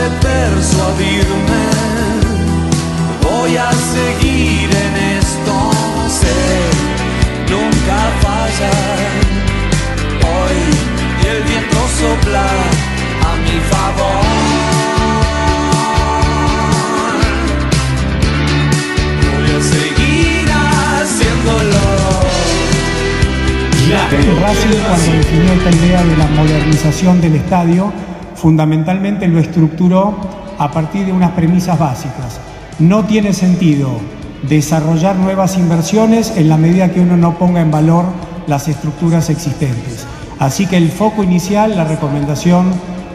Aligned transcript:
de 0.00 0.08
persuadirme, 0.28 1.64
voy 3.22 3.56
a 3.56 3.70
seguir 3.94 4.68
en 4.84 4.94
esto, 5.18 5.54
sé, 6.20 6.40
nunca 7.52 7.98
fallar. 8.24 8.98
Hoy 10.32 10.58
el 11.30 11.38
viento 11.48 11.80
sopla 12.00 12.48
a 13.28 13.32
mi 13.44 13.56
favor. 13.72 14.24
Voy 19.28 19.48
a 19.56 19.60
seguir 19.74 20.46
haciéndolo. 20.60 21.84
Racing 24.40 24.78
cuando 24.86 25.10
definió 25.18 25.52
esta 25.52 25.70
idea 25.70 26.02
de 26.04 26.16
la 26.16 26.26
modernización 26.28 27.20
del 27.20 27.34
estadio, 27.36 27.92
fundamentalmente 28.40 29.28
lo 29.28 29.38
estructuró 29.38 30.16
a 30.58 30.70
partir 30.70 31.06
de 31.06 31.12
unas 31.12 31.32
premisas 31.32 31.78
básicas. 31.78 32.40
No 32.78 33.04
tiene 33.04 33.32
sentido 33.32 33.90
desarrollar 34.48 35.16
nuevas 35.16 35.58
inversiones 35.58 36.32
en 36.36 36.48
la 36.48 36.56
medida 36.56 36.90
que 36.90 37.00
uno 37.00 37.16
no 37.16 37.36
ponga 37.36 37.60
en 37.60 37.70
valor 37.70 38.06
las 38.46 38.68
estructuras 38.68 39.28
existentes. 39.28 40.06
Así 40.38 40.66
que 40.66 40.78
el 40.78 40.88
foco 40.88 41.22
inicial, 41.22 41.76
la 41.76 41.84
recomendación 41.84 42.72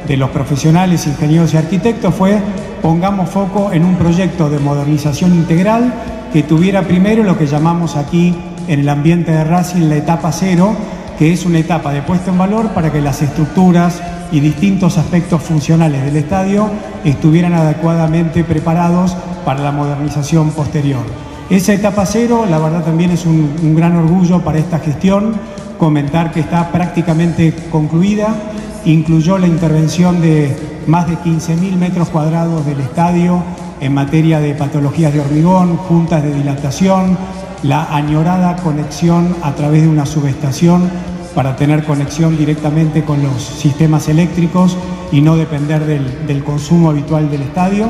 de 0.07 0.17
los 0.17 0.29
profesionales, 0.29 1.07
ingenieros 1.07 1.53
y 1.53 1.57
arquitectos 1.57 2.13
fue 2.13 2.39
pongamos 2.83 3.29
foco 3.29 3.71
en 3.71 3.83
un 3.83 3.95
proyecto 3.95 4.49
de 4.49 4.59
modernización 4.59 5.33
integral 5.33 5.91
que 6.31 6.43
tuviera 6.43 6.83
primero 6.83 7.23
lo 7.23 7.35
que 7.37 7.47
llamamos 7.47 7.95
aquí 7.95 8.35
en 8.67 8.79
el 8.79 8.89
ambiente 8.89 9.31
de 9.31 9.43
Racing 9.43 9.89
la 9.89 9.95
etapa 9.95 10.31
cero, 10.31 10.75
que 11.17 11.33
es 11.33 11.45
una 11.45 11.57
etapa 11.57 11.91
de 11.91 12.03
puesta 12.03 12.29
en 12.29 12.37
valor 12.37 12.69
para 12.69 12.91
que 12.91 13.01
las 13.01 13.23
estructuras 13.23 14.01
y 14.35 14.41
distintos 14.41 14.97
aspectos 14.97 15.41
funcionales 15.41 16.03
del 16.03 16.17
estadio 16.17 16.69
estuvieran 17.05 17.53
adecuadamente 17.53 18.43
preparados 18.43 19.15
para 19.45 19.61
la 19.61 19.71
modernización 19.71 20.49
posterior. 20.49 21.03
Esa 21.49 21.71
etapa 21.71 22.05
cero, 22.05 22.45
la 22.49 22.59
verdad 22.59 22.83
también 22.83 23.11
es 23.11 23.25
un, 23.25 23.75
gran 23.77 23.95
orgullo 23.95 24.41
para 24.41 24.59
esta 24.59 24.79
gestión, 24.79 25.35
comentar 25.77 26.33
que 26.33 26.41
está 26.41 26.69
prácticamente 26.69 27.53
concluida, 27.71 28.35
incluyó 28.83 29.37
la 29.37 29.47
intervención 29.47 30.21
de 30.21 30.53
más 30.85 31.07
de 31.07 31.13
15.000 31.13 31.77
metros 31.77 32.09
cuadrados 32.09 32.65
del 32.65 32.81
estadio 32.81 33.41
en 33.79 33.93
materia 33.93 34.41
de 34.41 34.53
patologías 34.53 35.13
de 35.13 35.21
hormigón, 35.21 35.77
juntas 35.77 36.21
de 36.23 36.33
dilatación, 36.33 37.17
la 37.63 37.95
añorada 37.95 38.57
conexión 38.57 39.33
a 39.43 39.53
través 39.53 39.83
de 39.83 39.87
una 39.87 40.05
subestación 40.05 40.89
para 41.35 41.57
tener 41.57 41.83
conexión 41.83 42.37
directamente 42.37 43.03
con 43.03 43.21
los 43.21 43.43
sistemas 43.43 44.07
eléctricos 44.07 44.77
y 45.11 45.19
no 45.21 45.35
depender 45.35 45.85
del, 45.85 46.43
consumo 46.43 46.89
habitual 46.89 47.29
del 47.29 47.41
estadio. 47.41 47.89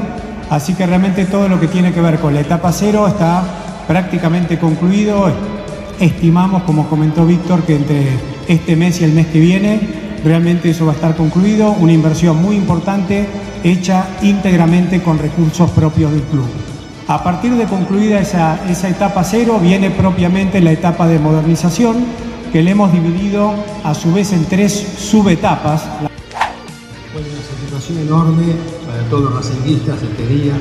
Así 0.50 0.74
que 0.74 0.86
realmente 0.86 1.26
todo 1.26 1.48
lo 1.48 1.60
que 1.60 1.68
tiene 1.68 1.94
que 1.94 2.02
ver 2.02 2.20
con 2.20 2.34
la 2.34 2.42
etapa 2.42 2.72
cero 2.72 3.08
está 3.08 3.44
prácticamente 3.88 4.58
concluido. 4.58 5.32
Estimamos, 6.00 6.64
como 6.64 6.90
comentó 6.90 7.26
Víctor, 7.26 7.64
que 7.64 7.76
entre 7.76 8.08
este 8.48 8.76
mes 8.76 9.00
y 9.00 9.04
el 9.04 9.14
mes 9.14 9.28
que 9.28 9.40
viene 9.40 9.80
realmente 10.24 10.72
eso 10.72 10.88
va 10.88 10.94
a 10.94 10.96
estar 10.96 11.16
concluido. 11.16 11.72
Una 11.72 11.94
inversión 11.94 12.42
muy 12.42 12.56
importante 12.56 13.28
hecha 13.64 14.08
íntegramente 14.24 15.04
con 15.04 15.20
recursos 15.20 15.70
propios 15.70 16.12
del 16.12 16.24
club. 16.24 16.48
A 17.08 17.24
partir 17.24 17.54
de 17.54 17.66
concluida 17.66 18.20
esa 18.20 18.90
etapa 18.90 19.24
cero 19.24 19.60
viene 19.62 19.92
propiamente 19.92 20.60
la 20.62 20.72
etapa 20.72 21.08
de 21.08 21.20
modernización 21.20 21.98
que 22.52 22.62
le 22.62 22.72
hemos 22.72 22.92
dividido 22.92 23.54
a 23.84 23.94
su 23.94 24.14
vez 24.14 24.34
en 24.34 24.46
tres 24.46 24.74
subetapas. 24.74 25.84
Fue 27.12 27.22
una 27.22 27.42
satisfacción 27.42 28.00
enorme 28.00 28.54
para 28.86 29.04
todos 29.10 29.24
los 29.24 29.36
racinguistas 29.36 30.02
este 30.02 30.28
día. 30.28 30.54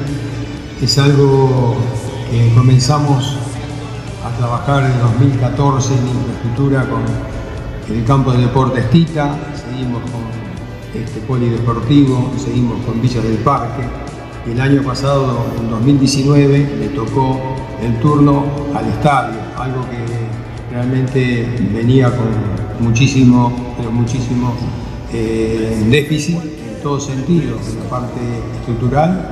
Es 0.82 0.98
algo 0.98 1.76
que 2.30 2.52
comenzamos 2.54 3.36
a 4.24 4.36
trabajar 4.38 4.84
en 4.84 4.98
2014 5.00 5.94
en 5.94 6.08
infraestructura 6.08 6.88
con 6.88 7.02
el 7.94 8.04
campo 8.04 8.32
de 8.32 8.42
deportes 8.42 8.90
Tita, 8.90 9.36
seguimos 9.54 10.02
con 10.10 11.00
este 11.00 11.20
polideportivo, 11.20 12.32
seguimos 12.38 12.84
con 12.84 13.00
Villas 13.02 13.24
del 13.24 13.38
Parque. 13.38 13.82
El 14.46 14.60
año 14.60 14.82
pasado, 14.82 15.46
en 15.58 15.70
2019, 15.70 16.76
le 16.80 16.88
tocó 16.88 17.40
el 17.82 17.98
turno 18.00 18.44
al 18.74 18.86
estadio, 18.86 19.40
algo 19.56 19.88
que 19.90 20.03
realmente 20.74 21.46
venía 21.72 22.10
con 22.10 22.84
muchísimo, 22.84 23.74
pero 23.76 23.92
muchísimo 23.92 24.54
eh, 25.12 25.86
déficit 25.88 26.36
en 26.36 26.82
todo 26.82 26.98
sentido, 26.98 27.56
en 27.64 27.78
la 27.78 27.88
parte 27.88 28.20
estructural, 28.58 29.30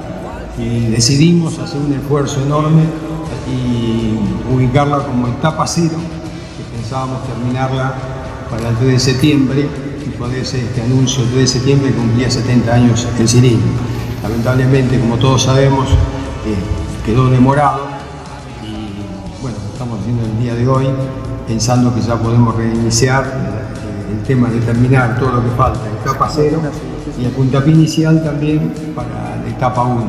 y 0.56 0.86
decidimos 0.90 1.58
hacer 1.58 1.80
un 1.80 1.94
esfuerzo 1.94 2.42
enorme 2.42 2.84
y 3.50 4.54
ubicarla 4.54 4.98
como 4.98 5.26
etapa 5.26 5.66
cero, 5.66 5.96
que 6.56 6.76
pensábamos 6.76 7.26
terminarla 7.26 7.92
para 8.48 8.68
el 8.68 8.76
3 8.76 8.92
de 8.92 8.98
septiembre, 9.00 9.68
y 10.06 10.10
poder 10.10 10.46
ser 10.46 10.60
este 10.60 10.82
anuncio 10.82 11.24
el 11.24 11.30
3 11.30 11.40
de 11.40 11.46
septiembre 11.46 11.90
cumplía 11.90 12.30
70 12.30 12.72
años 12.72 13.08
el 13.18 13.28
cilindro. 13.28 13.68
Lamentablemente, 14.22 15.00
como 15.00 15.16
todos 15.16 15.42
sabemos, 15.42 15.88
eh, 15.90 17.04
quedó 17.04 17.28
demorado 17.28 17.80
y 18.62 19.42
bueno, 19.42 19.56
estamos 19.72 19.98
haciendo 20.00 20.24
el 20.24 20.38
día 20.40 20.54
de 20.54 20.68
hoy 20.68 20.86
pensando 21.46 21.94
que 21.94 22.00
ya 22.00 22.16
podemos 22.16 22.56
reiniciar 22.56 23.24
eh, 23.24 24.12
el 24.12 24.22
tema 24.24 24.48
de 24.48 24.60
terminar 24.60 25.18
todo 25.18 25.32
lo 25.32 25.42
que 25.42 25.50
falta, 25.50 25.80
etapa 26.00 26.30
cero 26.32 26.60
y 27.18 27.24
el 27.24 27.30
puntapié 27.32 27.74
inicial 27.74 28.22
también 28.22 28.72
para 28.94 29.36
la 29.36 29.48
etapa 29.48 29.82
1. 29.82 30.02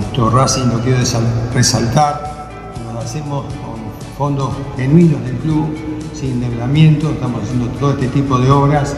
Esto 0.00 0.30
Racing 0.30 0.68
lo 0.68 0.80
quiero 0.80 0.98
resaltar, 1.54 2.48
lo 2.92 3.00
hacemos 3.00 3.44
con 3.44 3.78
fondos 4.16 4.50
genuinos 4.76 5.22
del 5.24 5.36
club, 5.36 5.66
sin 6.14 6.42
endeudamiento, 6.42 7.10
estamos 7.10 7.42
haciendo 7.42 7.66
todo 7.78 7.92
este 7.92 8.08
tipo 8.08 8.38
de 8.38 8.50
obras 8.50 8.94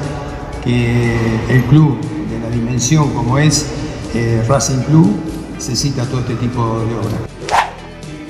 que 0.65 1.39
el 1.49 1.65
club 1.65 1.99
de 2.01 2.39
la 2.39 2.55
dimensión 2.55 3.11
como 3.11 3.39
es 3.39 3.67
eh, 4.15 4.45
Racing 4.49 4.81
Club 4.81 5.17
necesita 5.55 6.05
todo 6.07 6.21
este 6.21 6.35
tipo 6.35 6.61
de 6.61 6.95
obras. 6.95 7.40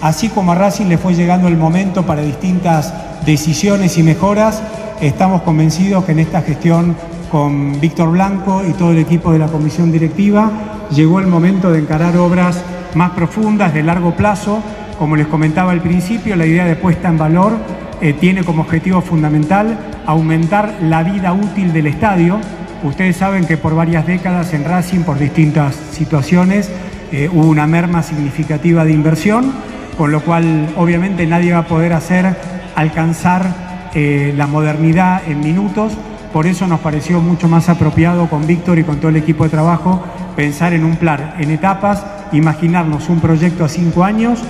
Así 0.00 0.30
como 0.30 0.52
a 0.52 0.54
Racing 0.54 0.86
le 0.86 0.96
fue 0.96 1.14
llegando 1.14 1.46
el 1.46 1.58
momento 1.58 2.06
para 2.06 2.22
distintas 2.22 2.94
decisiones 3.26 3.98
y 3.98 4.02
mejoras, 4.02 4.62
estamos 5.00 5.42
convencidos 5.42 6.04
que 6.04 6.12
en 6.12 6.20
esta 6.20 6.40
gestión 6.40 6.96
con 7.30 7.78
Víctor 7.80 8.10
Blanco 8.10 8.62
y 8.66 8.72
todo 8.72 8.92
el 8.92 8.98
equipo 8.98 9.30
de 9.30 9.38
la 9.38 9.48
comisión 9.48 9.92
directiva 9.92 10.50
llegó 10.90 11.20
el 11.20 11.26
momento 11.26 11.70
de 11.70 11.80
encarar 11.80 12.16
obras 12.16 12.62
más 12.94 13.10
profundas, 13.10 13.74
de 13.74 13.82
largo 13.82 14.16
plazo. 14.16 14.62
Como 14.98 15.16
les 15.16 15.26
comentaba 15.26 15.72
al 15.72 15.82
principio, 15.82 16.34
la 16.34 16.46
idea 16.46 16.64
de 16.64 16.76
puesta 16.76 17.08
en 17.08 17.18
valor 17.18 17.52
eh, 18.00 18.14
tiene 18.14 18.42
como 18.42 18.62
objetivo 18.62 19.02
fundamental 19.02 19.78
aumentar 20.06 20.78
la 20.80 21.02
vida 21.02 21.34
útil 21.34 21.74
del 21.74 21.86
estadio. 21.86 22.38
Ustedes 22.82 23.16
saben 23.16 23.44
que 23.44 23.58
por 23.58 23.74
varias 23.74 24.06
décadas 24.06 24.54
en 24.54 24.64
Racing, 24.64 25.00
por 25.00 25.18
distintas 25.18 25.74
situaciones, 25.92 26.70
eh, 27.12 27.28
hubo 27.30 27.48
una 27.48 27.66
merma 27.66 28.02
significativa 28.02 28.84
de 28.84 28.92
inversión, 28.92 29.52
con 30.00 30.12
lo 30.12 30.22
cual 30.22 30.70
obviamente 30.78 31.26
nadie 31.26 31.52
va 31.52 31.58
a 31.58 31.66
poder 31.66 31.92
hacer 31.92 32.34
alcanzar 32.74 33.90
eh, 33.94 34.32
la 34.34 34.46
modernidad 34.46 35.20
en 35.28 35.40
minutos. 35.40 35.92
Por 36.32 36.46
eso 36.46 36.66
nos 36.66 36.80
pareció 36.80 37.20
mucho 37.20 37.48
más 37.48 37.68
apropiado 37.68 38.26
con 38.30 38.46
Víctor 38.46 38.78
y 38.78 38.84
con 38.84 38.96
todo 38.96 39.10
el 39.10 39.16
equipo 39.16 39.44
de 39.44 39.50
trabajo 39.50 40.02
pensar 40.36 40.72
en 40.72 40.86
un 40.86 40.96
plan, 40.96 41.34
en 41.38 41.50
etapas, 41.50 42.02
imaginarnos 42.32 43.10
un 43.10 43.20
proyecto 43.20 43.62
a 43.62 43.68
cinco 43.68 44.02
años, 44.02 44.40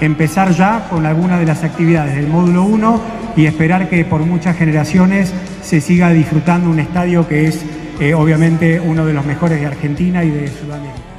empezar 0.00 0.52
ya 0.52 0.86
con 0.88 1.04
algunas 1.04 1.38
de 1.38 1.44
las 1.44 1.64
actividades 1.64 2.16
del 2.16 2.28
módulo 2.28 2.62
1 2.64 3.00
y 3.36 3.44
esperar 3.44 3.90
que 3.90 4.06
por 4.06 4.22
muchas 4.22 4.56
generaciones 4.56 5.34
se 5.60 5.82
siga 5.82 6.08
disfrutando 6.12 6.70
un 6.70 6.78
estadio 6.78 7.28
que 7.28 7.44
es 7.48 7.62
eh, 8.00 8.14
obviamente 8.14 8.80
uno 8.80 9.04
de 9.04 9.12
los 9.12 9.26
mejores 9.26 9.60
de 9.60 9.66
Argentina 9.66 10.24
y 10.24 10.30
de 10.30 10.48
Sudamérica. 10.48 11.13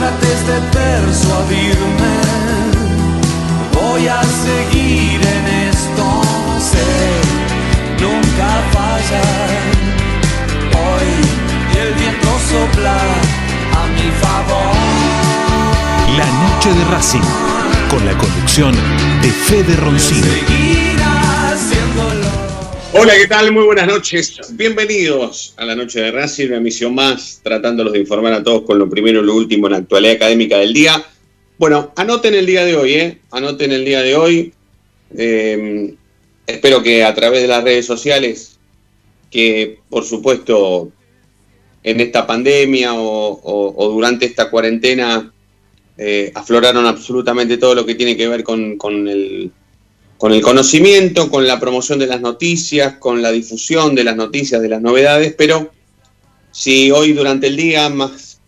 Trates 0.00 0.46
de 0.46 0.58
persuadirme, 0.80 2.14
voy 3.74 4.08
a 4.08 4.22
seguir 4.46 5.20
en 5.36 5.44
esto, 5.68 6.04
sé, 6.58 6.90
nunca 8.00 8.48
falla. 8.74 9.24
Hoy 10.84 11.10
el 11.82 11.92
viento 12.00 12.30
sopla 12.50 12.96
a 13.78 13.86
mi 13.96 14.08
favor. 14.22 14.74
La 16.16 16.28
noche 16.44 16.72
de 16.72 16.84
Racing, 16.86 17.28
con 17.90 18.06
la 18.06 18.16
conducción 18.16 18.74
de 19.20 19.30
Fede 19.30 19.76
Roncino. 19.76 21.09
Hola, 23.02 23.14
¿qué 23.16 23.28
tal? 23.28 23.50
Muy 23.50 23.64
buenas 23.64 23.86
noches. 23.86 24.54
Bienvenidos 24.58 25.54
a 25.56 25.64
la 25.64 25.74
noche 25.74 26.02
de 26.02 26.10
Racing, 26.10 26.48
una 26.48 26.58
emisión 26.58 26.94
más, 26.94 27.40
tratándolos 27.42 27.94
de 27.94 28.00
informar 28.00 28.34
a 28.34 28.42
todos 28.42 28.60
con 28.64 28.78
lo 28.78 28.90
primero 28.90 29.22
y 29.22 29.24
lo 29.24 29.36
último 29.36 29.68
en 29.68 29.72
la 29.72 29.78
actualidad 29.78 30.16
académica 30.16 30.58
del 30.58 30.74
día. 30.74 31.02
Bueno, 31.56 31.94
anoten 31.96 32.34
el 32.34 32.44
día 32.44 32.62
de 32.62 32.76
hoy, 32.76 32.92
¿eh? 32.92 33.18
Anoten 33.30 33.72
el 33.72 33.86
día 33.86 34.02
de 34.02 34.16
hoy. 34.16 34.52
Eh, 35.16 35.94
espero 36.46 36.82
que 36.82 37.02
a 37.02 37.14
través 37.14 37.40
de 37.40 37.48
las 37.48 37.64
redes 37.64 37.86
sociales, 37.86 38.58
que 39.30 39.78
por 39.88 40.04
supuesto 40.04 40.92
en 41.82 42.00
esta 42.00 42.26
pandemia 42.26 42.90
o, 42.92 43.90
durante 43.94 44.26
esta 44.26 44.50
cuarentena 44.50 45.32
eh, 45.96 46.32
afloraron 46.34 46.84
absolutamente 46.84 47.56
todo 47.56 47.74
lo 47.74 47.86
que 47.86 47.94
tiene 47.94 48.14
que 48.14 48.28
ver 48.28 48.44
con 48.44 49.08
el, 49.08 49.50
con 50.20 50.34
el 50.34 50.42
conocimiento, 50.42 51.30
con 51.30 51.46
la 51.46 51.58
promoción 51.58 51.98
de 51.98 52.06
las 52.06 52.20
noticias, 52.20 52.96
con 52.98 53.22
la 53.22 53.32
difusión 53.32 53.94
de 53.94 54.04
las 54.04 54.16
noticias, 54.16 54.60
de 54.60 54.68
las 54.68 54.82
novedades, 54.82 55.32
pero 55.32 55.70
si 56.52 56.90
hoy 56.90 57.14
durante 57.14 57.46
el 57.46 57.56
día, 57.56 57.88
más 57.88 58.38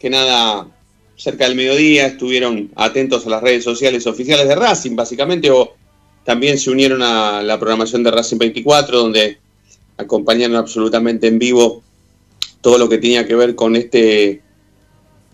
que 0.00 0.08
nada 0.08 0.66
cerca 1.16 1.44
del 1.44 1.54
mediodía, 1.54 2.06
estuvieron 2.06 2.70
atentos 2.76 3.26
a 3.26 3.28
las 3.28 3.42
redes 3.42 3.62
sociales 3.62 4.06
oficiales 4.06 4.48
de 4.48 4.54
Racing, 4.54 4.96
básicamente, 4.96 5.50
o 5.50 5.74
también 6.24 6.56
se 6.56 6.70
unieron 6.70 7.02
a 7.02 7.42
la 7.42 7.58
programación 7.58 8.02
de 8.02 8.10
Racing 8.10 8.38
24, 8.38 8.98
donde 8.98 9.38
acompañaron 9.98 10.56
absolutamente 10.56 11.26
en 11.26 11.38
vivo 11.38 11.82
todo 12.62 12.78
lo 12.78 12.88
que 12.88 12.96
tenía 12.96 13.26
que 13.26 13.34
ver 13.34 13.54
con 13.54 13.76
este 13.76 14.40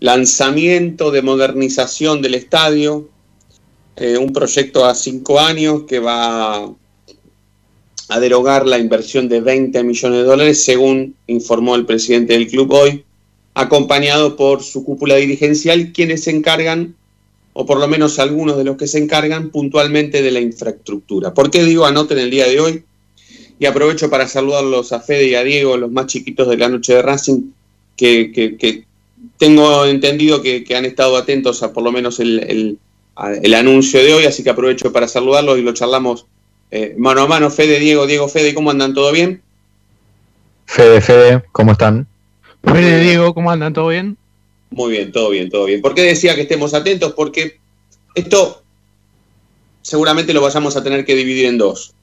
lanzamiento 0.01 1.11
de 1.11 1.21
modernización 1.21 2.21
del 2.21 2.35
estadio, 2.35 3.07
eh, 3.97 4.17
un 4.17 4.33
proyecto 4.33 4.85
a 4.85 4.93
cinco 4.95 5.39
años 5.39 5.83
que 5.87 5.99
va 5.99 6.69
a 8.09 8.19
derogar 8.19 8.67
la 8.67 8.77
inversión 8.77 9.27
de 9.29 9.41
20 9.41 9.83
millones 9.83 10.19
de 10.19 10.25
dólares, 10.25 10.63
según 10.63 11.15
informó 11.27 11.75
el 11.75 11.85
presidente 11.85 12.33
del 12.33 12.47
club 12.47 12.71
hoy, 12.71 13.03
acompañado 13.53 14.35
por 14.35 14.61
su 14.61 14.83
cúpula 14.83 15.15
dirigencial, 15.15 15.91
quienes 15.91 16.23
se 16.25 16.31
encargan, 16.31 16.95
o 17.53 17.65
por 17.65 17.79
lo 17.79 17.87
menos 17.87 18.19
algunos 18.19 18.57
de 18.57 18.65
los 18.65 18.77
que 18.77 18.87
se 18.87 18.99
encargan 18.99 19.49
puntualmente 19.49 20.21
de 20.21 20.31
la 20.31 20.41
infraestructura. 20.41 21.33
¿Por 21.33 21.49
qué 21.49 21.63
digo 21.63 21.85
anoten 21.85 22.19
el 22.19 22.29
día 22.29 22.47
de 22.47 22.59
hoy? 22.59 22.83
Y 23.57 23.65
aprovecho 23.65 24.09
para 24.09 24.27
saludarlos 24.27 24.91
a 24.91 24.99
Fede 24.99 25.29
y 25.29 25.35
a 25.35 25.43
Diego, 25.43 25.77
los 25.77 25.89
más 25.89 26.07
chiquitos 26.07 26.49
de 26.49 26.57
la 26.57 26.67
noche 26.67 26.93
de 26.93 27.01
Racing, 27.01 27.41
que, 27.95 28.83
tengo 29.37 29.85
entendido 29.85 30.41
que, 30.41 30.65
han 30.75 30.85
estado 30.85 31.15
atentos 31.17 31.63
a 31.63 31.73
por 31.73 31.83
lo 31.83 31.91
menos 31.91 32.19
el, 32.19 32.39
el- 32.39 32.77
el 33.41 33.53
anuncio 33.53 34.03
de 34.03 34.13
hoy, 34.13 34.25
así 34.25 34.43
que 34.43 34.49
aprovecho 34.49 34.91
para 34.91 35.07
saludarlos 35.07 35.57
y 35.57 35.61
lo 35.61 35.73
charlamos 35.73 36.25
eh, 36.71 36.95
mano 36.97 37.21
a 37.21 37.27
mano. 37.27 37.49
Fede, 37.49 37.79
Diego, 37.79 38.05
Diego, 38.05 38.27
Fede, 38.27 38.53
¿cómo 38.53 38.71
andan? 38.71 38.93
¿Todo 38.93 39.11
bien? 39.11 39.41
Fede, 40.65 41.01
Fede, 41.01 41.43
¿cómo 41.51 41.71
están? 41.71 42.07
Fede, 42.63 42.99
Diego, 43.01 43.33
¿cómo 43.33 43.51
andan? 43.51 43.73
¿Todo 43.73 43.89
bien? 43.89 44.17
Muy 44.71 44.91
bien, 44.91 45.11
todo 45.11 45.29
bien, 45.29 45.49
todo 45.49 45.65
bien. 45.65 45.81
¿Por 45.81 45.93
qué 45.93 46.01
decía 46.01 46.35
que 46.35 46.41
estemos 46.41 46.73
atentos? 46.73 47.13
Porque 47.13 47.59
esto 48.15 48.63
seguramente 49.81 50.33
lo 50.33 50.41
vayamos 50.41 50.75
a 50.75 50.83
tener 50.83 51.05
que 51.05 51.15
dividir 51.15 51.45
en 51.45 51.57
dos. 51.57 51.93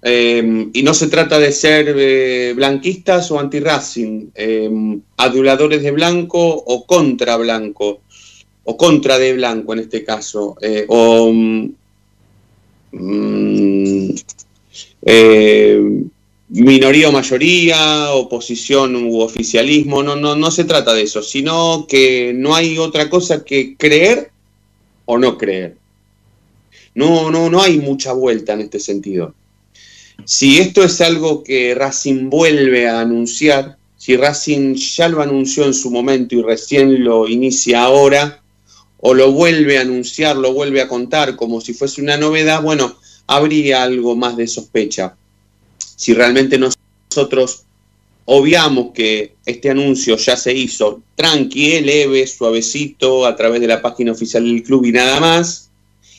Eh, 0.00 0.68
y 0.72 0.82
no 0.84 0.94
se 0.94 1.08
trata 1.08 1.40
de 1.40 1.50
ser 1.50 1.92
eh, 1.98 2.52
blanquistas 2.54 3.30
o 3.32 3.40
anti-racing, 3.40 4.30
eh, 4.34 4.70
aduladores 5.16 5.82
de 5.82 5.90
blanco 5.90 6.38
o 6.40 6.86
contra 6.86 7.36
blanco, 7.36 8.00
o 8.70 8.76
contra 8.76 9.18
de 9.18 9.32
blanco 9.32 9.72
en 9.72 9.78
este 9.78 10.04
caso, 10.04 10.58
eh, 10.60 10.84
o 10.88 11.32
mm, 11.32 11.70
eh, 15.06 16.02
minoría 16.50 17.08
o 17.08 17.12
mayoría, 17.12 18.12
oposición 18.12 18.94
u 18.94 19.20
oficialismo, 19.20 20.02
no, 20.02 20.16
no, 20.16 20.36
no 20.36 20.50
se 20.50 20.64
trata 20.64 20.92
de 20.92 21.04
eso, 21.04 21.22
sino 21.22 21.86
que 21.88 22.34
no 22.36 22.54
hay 22.54 22.76
otra 22.76 23.08
cosa 23.08 23.42
que 23.42 23.74
creer 23.74 24.32
o 25.06 25.16
no 25.16 25.38
creer. 25.38 25.78
No, 26.94 27.30
no, 27.30 27.48
no 27.48 27.62
hay 27.62 27.78
mucha 27.78 28.12
vuelta 28.12 28.52
en 28.52 28.60
este 28.60 28.80
sentido. 28.80 29.34
Si 30.26 30.58
esto 30.58 30.84
es 30.84 31.00
algo 31.00 31.42
que 31.42 31.74
Racing 31.74 32.28
vuelve 32.28 32.86
a 32.86 33.00
anunciar, 33.00 33.78
si 33.96 34.18
Racing 34.18 34.74
ya 34.74 35.08
lo 35.08 35.22
anunció 35.22 35.64
en 35.64 35.72
su 35.72 35.90
momento 35.90 36.34
y 36.34 36.42
recién 36.42 37.02
lo 37.02 37.26
inicia 37.26 37.84
ahora, 37.84 38.42
o 39.00 39.14
lo 39.14 39.32
vuelve 39.32 39.78
a 39.78 39.82
anunciar, 39.82 40.36
lo 40.36 40.52
vuelve 40.52 40.80
a 40.80 40.88
contar 40.88 41.36
como 41.36 41.60
si 41.60 41.72
fuese 41.72 42.02
una 42.02 42.16
novedad, 42.16 42.62
bueno, 42.62 42.98
habría 43.26 43.82
algo 43.82 44.16
más 44.16 44.36
de 44.36 44.46
sospecha. 44.46 45.16
Si 45.78 46.14
realmente 46.14 46.58
nosotros 46.58 47.64
obviamos 48.24 48.92
que 48.92 49.34
este 49.46 49.70
anuncio 49.70 50.16
ya 50.16 50.36
se 50.36 50.52
hizo 50.52 51.02
tranqui, 51.14 51.80
leve, 51.80 52.26
suavecito, 52.26 53.24
a 53.24 53.36
través 53.36 53.60
de 53.60 53.68
la 53.68 53.80
página 53.80 54.12
oficial 54.12 54.44
del 54.44 54.62
club 54.62 54.84
y 54.84 54.92
nada 54.92 55.18
más, 55.20 55.70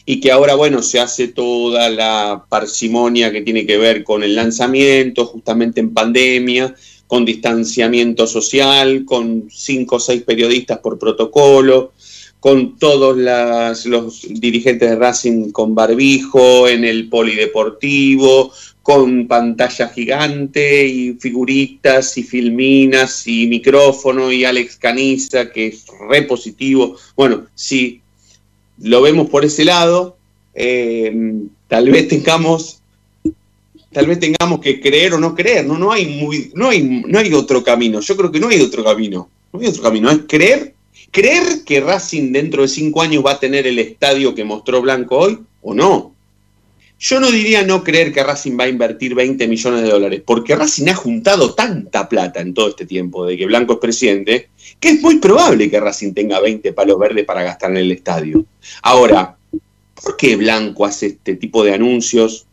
y 0.05 0.19
que 0.19 0.31
ahora, 0.31 0.55
bueno, 0.55 0.81
se 0.81 0.99
hace 0.99 1.27
toda 1.27 1.87
la 1.89 2.45
parsimonia 2.49 3.31
que 3.31 3.41
tiene 3.41 3.65
que 3.67 3.77
ver 3.77 4.03
con 4.03 4.23
el 4.23 4.35
lanzamiento, 4.35 5.27
justamente 5.27 5.81
en 5.81 5.93
pandemia, 5.93 6.73
con 7.05 7.25
distanciamiento 7.25 8.25
social, 8.25 9.03
con 9.05 9.47
cinco 9.51 9.97
o 9.97 9.99
seis 9.99 10.23
periodistas 10.23 10.79
por 10.79 10.97
protocolo, 10.97 11.93
con 12.39 12.77
todos 12.77 13.17
los 13.85 14.27
dirigentes 14.29 14.89
de 14.89 14.95
Racing 14.95 15.51
con 15.51 15.75
barbijo, 15.75 16.67
en 16.67 16.85
el 16.85 17.09
polideportivo, 17.09 18.53
con 18.81 19.27
pantalla 19.27 19.89
gigante 19.89 20.87
y 20.87 21.13
figuritas 21.13 22.17
y 22.17 22.23
filminas 22.23 23.27
y 23.27 23.47
micrófono 23.47 24.31
y 24.31 24.45
Alex 24.45 24.77
Caniza, 24.77 25.51
que 25.51 25.67
es 25.67 25.85
re 26.09 26.23
positivo. 26.23 26.95
Bueno, 27.15 27.45
si 27.55 28.01
lo 28.79 29.01
vemos 29.01 29.29
por 29.29 29.43
ese 29.43 29.65
lado, 29.65 30.15
eh, 30.53 31.13
tal 31.67 31.89
vez 31.89 32.07
tengamos 32.07 32.81
tal 33.91 34.05
vez 34.05 34.19
tengamos 34.19 34.59
que 34.59 34.79
creer 34.79 35.13
o 35.13 35.19
no 35.19 35.35
creer, 35.35 35.65
no, 35.65 35.77
no 35.77 35.91
hay 35.91 36.05
muy, 36.05 36.51
no 36.53 36.69
hay, 36.69 36.81
no 36.83 37.19
hay 37.19 37.33
otro 37.33 37.63
camino, 37.63 37.99
yo 37.99 38.15
creo 38.15 38.31
que 38.31 38.39
no 38.39 38.49
hay 38.49 38.61
otro 38.61 38.83
camino, 38.83 39.29
no 39.51 39.59
hay 39.59 39.67
otro 39.67 39.81
camino, 39.81 40.11
es 40.11 40.19
creer, 40.27 40.75
creer 41.11 41.63
que 41.65 41.81
Racing 41.81 42.31
dentro 42.31 42.61
de 42.61 42.67
cinco 42.67 43.01
años 43.01 43.23
va 43.25 43.31
a 43.31 43.39
tener 43.39 43.67
el 43.67 43.79
estadio 43.79 44.35
que 44.35 44.43
mostró 44.43 44.81
Blanco 44.81 45.17
hoy 45.17 45.39
o 45.61 45.73
no. 45.73 46.15
Yo 47.01 47.19
no 47.21 47.31
diría 47.31 47.63
no 47.63 47.81
creer 47.81 48.11
que 48.11 48.21
Racing 48.21 48.59
va 48.59 48.65
a 48.65 48.69
invertir 48.69 49.15
20 49.15 49.47
millones 49.47 49.83
de 49.83 49.89
dólares, 49.89 50.21
porque 50.25 50.55
Racing 50.55 50.89
ha 50.89 50.95
juntado 50.95 51.53
tanta 51.53 52.09
plata 52.09 52.41
en 52.41 52.53
todo 52.53 52.69
este 52.69 52.85
tiempo 52.85 53.25
de 53.25 53.37
que 53.37 53.45
Blanco 53.45 53.73
es 53.73 53.79
presidente, 53.79 54.49
que 54.81 54.89
es 54.89 55.01
muy 55.01 55.17
probable 55.19 55.71
que 55.71 55.79
Racing 55.79 56.13
tenga 56.13 56.41
20 56.41 56.73
palos 56.73 56.99
verdes 56.99 57.23
para 57.25 57.43
gastar 57.43 57.71
en 57.71 57.77
el 57.77 57.91
estadio. 57.93 58.45
Ahora, 58.81 59.37
¿por 60.03 60.17
qué 60.17 60.35
Blanco 60.35 60.85
hace 60.85 61.07
este 61.07 61.35
tipo 61.35 61.63
de 61.63 61.73
anuncios 61.73 62.45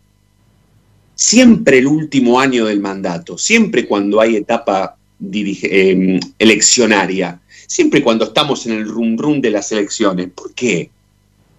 siempre 1.17 1.79
el 1.79 1.89
último 1.89 2.39
año 2.39 2.67
del 2.67 2.81
mandato, 2.81 3.37
siempre 3.37 3.87
cuando 3.87 4.21
hay 4.21 4.37
etapa 4.37 4.97
eh, 5.33 6.21
eleccionaria, 6.39 7.41
siempre 7.67 8.03
cuando 8.03 8.25
estamos 8.27 8.67
en 8.67 8.73
el 8.73 8.89
rum 8.89 9.17
rum 9.19 9.41
de 9.41 9.51
las 9.51 9.71
elecciones? 9.73 10.29
¿Por 10.35 10.53
qué? 10.55 10.91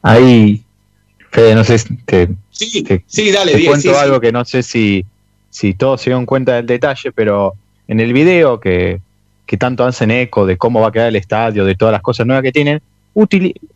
Ahí, 0.02 0.62
Fede, 1.32 1.56
no 1.56 1.64
sé, 1.64 1.78
te, 2.06 2.30
Sí, 2.52 2.82
te- 2.84 3.04
sí, 3.08 3.32
dale, 3.32 3.54
te 3.54 3.66
cuento 3.66 3.82
sí, 3.82 3.90
sí. 3.90 3.96
algo 3.96 4.20
que 4.20 4.32
no 4.32 4.44
sé 4.46 4.64
si, 4.64 5.06
si 5.50 5.74
todos 5.74 6.02
se 6.02 6.10
dieron 6.10 6.26
cuenta 6.26 6.56
del 6.56 6.66
detalle, 6.66 7.12
pero 7.12 7.54
en 7.88 8.00
el 8.00 8.14
video 8.14 8.60
que, 8.60 9.00
que 9.46 9.58
tanto 9.58 9.84
hacen 9.86 10.12
eco 10.12 10.46
de 10.46 10.58
cómo 10.58 10.82
va 10.82 10.88
a 10.88 10.92
quedar 10.92 11.10
el 11.10 11.16
estadio, 11.16 11.66
de 11.66 11.76
todas 11.76 11.92
las 11.92 12.02
cosas 12.02 12.26
nuevas 12.26 12.44
que 12.44 12.52
tienen, 12.52 12.82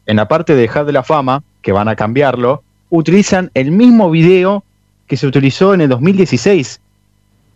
en 0.06 0.16
la 0.16 0.28
parte 0.28 0.56
de 0.56 0.62
dejar 0.62 0.86
de 0.86 0.92
la 0.94 1.04
Fama, 1.04 1.44
que 1.62 1.72
van 1.72 1.88
a 1.88 1.96
cambiarlo, 1.96 2.64
utilizan 2.90 3.50
el 3.54 3.72
mismo 3.72 4.10
video 4.12 4.64
que 5.08 5.18
se 5.18 5.26
utilizó 5.28 5.74
en 5.74 5.82
el 5.82 5.90
2016. 5.90 6.80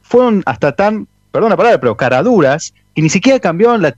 Fueron 0.02 0.44
hasta 0.46 0.76
tan, 0.76 1.08
perdón 1.32 1.50
la 1.52 1.58
palabra, 1.58 1.80
pero 1.80 1.96
caraduras, 1.98 2.74
que 2.96 3.02
ni 3.02 3.10
siquiera 3.10 3.40
cambiaron 3.40 3.82
la, 3.82 3.94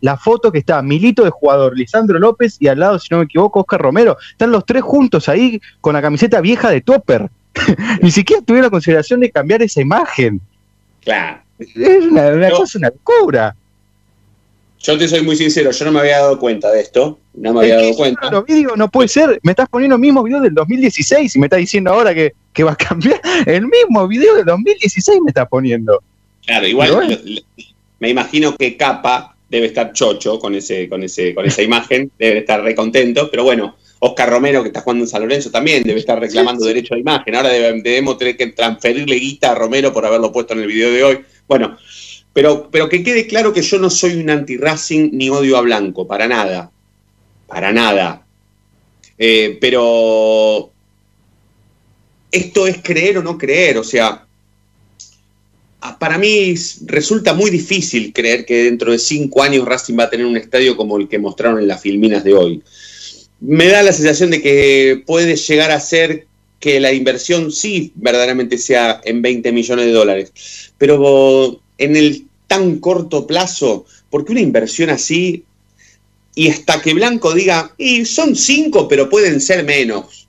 la, 0.00 0.16
foto 0.16 0.50
que 0.50 0.58
está 0.58 0.80
Milito 0.80 1.22
de 1.22 1.30
jugador, 1.30 1.76
Lisandro 1.76 2.18
López 2.18 2.56
y 2.60 2.66
al 2.66 2.80
lado, 2.80 2.98
si 2.98 3.08
no 3.10 3.18
me 3.18 3.24
equivoco, 3.24 3.60
Oscar 3.60 3.82
Romero. 3.82 4.16
Están 4.30 4.50
los 4.50 4.64
tres 4.64 4.82
juntos 4.82 5.28
ahí 5.28 5.60
con 5.82 5.92
la 5.92 6.00
camiseta 6.00 6.40
vieja 6.40 6.70
de 6.70 6.80
Topper. 6.80 7.28
ni 8.02 8.10
siquiera 8.10 8.40
tuvieron 8.42 8.68
la 8.68 8.70
consideración 8.70 9.20
de 9.20 9.30
cambiar 9.30 9.60
esa 9.60 9.82
imagen. 9.82 10.40
Claro. 11.02 11.42
Es 11.58 12.06
una, 12.06 12.50
cosa, 12.50 12.78
una 12.78 12.88
locura. 12.88 13.54
Yo 14.78 14.96
te 14.96 15.06
soy 15.06 15.20
muy 15.20 15.36
sincero, 15.36 15.70
yo 15.70 15.84
no 15.84 15.92
me 15.92 16.00
había 16.00 16.20
dado 16.20 16.38
cuenta 16.38 16.70
de 16.70 16.80
esto, 16.80 17.18
no 17.34 17.52
me 17.52 17.60
había 17.60 17.76
dado 17.76 17.94
cuenta. 17.96 18.30
Lo 18.30 18.42
digo, 18.44 18.76
no 18.76 18.88
puede 18.88 19.08
ser, 19.08 19.40
me 19.42 19.52
estás 19.52 19.68
poniendo 19.68 19.96
el 19.96 20.00
mismo 20.00 20.22
video 20.22 20.40
del 20.40 20.54
2016 20.54 21.36
y 21.36 21.38
me 21.38 21.46
estás 21.46 21.58
diciendo 21.58 21.92
ahora 21.92 22.14
que, 22.14 22.32
que 22.54 22.64
va 22.64 22.72
a 22.72 22.76
cambiar. 22.76 23.20
El 23.44 23.66
mismo 23.66 24.08
video 24.08 24.36
del 24.36 24.46
2016 24.46 25.20
me 25.22 25.30
estás 25.32 25.48
poniendo. 25.48 26.00
Claro, 26.48 26.66
igual 26.66 27.20
me 27.98 28.08
imagino 28.08 28.56
que 28.56 28.74
Capa 28.78 29.36
debe 29.50 29.66
estar 29.66 29.92
chocho 29.92 30.38
con 30.38 30.54
ese, 30.54 30.88
con 30.88 31.02
ese, 31.02 31.34
con 31.34 31.44
esa 31.44 31.60
imagen, 31.60 32.10
debe 32.18 32.38
estar 32.38 32.62
recontento, 32.62 33.30
pero 33.30 33.44
bueno, 33.44 33.76
Oscar 33.98 34.30
Romero, 34.30 34.62
que 34.62 34.68
está 34.68 34.80
jugando 34.80 35.04
en 35.04 35.10
San 35.10 35.20
Lorenzo, 35.20 35.50
también 35.50 35.82
debe 35.82 36.00
estar 36.00 36.18
reclamando 36.18 36.64
derecho 36.64 36.94
a 36.94 36.98
imagen. 36.98 37.34
Ahora 37.34 37.50
debemos 37.50 38.16
tener 38.16 38.38
que 38.38 38.46
transferirle 38.46 39.16
guita 39.16 39.52
a 39.52 39.56
Romero 39.56 39.92
por 39.92 40.06
haberlo 40.06 40.32
puesto 40.32 40.54
en 40.54 40.60
el 40.60 40.68
video 40.68 40.90
de 40.90 41.04
hoy. 41.04 41.20
Bueno, 41.46 41.76
pero, 42.32 42.70
pero 42.70 42.88
que 42.88 43.02
quede 43.02 43.26
claro 43.26 43.52
que 43.52 43.60
yo 43.60 43.78
no 43.78 43.90
soy 43.90 44.18
un 44.18 44.30
anti-Racing 44.30 45.10
ni 45.12 45.28
odio 45.28 45.58
a 45.58 45.60
Blanco, 45.60 46.06
para 46.06 46.26
nada. 46.26 46.70
Para 47.46 47.72
nada. 47.72 48.24
Eh, 49.18 49.58
pero 49.60 50.70
esto 52.32 52.66
es 52.66 52.78
creer 52.82 53.18
o 53.18 53.22
no 53.22 53.36
creer. 53.36 53.76
O 53.76 53.84
sea, 53.84 54.27
para 55.98 56.18
mí 56.18 56.54
resulta 56.86 57.34
muy 57.34 57.50
difícil 57.50 58.12
creer 58.12 58.44
que 58.44 58.64
dentro 58.64 58.92
de 58.92 58.98
cinco 58.98 59.42
años 59.42 59.66
Racing 59.66 59.98
va 59.98 60.04
a 60.04 60.10
tener 60.10 60.26
un 60.26 60.36
estadio 60.36 60.76
como 60.76 60.96
el 60.98 61.08
que 61.08 61.18
mostraron 61.18 61.60
en 61.60 61.68
las 61.68 61.80
filminas 61.80 62.24
de 62.24 62.34
hoy. 62.34 62.62
Me 63.40 63.68
da 63.68 63.82
la 63.82 63.92
sensación 63.92 64.30
de 64.30 64.42
que 64.42 65.02
puede 65.06 65.36
llegar 65.36 65.70
a 65.70 65.78
ser 65.78 66.26
que 66.58 66.80
la 66.80 66.92
inversión 66.92 67.52
sí 67.52 67.92
verdaderamente 67.94 68.58
sea 68.58 69.00
en 69.04 69.22
20 69.22 69.52
millones 69.52 69.86
de 69.86 69.92
dólares, 69.92 70.32
pero 70.76 71.60
en 71.78 71.96
el 71.96 72.26
tan 72.48 72.78
corto 72.80 73.26
plazo, 73.26 73.86
porque 74.10 74.32
una 74.32 74.40
inversión 74.40 74.90
así, 74.90 75.44
y 76.34 76.48
hasta 76.48 76.80
que 76.80 76.94
Blanco 76.94 77.34
diga, 77.34 77.74
y 77.78 78.04
son 78.04 78.34
cinco, 78.34 78.88
pero 78.88 79.08
pueden 79.08 79.40
ser 79.40 79.64
menos, 79.64 80.28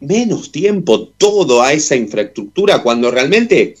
menos 0.00 0.52
tiempo 0.52 1.08
todo 1.16 1.62
a 1.62 1.72
esa 1.72 1.96
infraestructura, 1.96 2.82
cuando 2.82 3.10
realmente, 3.10 3.76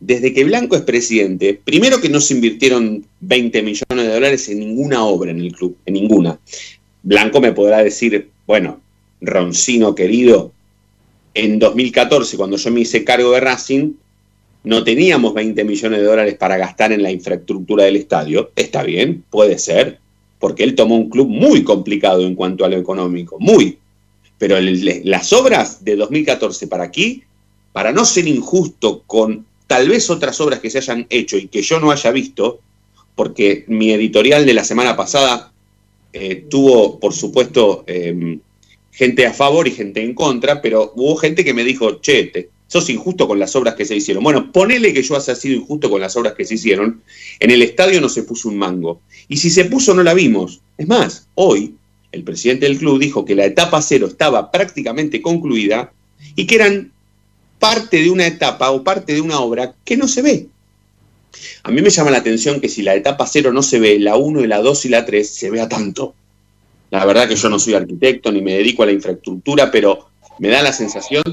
desde 0.00 0.32
que 0.32 0.44
Blanco 0.44 0.76
es 0.76 0.82
presidente, 0.82 1.58
primero 1.64 2.00
que 2.00 2.08
no 2.08 2.20
se 2.20 2.34
invirtieron 2.34 3.04
20 3.20 3.62
millones 3.62 4.06
de 4.06 4.12
dólares 4.12 4.48
en 4.48 4.60
ninguna 4.60 5.04
obra 5.04 5.30
en 5.30 5.40
el 5.40 5.52
club, 5.52 5.76
en 5.86 5.94
ninguna. 5.94 6.38
Blanco 7.02 7.40
me 7.40 7.52
podrá 7.52 7.82
decir, 7.82 8.30
bueno, 8.46 8.80
Roncino 9.20 9.94
querido, 9.94 10.52
en 11.34 11.58
2014, 11.58 12.36
cuando 12.36 12.56
yo 12.56 12.70
me 12.70 12.80
hice 12.80 13.04
cargo 13.04 13.32
de 13.32 13.40
Racing, 13.40 13.92
no 14.64 14.82
teníamos 14.82 15.32
20 15.32 15.64
millones 15.64 16.00
de 16.00 16.06
dólares 16.06 16.34
para 16.34 16.56
gastar 16.56 16.92
en 16.92 17.02
la 17.02 17.12
infraestructura 17.12 17.84
del 17.84 17.96
estadio. 17.96 18.50
Está 18.56 18.82
bien, 18.82 19.22
puede 19.30 19.58
ser, 19.58 20.00
porque 20.40 20.64
él 20.64 20.74
tomó 20.74 20.96
un 20.96 21.08
club 21.08 21.28
muy 21.28 21.62
complicado 21.62 22.22
en 22.22 22.34
cuanto 22.34 22.64
a 22.64 22.68
lo 22.68 22.76
económico, 22.76 23.36
muy. 23.38 23.78
Pero 24.38 24.56
las 24.60 25.32
obras 25.32 25.84
de 25.84 25.96
2014 25.96 26.66
para 26.66 26.84
aquí, 26.84 27.22
para 27.72 27.92
no 27.92 28.04
ser 28.04 28.26
injusto 28.26 29.02
con 29.06 29.46
tal 29.66 29.88
vez 29.88 30.10
otras 30.10 30.40
obras 30.40 30.60
que 30.60 30.70
se 30.70 30.78
hayan 30.78 31.06
hecho 31.10 31.36
y 31.36 31.48
que 31.48 31.62
yo 31.62 31.80
no 31.80 31.90
haya 31.90 32.10
visto, 32.10 32.60
porque 33.14 33.64
mi 33.68 33.92
editorial 33.92 34.46
de 34.46 34.54
la 34.54 34.64
semana 34.64 34.96
pasada 34.96 35.52
eh, 36.12 36.46
tuvo, 36.48 37.00
por 37.00 37.12
supuesto, 37.12 37.84
em, 37.86 38.40
gente 38.92 39.26
a 39.26 39.34
favor 39.34 39.66
y 39.68 39.72
gente 39.72 40.02
en 40.02 40.14
contra, 40.14 40.62
pero 40.62 40.92
hubo 40.96 41.16
gente 41.16 41.44
que 41.44 41.54
me 41.54 41.64
dijo, 41.64 42.00
che, 42.00 42.48
sos 42.66 42.90
injusto 42.90 43.28
con 43.28 43.38
las 43.38 43.54
obras 43.54 43.74
que 43.74 43.84
se 43.84 43.96
hicieron. 43.96 44.24
Bueno, 44.24 44.50
ponele 44.52 44.92
que 44.92 45.02
yo 45.02 45.16
haya 45.16 45.34
sido 45.34 45.56
injusto 45.56 45.90
con 45.90 46.00
las 46.00 46.16
obras 46.16 46.34
que 46.34 46.44
se 46.44 46.54
hicieron. 46.54 47.02
En 47.38 47.50
el 47.50 47.62
estadio 47.62 48.00
no 48.00 48.08
se 48.08 48.22
puso 48.22 48.48
un 48.48 48.58
mango. 48.58 49.00
Y 49.28 49.36
si 49.36 49.50
se 49.50 49.66
puso, 49.66 49.94
no 49.94 50.02
la 50.02 50.14
vimos. 50.14 50.60
Es 50.78 50.88
más, 50.88 51.28
hoy 51.34 51.74
el 52.12 52.24
presidente 52.24 52.66
del 52.66 52.78
club 52.78 52.98
dijo 52.98 53.24
que 53.24 53.34
la 53.34 53.44
etapa 53.44 53.82
cero 53.82 54.06
estaba 54.06 54.50
prácticamente 54.50 55.20
concluida 55.20 55.92
y 56.34 56.46
que 56.46 56.54
eran 56.54 56.92
parte 57.58 58.02
de 58.02 58.10
una 58.10 58.26
etapa 58.26 58.70
o 58.70 58.84
parte 58.84 59.14
de 59.14 59.20
una 59.20 59.40
obra 59.40 59.74
que 59.84 59.96
no 59.96 60.08
se 60.08 60.22
ve. 60.22 60.46
A 61.62 61.70
mí 61.70 61.82
me 61.82 61.90
llama 61.90 62.10
la 62.10 62.18
atención 62.18 62.60
que 62.60 62.68
si 62.68 62.82
la 62.82 62.94
etapa 62.94 63.26
cero 63.26 63.52
no 63.52 63.62
se 63.62 63.78
ve, 63.78 63.98
la 63.98 64.16
1 64.16 64.40
y 64.40 64.46
la 64.46 64.60
2 64.60 64.84
y 64.86 64.88
la 64.88 65.04
3 65.04 65.28
se 65.28 65.50
vea 65.50 65.68
tanto. 65.68 66.14
La 66.90 67.04
verdad 67.04 67.28
que 67.28 67.36
yo 67.36 67.48
no 67.48 67.58
soy 67.58 67.74
arquitecto 67.74 68.30
ni 68.32 68.40
me 68.40 68.54
dedico 68.54 68.82
a 68.82 68.86
la 68.86 68.92
infraestructura, 68.92 69.70
pero 69.70 70.08
me 70.38 70.48
da 70.48 70.62
la 70.62 70.72
sensación 70.72 71.24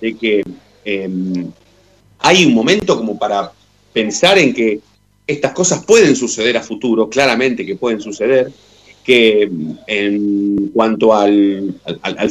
de 0.00 0.16
que 0.16 0.42
Em, 0.84 1.50
hay 2.18 2.44
un 2.44 2.54
momento 2.54 2.96
como 2.96 3.18
para 3.18 3.52
pensar 3.92 4.38
en 4.38 4.54
que 4.54 4.80
estas 5.26 5.52
cosas 5.52 5.84
pueden 5.84 6.16
suceder 6.16 6.56
a 6.56 6.62
futuro, 6.62 7.08
claramente 7.08 7.64
que 7.64 7.76
pueden 7.76 8.00
suceder, 8.00 8.50
que 9.04 9.50
en 9.86 10.68
cuanto 10.68 11.14
al, 11.14 11.74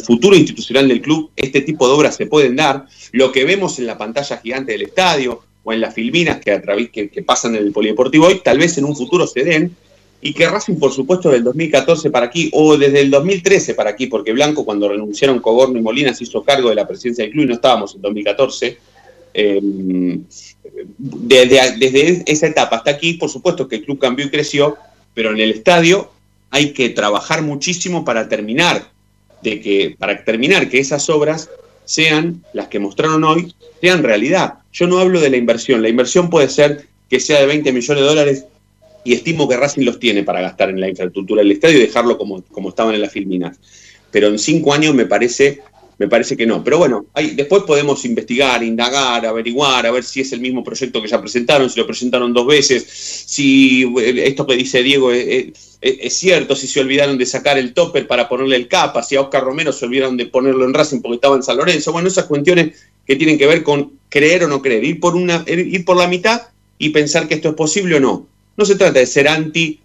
futuro 0.03 0.35
institucional 0.35 0.87
del 0.87 1.01
club, 1.01 1.31
este 1.35 1.61
tipo 1.61 1.87
de 1.87 1.93
obras 1.93 2.15
se 2.15 2.25
pueden 2.25 2.55
dar. 2.55 2.85
Lo 3.11 3.31
que 3.31 3.45
vemos 3.45 3.77
en 3.79 3.87
la 3.87 3.97
pantalla 3.97 4.37
gigante 4.37 4.71
del 4.71 4.83
estadio 4.83 5.41
o 5.63 5.73
en 5.73 5.81
las 5.81 5.93
filminas 5.93 6.39
que, 6.39 6.51
a 6.51 6.61
través, 6.61 6.89
que 6.89 7.23
pasan 7.25 7.55
en 7.55 7.63
el 7.63 7.71
polideportivo 7.71 8.27
hoy, 8.27 8.41
tal 8.43 8.57
vez 8.57 8.77
en 8.77 8.85
un 8.85 8.95
futuro 8.95 9.27
se 9.27 9.43
den, 9.43 9.75
y 10.21 10.33
que 10.33 10.47
Racing, 10.47 10.75
por 10.75 10.91
supuesto, 10.91 11.29
del 11.29 11.43
2014 11.43 12.11
para 12.11 12.27
aquí, 12.27 12.49
o 12.53 12.77
desde 12.77 13.01
el 13.01 13.09
2013 13.09 13.73
para 13.73 13.89
aquí, 13.89 14.05
porque 14.05 14.31
Blanco, 14.31 14.63
cuando 14.63 14.87
renunciaron 14.87 15.39
Cogorno 15.39 15.79
y 15.79 15.81
Molina, 15.81 16.13
se 16.13 16.25
hizo 16.25 16.43
cargo 16.43 16.69
de 16.69 16.75
la 16.75 16.87
presidencia 16.87 17.23
del 17.23 17.33
club 17.33 17.45
y 17.45 17.47
no 17.47 17.53
estábamos 17.55 17.95
en 17.95 18.01
2014. 18.01 18.77
Em, 19.33 20.23
desde, 20.97 21.77
desde 21.77 22.23
esa 22.27 22.47
etapa 22.47 22.77
hasta 22.77 22.91
aquí, 22.91 23.13
por 23.13 23.29
supuesto 23.29 23.67
que 23.67 23.77
el 23.77 23.83
club 23.83 23.97
cambió 23.97 24.25
y 24.25 24.29
creció, 24.29 24.77
pero 25.15 25.31
en 25.31 25.39
el 25.39 25.51
estadio 25.51 26.11
hay 26.51 26.73
que 26.73 26.89
trabajar 26.89 27.41
muchísimo 27.41 28.05
para 28.05 28.29
terminar 28.29 28.91
de 29.41 29.59
que, 29.61 29.95
para 29.97 30.23
terminar 30.23 30.69
que 30.69 30.79
esas 30.79 31.09
obras 31.09 31.49
sean 31.85 32.43
las 32.53 32.67
que 32.67 32.79
mostraron 32.79 33.23
hoy, 33.23 33.55
sean 33.81 34.03
realidad. 34.03 34.55
Yo 34.71 34.85
no 34.87 34.99
hablo 34.99 35.19
de 35.19 35.29
la 35.29 35.37
inversión, 35.37 35.81
la 35.81 35.89
inversión 35.89 36.29
puede 36.29 36.49
ser 36.49 36.87
que 37.09 37.19
sea 37.19 37.39
de 37.39 37.47
20 37.47 37.71
millones 37.73 38.03
de 38.03 38.09
dólares 38.09 38.45
y 39.03 39.13
estimo 39.13 39.49
que 39.49 39.57
Racing 39.57 39.83
los 39.83 39.99
tiene 39.99 40.23
para 40.23 40.41
gastar 40.41 40.69
en 40.69 40.79
la 40.79 40.87
infraestructura 40.87 41.41
del 41.41 41.51
estadio 41.51 41.77
y 41.77 41.81
dejarlo 41.81 42.17
como, 42.17 42.43
como 42.43 42.69
estaban 42.69 42.93
en 42.93 43.01
las 43.01 43.11
filminas. 43.11 43.59
Pero 44.11 44.27
en 44.27 44.37
cinco 44.37 44.73
años 44.73 44.93
me 44.93 45.05
parece, 45.05 45.61
me 46.01 46.07
parece 46.07 46.35
que 46.35 46.47
no. 46.47 46.63
Pero 46.63 46.79
bueno, 46.79 47.05
después 47.35 47.61
podemos 47.61 48.03
investigar, 48.05 48.63
indagar, 48.63 49.23
averiguar, 49.23 49.85
a 49.85 49.91
ver 49.91 50.03
si 50.03 50.21
es 50.21 50.31
el 50.31 50.39
mismo 50.39 50.63
proyecto 50.63 50.99
que 50.99 51.07
ya 51.07 51.21
presentaron, 51.21 51.69
si 51.69 51.79
lo 51.79 51.85
presentaron 51.85 52.33
dos 52.33 52.47
veces, 52.47 52.83
si 52.87 53.83
eh, 53.99 54.23
esto 54.25 54.47
que 54.47 54.55
dice 54.55 54.81
Diego 54.81 55.11
es, 55.11 55.53
cierto, 56.09 56.55
si 56.55 56.65
se 56.65 56.79
olvidaron 56.79 57.19
de 57.19 57.27
sacar 57.27 57.59
el 57.59 57.75
topper 57.75 58.07
para 58.07 58.27
ponerle 58.27 58.55
el 58.55 58.67
capa, 58.67 59.03
si 59.03 59.15
a 59.15 59.21
Oscar 59.21 59.43
Romero 59.43 59.71
se 59.71 59.85
olvidaron 59.85 60.17
de 60.17 60.25
ponerlo 60.25 60.65
en 60.65 60.73
Racing 60.73 61.01
porque 61.01 61.15
estaba 61.15 61.35
en 61.35 61.43
San 61.43 61.57
Lorenzo. 61.57 61.91
Bueno, 61.91 62.07
esas 62.07 62.25
cuestiones 62.25 62.79
que 63.05 63.15
tienen 63.15 63.37
que 63.37 63.45
ver 63.45 63.61
con 63.61 63.99
creer 64.09 64.45
o 64.45 64.47
no 64.47 64.63
creer, 64.63 64.83
ir 64.83 64.99
por, 64.99 65.15
una, 65.15 65.45
ir 65.47 65.85
por 65.85 65.97
la 65.97 66.07
mitad 66.07 66.41
y 66.79 66.89
pensar 66.89 67.27
que 67.27 67.35
esto 67.35 67.49
es 67.49 67.55
posible 67.55 67.97
o 67.97 67.99
no 67.99 68.31
no 68.57 68.65
se 68.65 68.75
trata 68.75 68.99
de 68.99 69.05
ser 69.05 69.27
anti 69.27 69.79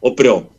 o 0.00 0.14
pro. 0.14 0.50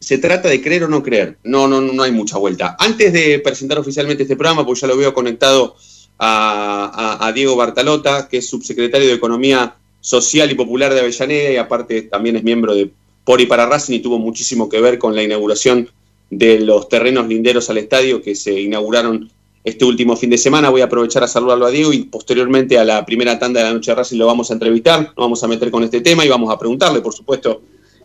Se 0.00 0.18
trata 0.18 0.48
de 0.48 0.60
creer 0.60 0.84
o 0.84 0.88
no 0.88 1.02
creer. 1.02 1.38
No, 1.44 1.68
no, 1.68 1.80
no 1.80 2.02
hay 2.02 2.10
mucha 2.10 2.38
vuelta. 2.38 2.76
Antes 2.78 3.12
de 3.12 3.38
presentar 3.38 3.78
oficialmente 3.78 4.24
este 4.24 4.36
programa, 4.36 4.66
pues 4.66 4.80
ya 4.80 4.88
lo 4.88 4.96
veo 4.96 5.14
conectado 5.14 5.76
a, 6.20 7.32
Diego 7.34 7.56
Bartalota, 7.56 8.28
que 8.28 8.38
es 8.38 8.48
subsecretario 8.48 9.08
de 9.08 9.14
Economía 9.14 9.74
Social 10.00 10.50
y 10.50 10.54
Popular 10.54 10.92
de 10.92 11.00
Avellaneda 11.00 11.50
y 11.50 11.56
aparte 11.56 12.02
también 12.02 12.36
es 12.36 12.42
miembro 12.42 12.74
de 12.74 12.90
Por 13.24 13.40
y 13.40 13.46
para 13.46 13.66
Racing 13.66 13.94
y 13.94 14.00
tuvo 14.00 14.18
muchísimo 14.18 14.68
que 14.68 14.80
ver 14.80 14.98
con 14.98 15.14
la 15.14 15.22
inauguración 15.22 15.88
de 16.30 16.60
los 16.60 16.88
terrenos 16.88 17.26
linderos 17.26 17.70
al 17.70 17.78
estadio 17.78 18.22
que 18.22 18.34
se 18.34 18.60
inauguraron 18.60 19.30
este 19.64 19.84
último 19.84 20.16
fin 20.16 20.30
de 20.30 20.38
semana. 20.38 20.70
Voy 20.70 20.80
a 20.80 20.84
aprovechar 20.84 21.22
a 21.22 21.28
saludarlo 21.28 21.66
a 21.66 21.70
Diego 21.70 21.92
y 21.92 22.04
posteriormente 22.04 22.78
a 22.78 22.84
la 22.84 23.04
primera 23.04 23.38
tanda 23.38 23.60
de 23.60 23.66
la 23.66 23.74
noche 23.74 23.90
de 23.90 23.96
Racing 23.96 24.18
lo 24.18 24.26
vamos 24.26 24.50
a 24.50 24.54
entrevistar, 24.54 25.00
nos 25.00 25.16
vamos 25.16 25.42
a 25.42 25.48
meter 25.48 25.70
con 25.70 25.84
este 25.84 26.00
tema 26.00 26.24
y 26.24 26.28
vamos 26.28 26.52
a 26.52 26.58
preguntarle, 26.58 27.00
por 27.00 27.14
supuesto, 27.14 27.62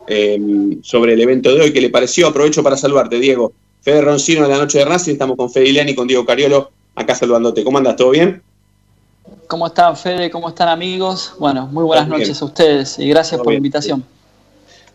eh, 0.07 0.39
sobre 0.81 1.13
el 1.13 1.21
evento 1.21 1.53
de 1.53 1.61
hoy, 1.61 1.73
qué 1.73 1.81
le 1.81 1.89
pareció. 1.89 2.27
Aprovecho 2.27 2.63
para 2.63 2.77
saludarte, 2.77 3.19
Diego. 3.19 3.53
Fede 3.81 4.01
Roncino 4.01 4.43
de 4.43 4.49
la 4.49 4.57
noche 4.57 4.79
de 4.79 4.85
Racing, 4.85 5.13
estamos 5.13 5.37
con 5.37 5.51
Fede 5.51 5.69
Iliani 5.69 5.91
y 5.91 5.95
con 5.95 6.07
Diego 6.07 6.25
Cariolo 6.25 6.71
acá 6.95 7.13
saludándote. 7.13 7.63
¿Cómo 7.63 7.77
andas? 7.77 7.95
¿Todo 7.95 8.11
bien? 8.11 8.41
¿Cómo 9.47 9.67
están, 9.67 9.95
Fede? 9.95 10.31
¿Cómo 10.31 10.49
están, 10.49 10.69
amigos? 10.69 11.33
Bueno, 11.37 11.67
muy 11.67 11.83
buenas 11.83 12.07
noches 12.07 12.41
a 12.41 12.45
ustedes 12.45 12.97
y 12.97 13.07
gracias 13.09 13.39
por 13.39 13.51
la 13.51 13.57
invitación. 13.57 14.03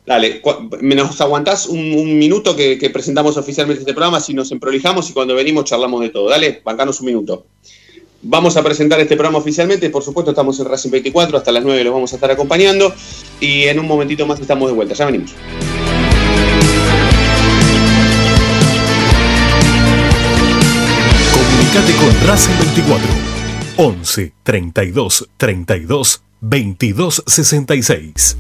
Dale, 0.07 0.43
nos 0.81 1.21
aguantás 1.21 1.67
un, 1.67 2.19
minuto 2.19 2.57
que, 2.57 2.91
presentamos 2.93 3.37
oficialmente 3.37 3.83
este 3.83 3.93
programa, 3.93 4.19
si 4.19 4.35
nos 4.35 4.51
emprolijamos 4.51 5.09
y 5.11 5.13
cuando 5.13 5.35
venimos 5.35 5.65
charlamos 5.67 6.01
de 6.01 6.09
todo. 6.09 6.29
Dale, 6.29 6.61
bancanos 6.65 6.99
un 7.01 7.07
minuto. 7.07 7.45
Vamos 8.23 8.55
a 8.59 8.63
presentar 8.63 9.01
este 9.01 9.17
programa 9.17 9.39
oficialmente, 9.39 9.89
por 9.89 10.03
supuesto 10.03 10.33
estamos 10.33 10.61
en 10.61 10.67
Racing 10.67 10.91
24, 10.91 11.39
hasta 11.39 11.53
las 11.53 11.65
9 11.65 11.85
los 11.85 11.95
vamos 11.95 12.13
a 12.13 12.17
estar 12.17 12.31
acompañando 12.31 12.95
y 13.41 13.63
en 13.63 13.81
un 13.81 13.87
momentito 13.87 14.27
más 14.27 14.39
estamos 14.39 14.69
de 14.69 14.75
vuelta, 14.75 14.95
ya 14.95 15.07
venimos. 15.07 15.33
Comunicate 21.33 21.93
con 21.95 22.29
Racing 22.29 22.59
24, 22.59 23.09
11 23.79 24.33
32 24.43 25.29
32 25.39 26.23
22 26.43 27.23
66. 27.27 28.37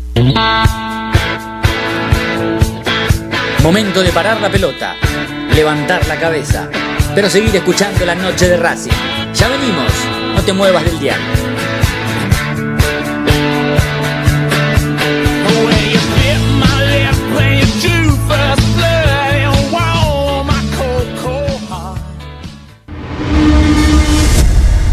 Momento 3.62 4.02
de 4.02 4.12
parar 4.12 4.42
la 4.42 4.50
pelota, 4.50 4.96
levantar 5.54 6.06
la 6.06 6.20
cabeza, 6.20 6.68
pero 7.14 7.30
seguir 7.30 7.56
escuchando 7.56 8.04
la 8.04 8.14
noche 8.14 8.46
de 8.46 8.58
Racing. 8.58 9.19
Ya 9.34 9.48
venimos, 9.48 9.92
no 10.34 10.42
te 10.42 10.52
muevas 10.52 10.84
del 10.84 10.98
diario. 10.98 11.26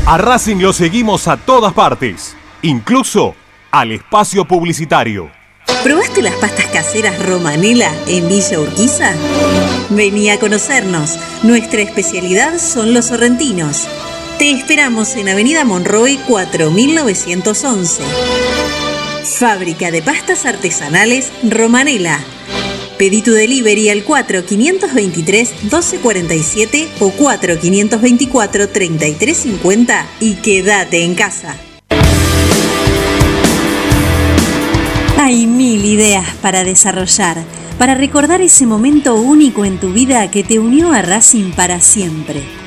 A 0.10 0.18
Racing 0.18 0.62
lo 0.62 0.72
seguimos 0.72 1.28
a 1.28 1.36
todas 1.36 1.74
partes, 1.74 2.38
incluso 2.62 3.36
al 3.72 3.92
espacio 3.92 4.46
publicitario. 4.46 5.30
¿Probaste 5.84 6.22
las 6.22 6.34
pastas 6.36 6.68
caseras 6.68 7.26
Romanela 7.26 7.92
en 8.08 8.30
Villa 8.30 8.58
Urquiza? 8.58 9.12
Vení 9.90 10.30
a 10.30 10.40
conocernos. 10.40 11.20
Nuestra 11.44 11.82
especialidad 11.82 12.58
son 12.58 12.94
los 12.94 13.08
sorrentinos. 13.08 13.86
Te 14.38 14.52
esperamos 14.52 15.16
en 15.16 15.30
Avenida 15.30 15.64
Monroy 15.66 16.20
4911. 16.28 18.04
Fábrica 19.40 19.90
de 19.90 20.04
pastas 20.04 20.46
artesanales 20.46 21.32
Romanela. 21.42 22.20
Pedí 23.00 23.24
tu 23.24 23.32
delivery 23.32 23.90
al 23.90 24.06
4523-1247 24.06 26.88
o 27.00 27.12
4524-3350 27.14 30.06
y 30.20 30.36
quédate 30.36 31.04
en 31.04 31.16
casa. 31.16 31.56
Hay 35.18 35.48
mil 35.48 35.84
ideas 35.84 36.28
para 36.44 36.64
desarrollar, 36.64 37.44
para 37.80 37.96
recordar 37.96 38.42
ese 38.42 38.68
momento 38.68 39.16
único 39.16 39.66
en 39.66 39.80
tu 39.80 39.94
vida 39.94 40.30
que 40.30 40.44
te 40.44 40.60
unió 40.60 40.94
a 40.94 41.02
Racing 41.02 41.54
para 41.54 41.82
siempre. 41.82 42.67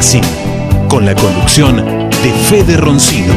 Racing, 0.00 0.22
con 0.88 1.04
la 1.04 1.14
conducción 1.14 1.76
de 1.76 2.32
Fede 2.48 2.78
Roncino. 2.78 3.34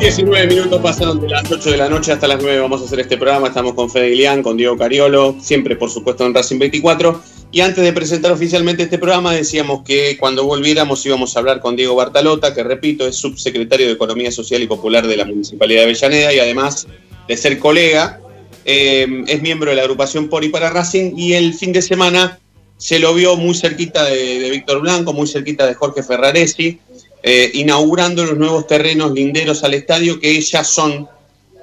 19 0.00 0.48
minutos 0.48 0.80
pasaron 0.82 1.20
de 1.20 1.28
las 1.28 1.48
8 1.48 1.70
de 1.70 1.76
la 1.76 1.88
noche 1.88 2.10
hasta 2.10 2.26
las 2.26 2.42
9 2.42 2.58
vamos 2.58 2.82
a 2.82 2.86
hacer 2.86 2.98
este 2.98 3.16
programa. 3.16 3.46
Estamos 3.46 3.74
con 3.74 3.88
Fede 3.88 4.12
Ilián, 4.12 4.42
con 4.42 4.56
Diego 4.56 4.76
Cariolo, 4.76 5.36
siempre 5.40 5.76
por 5.76 5.90
supuesto 5.90 6.26
en 6.26 6.34
Racing 6.34 6.58
24. 6.58 7.22
Y 7.52 7.60
antes 7.60 7.84
de 7.84 7.92
presentar 7.92 8.32
oficialmente 8.32 8.82
este 8.82 8.98
programa 8.98 9.32
decíamos 9.32 9.84
que 9.84 10.16
cuando 10.18 10.44
volviéramos 10.44 11.06
íbamos 11.06 11.36
a 11.36 11.38
hablar 11.38 11.60
con 11.60 11.76
Diego 11.76 11.94
Bartalota, 11.94 12.52
que 12.52 12.64
repito 12.64 13.06
es 13.06 13.14
subsecretario 13.14 13.86
de 13.86 13.92
Economía 13.92 14.32
Social 14.32 14.60
y 14.60 14.66
Popular 14.66 15.06
de 15.06 15.18
la 15.18 15.24
Municipalidad 15.24 15.82
de 15.82 15.84
Avellaneda 15.84 16.32
y 16.32 16.40
además 16.40 16.88
de 17.28 17.36
ser 17.36 17.60
colega, 17.60 18.18
eh, 18.64 19.06
es 19.28 19.40
miembro 19.40 19.70
de 19.70 19.76
la 19.76 19.82
agrupación 19.82 20.28
Por 20.28 20.50
para 20.50 20.68
Racing 20.70 21.16
y 21.16 21.34
el 21.34 21.54
fin 21.54 21.72
de 21.72 21.80
semana 21.80 22.40
se 22.78 23.00
lo 23.00 23.12
vio 23.12 23.36
muy 23.36 23.54
cerquita 23.54 24.04
de, 24.04 24.48
Víctor 24.50 24.80
Blanco, 24.80 25.12
muy 25.12 25.26
cerquita 25.26 25.66
de 25.66 25.74
Jorge 25.74 26.02
Ferraresi, 26.02 26.78
eh, 27.22 27.50
inaugurando 27.54 28.24
los 28.24 28.38
nuevos 28.38 28.66
terrenos 28.66 29.12
linderos 29.12 29.64
al 29.64 29.74
estadio 29.74 30.20
que 30.20 30.40
ya 30.40 30.62
son, 30.62 31.08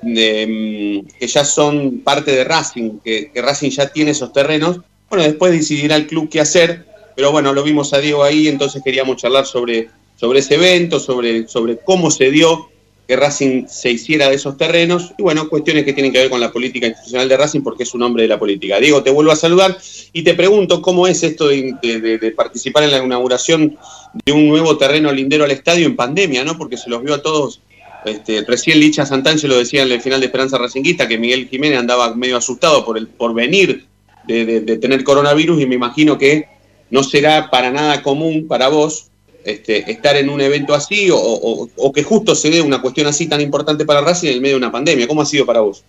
mm, 0.02 1.00
que 1.18 1.28
ya 1.28 1.46
son 1.46 2.02
parte 2.02 2.32
de 2.32 2.44
Racing, 2.44 3.00
que, 3.04 3.32
Racing 3.34 3.70
ya 3.70 3.88
tiene 3.88 4.12
esos 4.12 4.34
terrenos. 4.34 4.82
Bueno, 5.10 5.24
después 5.24 5.54
decidirá 5.54 5.96
el 5.96 6.06
club 6.06 6.30
qué 6.30 6.42
hacer, 6.42 6.86
pero 7.16 7.32
bueno, 7.32 7.54
lo 7.54 7.64
vimos 7.64 7.94
a 7.94 8.00
Diego 8.00 8.22
ahí, 8.22 8.50
entonces 8.50 8.84
queríamos 8.84 9.16
charlar 9.16 9.46
sobre, 9.46 9.88
sobre 10.18 10.40
ese 10.40 10.56
evento, 10.56 11.00
sobre, 11.00 11.48
sobre 11.48 11.78
cómo 11.78 12.12
se 12.12 12.30
dio 12.30 12.70
que 13.08 13.16
Racing 13.16 13.68
se 13.68 13.92
hiciera 13.92 14.30
de 14.30 14.36
esos 14.36 14.58
terrenos 14.58 15.14
y 15.18 15.22
bueno, 15.22 15.48
cuestiones 15.48 15.86
que 15.86 15.94
tienen 15.94 16.12
que 16.12 16.20
ver 16.20 16.30
con 16.30 16.42
la 16.42 16.52
política 16.52 16.88
institucional 16.88 17.30
de 17.30 17.38
Racing 17.38 17.62
porque 17.62 17.84
es 17.84 17.94
un 17.94 18.02
hombre 18.02 18.24
de 18.24 18.30
la 18.30 18.40
política. 18.40 18.80
Diego, 18.80 19.04
te 19.04 19.12
vuelvo 19.12 19.32
a 19.32 19.36
saludar 19.36 19.78
y 20.12 20.24
te 20.24 20.34
pregunto 20.34 20.82
cómo 20.82 21.08
es 21.08 21.22
esto 21.24 21.48
de, 21.48 22.34
participar 22.36 22.84
en 22.84 22.92
la 22.92 23.04
inauguración 23.04 23.78
de 24.26 24.32
un 24.32 24.48
nuevo 24.48 24.78
terreno 24.78 25.12
lindero 25.12 25.44
al 25.44 25.52
estadio 25.52 25.86
en 25.86 25.96
pandemia, 25.96 26.44
¿no? 26.44 26.58
Porque 26.58 26.78
se 26.78 26.90
los 26.90 27.04
vio 27.04 27.14
a 27.14 27.22
todos. 27.22 27.62
Este, 28.06 28.44
recién 28.48 28.80
Licha 28.80 29.06
Santánche 29.06 29.48
lo 29.48 29.58
decía 29.58 29.84
en 29.84 29.92
el 29.92 30.02
final 30.02 30.20
de 30.20 30.28
Esperanza 30.28 30.58
Racinguista 30.58 31.08
que 31.08 31.18
Miguel 31.18 31.48
Jiménez 31.48 31.80
andaba 31.80 32.16
medio 32.16 32.38
asustado 32.38 32.86
por 32.86 32.98
el 32.98 33.08
por 33.08 33.34
venir 33.34 33.86
de 34.28 34.78
tener 34.78 35.04
coronavirus 35.04 35.62
y 35.62 35.68
me 35.68 35.76
imagino 35.76 36.18
que 36.18 36.48
no 36.90 37.04
será 37.04 37.50
para 37.52 37.72
nada 37.72 38.02
común 38.02 38.48
para 38.48 38.70
vos 38.70 39.12
este, 39.46 39.90
estar 39.92 40.16
en 40.16 40.30
un 40.30 40.42
evento 40.42 40.74
así 40.74 41.10
o, 41.12 41.92
que 41.94 42.04
justo 42.04 42.36
se 42.36 42.50
dé 42.50 42.62
una 42.62 42.82
cuestión 42.82 43.08
así 43.08 43.28
tan 43.28 43.40
importante 43.42 43.86
para 43.86 44.02
Racing 44.02 44.30
en 44.30 44.34
el 44.34 44.42
medio 44.42 44.56
de 44.56 44.60
una 44.60 44.72
pandemia? 44.72 45.08
¿Cómo 45.08 45.22
ha 45.22 45.26
sido 45.26 45.46
para 45.46 45.62
vos? 45.62 45.84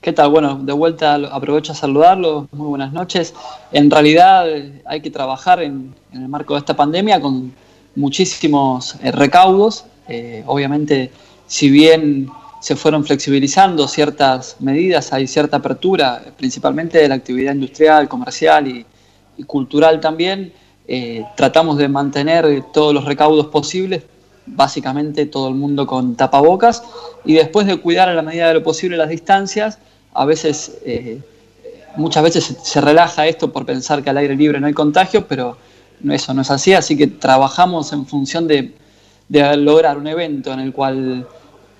¿Qué 0.00 0.12
tal? 0.12 0.30
Bueno, 0.30 0.58
de 0.60 0.72
vuelta 0.72 1.14
aprovecho 1.14 1.70
a 1.70 1.74
saludarlos, 1.76 2.52
muy 2.52 2.66
buenas 2.66 2.92
noches. 2.92 3.34
En 3.70 3.88
realidad 3.88 4.50
eh, 4.50 4.82
hay 4.84 5.00
que 5.00 5.12
trabajar 5.12 5.62
en, 5.62 5.94
el 6.12 6.28
marco 6.28 6.54
de 6.54 6.58
esta 6.58 6.74
pandemia 6.74 7.20
con 7.20 7.54
muchísimos 7.94 8.96
eh, 9.00 9.12
recaudos. 9.12 9.84
Eh, 10.08 10.42
obviamente, 10.46 11.12
si 11.46 11.70
bien 11.70 12.28
se 12.60 12.74
fueron 12.74 13.04
flexibilizando 13.04 13.86
ciertas 13.86 14.56
medidas, 14.58 15.12
hay 15.12 15.28
cierta 15.28 15.58
apertura, 15.58 16.22
principalmente 16.36 16.98
de 16.98 17.08
la 17.08 17.14
actividad 17.14 17.54
industrial, 17.54 18.08
comercial 18.08 18.66
y, 18.66 18.86
cultural 19.46 20.00
también, 20.00 20.52
tratamos 21.36 21.78
de 21.78 21.88
mantener 21.88 22.64
todos 22.72 22.92
los 22.92 23.04
recaudos 23.04 23.46
posibles, 23.46 24.02
básicamente 24.46 25.26
todo 25.26 25.48
el 25.48 25.54
mundo 25.54 25.86
con 25.86 26.16
tapabocas, 26.16 26.82
y 27.24 27.34
después 27.34 27.66
de 27.66 27.78
cuidar 27.78 28.08
a 28.08 28.14
la 28.14 28.22
medida 28.22 28.48
de 28.48 28.54
lo 28.54 28.62
posible 28.62 28.96
las 28.96 29.08
distancias, 29.08 29.78
a 30.12 30.24
veces, 30.24 30.78
eh, 30.84 31.20
muchas 31.96 32.22
veces 32.22 32.56
se, 32.62 32.80
relaja 32.80 33.26
esto 33.26 33.52
por 33.52 33.64
pensar 33.64 34.02
que 34.02 34.10
al 34.10 34.18
aire 34.18 34.36
libre 34.36 34.60
no 34.60 34.66
hay 34.66 34.74
contagio, 34.74 35.26
pero 35.26 35.56
eso 36.10 36.34
no 36.34 36.42
es 36.42 36.50
así, 36.50 36.74
así 36.74 36.96
que 36.96 37.06
trabajamos 37.06 37.92
en 37.92 38.06
función 38.06 38.46
de, 38.46 38.74
lograr 39.56 39.96
un 39.96 40.06
evento 40.06 40.52
en 40.52 40.60
el 40.60 40.74
cual 40.74 41.26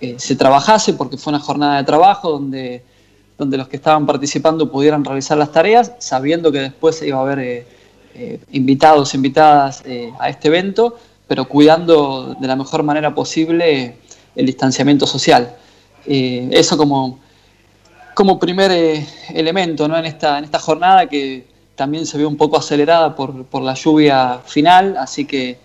eh, 0.00 0.14
se 0.18 0.36
trabajase, 0.36 0.94
porque 0.94 1.18
fue 1.18 1.32
una 1.32 1.40
jornada 1.40 1.76
de 1.76 1.84
trabajo 1.84 2.30
donde, 2.30 2.82
donde 3.36 3.58
los 3.58 3.68
que 3.68 3.76
estaban 3.76 4.06
participando 4.06 4.70
pudieran 4.70 5.04
realizar 5.04 5.36
las 5.36 5.52
tareas, 5.52 5.92
sabiendo 5.98 6.50
que 6.50 6.60
después 6.60 7.02
iba 7.02 7.18
a 7.18 7.20
haber 7.20 7.66
eh, 8.14 8.40
invitados, 8.52 9.14
invitadas 9.14 9.82
a 10.18 10.28
este 10.28 10.48
evento, 10.48 10.98
pero 11.26 11.46
cuidando 11.46 12.36
de 12.38 12.46
la 12.46 12.56
mejor 12.56 12.82
manera 12.82 13.14
posible 13.14 13.96
el 14.34 14.46
distanciamiento 14.46 15.06
social. 15.06 15.56
eso 16.06 16.76
como, 16.76 17.20
como 18.14 18.38
primer 18.38 18.70
eh, 18.70 19.06
elemento 19.30 19.88
¿no? 19.88 19.96
en, 19.96 20.04
esta, 20.04 20.38
en 20.38 20.44
esta 20.44 20.58
jornada 20.58 21.06
que 21.06 21.46
también 21.74 22.06
se 22.06 22.18
vio 22.18 22.28
un 22.28 22.36
poco 22.36 22.56
acelerada 22.56 23.16
por, 23.16 23.62
la 23.62 23.74
lluvia 23.74 24.40
final, 24.44 24.96
así 24.98 25.24
que 25.24 25.58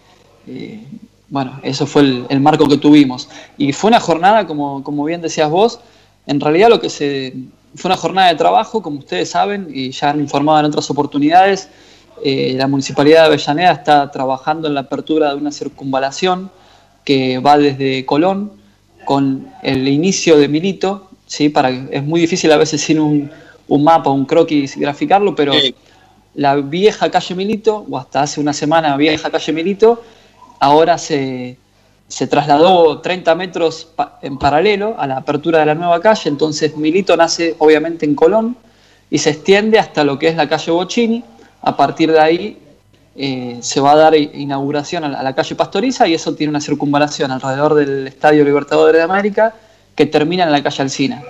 eh, 0.47 0.83
bueno, 1.29 1.59
eso 1.63 1.85
fue 1.85 2.23
el, 2.29 2.39
marco 2.39 2.67
que 2.67 2.77
tuvimos. 2.77 3.27
Y 3.57 3.73
fue 3.73 3.89
una 3.89 3.99
jornada, 3.99 4.47
como, 4.47 4.83
como 4.83 5.03
bien 5.03 5.21
decías 5.21 5.49
vos, 5.49 5.79
en 6.25 6.39
realidad 6.39 6.69
lo 6.69 6.79
que 6.79 6.89
se 6.89 7.33
fue 7.75 7.89
una 7.89 7.97
jornada 7.97 8.29
de 8.29 8.35
trabajo, 8.35 8.81
como 8.81 8.99
ustedes 8.99 9.29
saben, 9.29 9.67
y 9.69 9.91
ya 9.91 10.09
han 10.11 10.19
informado 10.21 10.59
en 10.59 10.65
otras 10.65 10.89
oportunidades, 10.89 11.69
eh, 12.23 12.53
la 12.57 12.67
Municipalidad 12.67 13.21
de 13.21 13.27
Avellaneda 13.27 13.71
está 13.71 14.11
trabajando 14.11 14.67
en 14.67 14.73
la 14.73 14.81
apertura 14.81 15.29
de 15.29 15.35
una 15.35 15.51
circunvalación 15.51 16.51
que 17.03 17.39
va 17.39 17.57
desde 17.57 18.05
Colón 18.05 18.51
con 19.05 19.47
el 19.63 19.87
inicio 19.87 20.37
de 20.37 20.47
Milito 20.47 21.07
¿sí? 21.27 21.49
Para, 21.49 21.69
es 21.69 22.03
muy 22.03 22.21
difícil 22.21 22.51
a 22.51 22.57
veces 22.57 22.81
sin 22.81 22.99
un, 22.99 23.29
un 23.67 23.83
mapa, 23.83 24.09
un 24.09 24.25
croquis 24.25 24.77
graficarlo, 24.77 25.35
pero 25.35 25.53
la 26.33 26.55
vieja 26.55 27.11
calle 27.11 27.35
Milito, 27.35 27.85
o 27.89 27.97
hasta 27.97 28.21
hace 28.21 28.39
una 28.39 28.53
semana 28.53 28.97
vieja 28.97 29.29
calle 29.29 29.53
Milito, 29.53 30.01
ahora 30.59 30.97
se, 30.97 31.57
se 32.07 32.27
trasladó 32.27 33.01
30 33.01 33.35
metros 33.35 33.89
en 34.21 34.37
paralelo 34.39 34.95
a 34.97 35.05
la 35.05 35.17
apertura 35.17 35.59
de 35.59 35.67
la 35.67 35.75
nueva 35.75 35.99
calle, 35.99 36.29
entonces 36.29 36.75
Milito 36.77 37.15
nace 37.15 37.55
obviamente 37.59 38.05
en 38.05 38.15
Colón 38.15 38.57
y 39.09 39.19
se 39.19 39.31
extiende 39.31 39.79
hasta 39.79 40.03
lo 40.03 40.17
que 40.17 40.29
es 40.29 40.35
la 40.35 40.49
calle 40.49 40.71
Bocini, 40.71 41.23
a 41.61 41.75
partir 41.75 42.11
de 42.11 42.19
ahí 42.19 42.57
eh, 43.15 43.57
se 43.61 43.81
va 43.81 43.93
a 43.93 43.95
dar 43.95 44.15
inauguración 44.15 45.03
a 45.03 45.23
la, 45.23 45.33
calle 45.33 45.55
Pastoriza 45.55 46.07
y 46.07 46.13
eso 46.13 46.35
tiene 46.35 46.51
una 46.51 46.61
circunvalación 46.61 47.31
alrededor 47.31 47.73
del 47.73 48.07
Estadio 48.07 48.43
Libertadores 48.43 48.97
de 48.97 49.01
América 49.01 49.55
que 49.95 50.05
termina 50.05 50.43
en 50.43 50.51
la 50.51 50.61
calle 50.61 50.83
Alcina. 50.83 51.23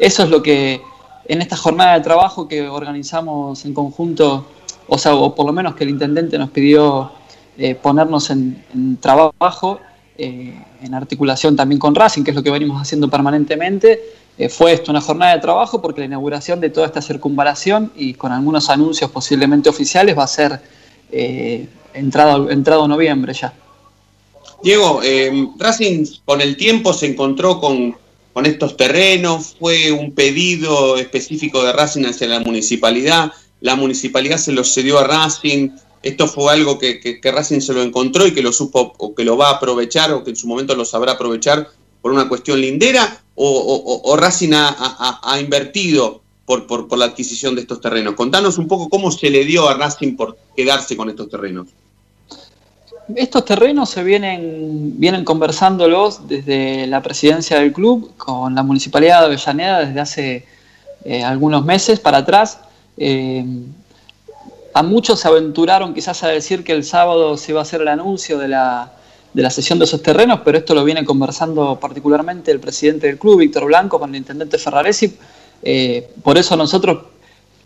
Eso 0.00 0.24
es 0.24 0.30
lo 0.30 0.42
que 0.42 0.80
en 1.26 1.40
esta 1.40 1.56
jornada 1.56 1.94
de 1.94 2.00
trabajo 2.00 2.48
que 2.48 2.68
organizamos 2.68 3.64
en 3.64 3.72
conjunto, 3.72 4.46
o 4.88 4.98
sea, 4.98 5.14
o 5.14 5.34
por 5.34 5.46
lo 5.46 5.52
menos 5.52 5.76
que 5.76 5.84
el 5.84 5.90
intendente 5.90 6.38
nos 6.38 6.50
pidió 6.50 7.12
eh, 7.56 7.74
ponernos 7.76 8.30
en, 8.30 8.98
trabajo, 9.00 9.78
eh, 10.18 10.54
en 10.82 10.94
articulación 10.94 11.56
también 11.56 11.78
con 11.78 11.94
Racing, 11.94 12.22
que 12.22 12.32
es 12.32 12.36
lo 12.36 12.42
que 12.42 12.50
venimos 12.50 12.80
haciendo 12.82 13.08
permanentemente, 13.08 14.00
eh, 14.36 14.48
fue 14.48 14.72
esto 14.72 14.90
una 14.90 15.00
jornada 15.00 15.34
de 15.34 15.40
trabajo 15.40 15.80
porque 15.80 16.00
la 16.00 16.06
inauguración 16.06 16.60
de 16.60 16.70
toda 16.70 16.86
esta 16.86 17.00
circunvalación 17.00 17.92
y 17.96 18.14
con 18.14 18.32
algunos 18.32 18.68
anuncios 18.68 19.10
posiblemente 19.10 19.68
oficiales 19.68 20.16
va 20.16 20.24
a 20.24 20.28
ser 20.28 20.60
entrado, 21.94 22.50
entrado 22.50 22.86
noviembre 22.86 23.32
ya. 23.32 23.54
Diego, 24.62 25.00
Racing 25.56 26.04
con 26.26 26.42
el 26.42 26.56
tiempo 26.56 26.92
se 26.92 27.06
encontró 27.06 27.60
con 27.60 27.96
con 28.38 28.46
estos 28.46 28.76
terrenos, 28.76 29.56
fue 29.58 29.90
un 29.90 30.12
pedido 30.12 30.96
específico 30.96 31.64
de 31.64 31.72
Racing 31.72 32.04
hacia 32.04 32.28
la 32.28 32.38
municipalidad, 32.38 33.32
la 33.60 33.74
municipalidad 33.74 34.36
se 34.36 34.52
lo 34.52 34.62
cedió 34.62 35.00
a 35.00 35.04
Racing, 35.08 35.70
esto 36.08 36.26
fue 36.26 36.52
algo 36.52 36.78
que, 36.78 37.20
Racing 37.22 37.60
se 37.60 37.74
lo 37.74 37.82
encontró 37.82 38.26
y 38.26 38.32
que 38.32 38.42
lo 38.42 38.52
supo 38.52 38.94
o 38.96 39.14
que 39.14 39.24
lo 39.24 39.36
va 39.36 39.50
a 39.50 39.52
aprovechar 39.54 40.12
o 40.12 40.24
que 40.24 40.30
en 40.30 40.36
su 40.36 40.48
momento 40.48 40.74
lo 40.74 40.84
sabrá 40.84 41.12
aprovechar 41.12 41.68
por 42.00 42.12
una 42.12 42.28
cuestión 42.28 42.60
lindera 42.60 43.20
o, 43.34 44.16
Racing 44.16 44.52
ha, 44.54 45.36
invertido 45.40 46.22
por, 46.46 46.66
por, 46.66 46.98
la 46.98 47.04
adquisición 47.04 47.54
de 47.54 47.60
estos 47.60 47.80
terrenos. 47.80 48.14
Contanos 48.14 48.58
un 48.58 48.66
poco 48.66 48.88
cómo 48.88 49.10
se 49.10 49.30
le 49.30 49.44
dio 49.44 49.68
a 49.68 49.74
Racing 49.74 50.16
por 50.16 50.36
quedarse 50.56 50.96
con 50.96 51.10
estos 51.10 51.28
terrenos. 51.28 51.68
Estos 53.14 53.44
terrenos 53.44 53.90
se 53.90 54.02
vienen, 54.02 54.98
vienen 54.98 55.24
conversándolos 55.24 56.26
desde 56.26 56.86
la 56.86 57.02
presidencia 57.02 57.58
del 57.60 57.72
club 57.72 58.12
con 58.16 58.54
la 58.54 58.62
Municipalidad 58.62 59.20
de 59.20 59.26
Avellaneda 59.26 59.80
desde 59.86 60.00
hace 60.00 60.46
eh, 61.04 61.22
algunos 61.22 61.64
meses 61.64 62.00
para 62.00 62.18
atrás. 62.18 62.58
Eh, 62.96 63.44
a 64.78 64.82
muchos 64.84 65.18
se 65.18 65.26
aventuraron 65.26 65.92
quizás 65.92 66.22
a 66.22 66.28
decir 66.28 66.62
que 66.62 66.70
el 66.70 66.84
sábado 66.84 67.36
se 67.36 67.50
iba 67.50 67.58
a 67.58 67.62
hacer 67.62 67.80
el 67.80 67.88
anuncio 67.88 68.38
de 68.38 68.46
la, 68.46 68.92
de 69.34 69.42
la 69.42 69.50
cesión 69.50 69.80
de 69.80 69.86
esos 69.86 70.04
terrenos, 70.04 70.42
pero 70.44 70.56
esto 70.56 70.72
lo 70.72 70.84
viene 70.84 71.04
conversando 71.04 71.80
particularmente 71.80 72.52
el 72.52 72.60
presidente 72.60 73.08
del 73.08 73.18
club, 73.18 73.40
Víctor 73.40 73.64
Blanco, 73.64 73.98
con 73.98 74.10
el 74.10 74.16
intendente 74.16 74.56
Ferraresi. 74.56 75.16
Eh, 75.64 76.08
por 76.22 76.38
eso 76.38 76.56
nosotros 76.56 77.06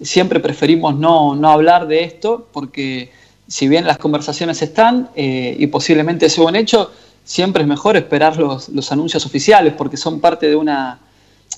siempre 0.00 0.40
preferimos 0.40 0.96
no, 0.96 1.36
no 1.36 1.50
hablar 1.50 1.86
de 1.86 2.02
esto, 2.02 2.48
porque 2.50 3.12
si 3.46 3.68
bien 3.68 3.86
las 3.86 3.98
conversaciones 3.98 4.62
están 4.62 5.10
eh, 5.14 5.54
y 5.58 5.66
posiblemente 5.66 6.30
sea 6.30 6.44
un 6.44 6.56
hecho, 6.56 6.92
siempre 7.24 7.60
es 7.60 7.68
mejor 7.68 7.98
esperar 7.98 8.38
los, 8.38 8.90
anuncios 8.90 9.26
oficiales 9.26 9.74
porque 9.74 9.98
son 9.98 10.18
parte 10.18 10.48
de 10.48 10.56
una, 10.56 10.98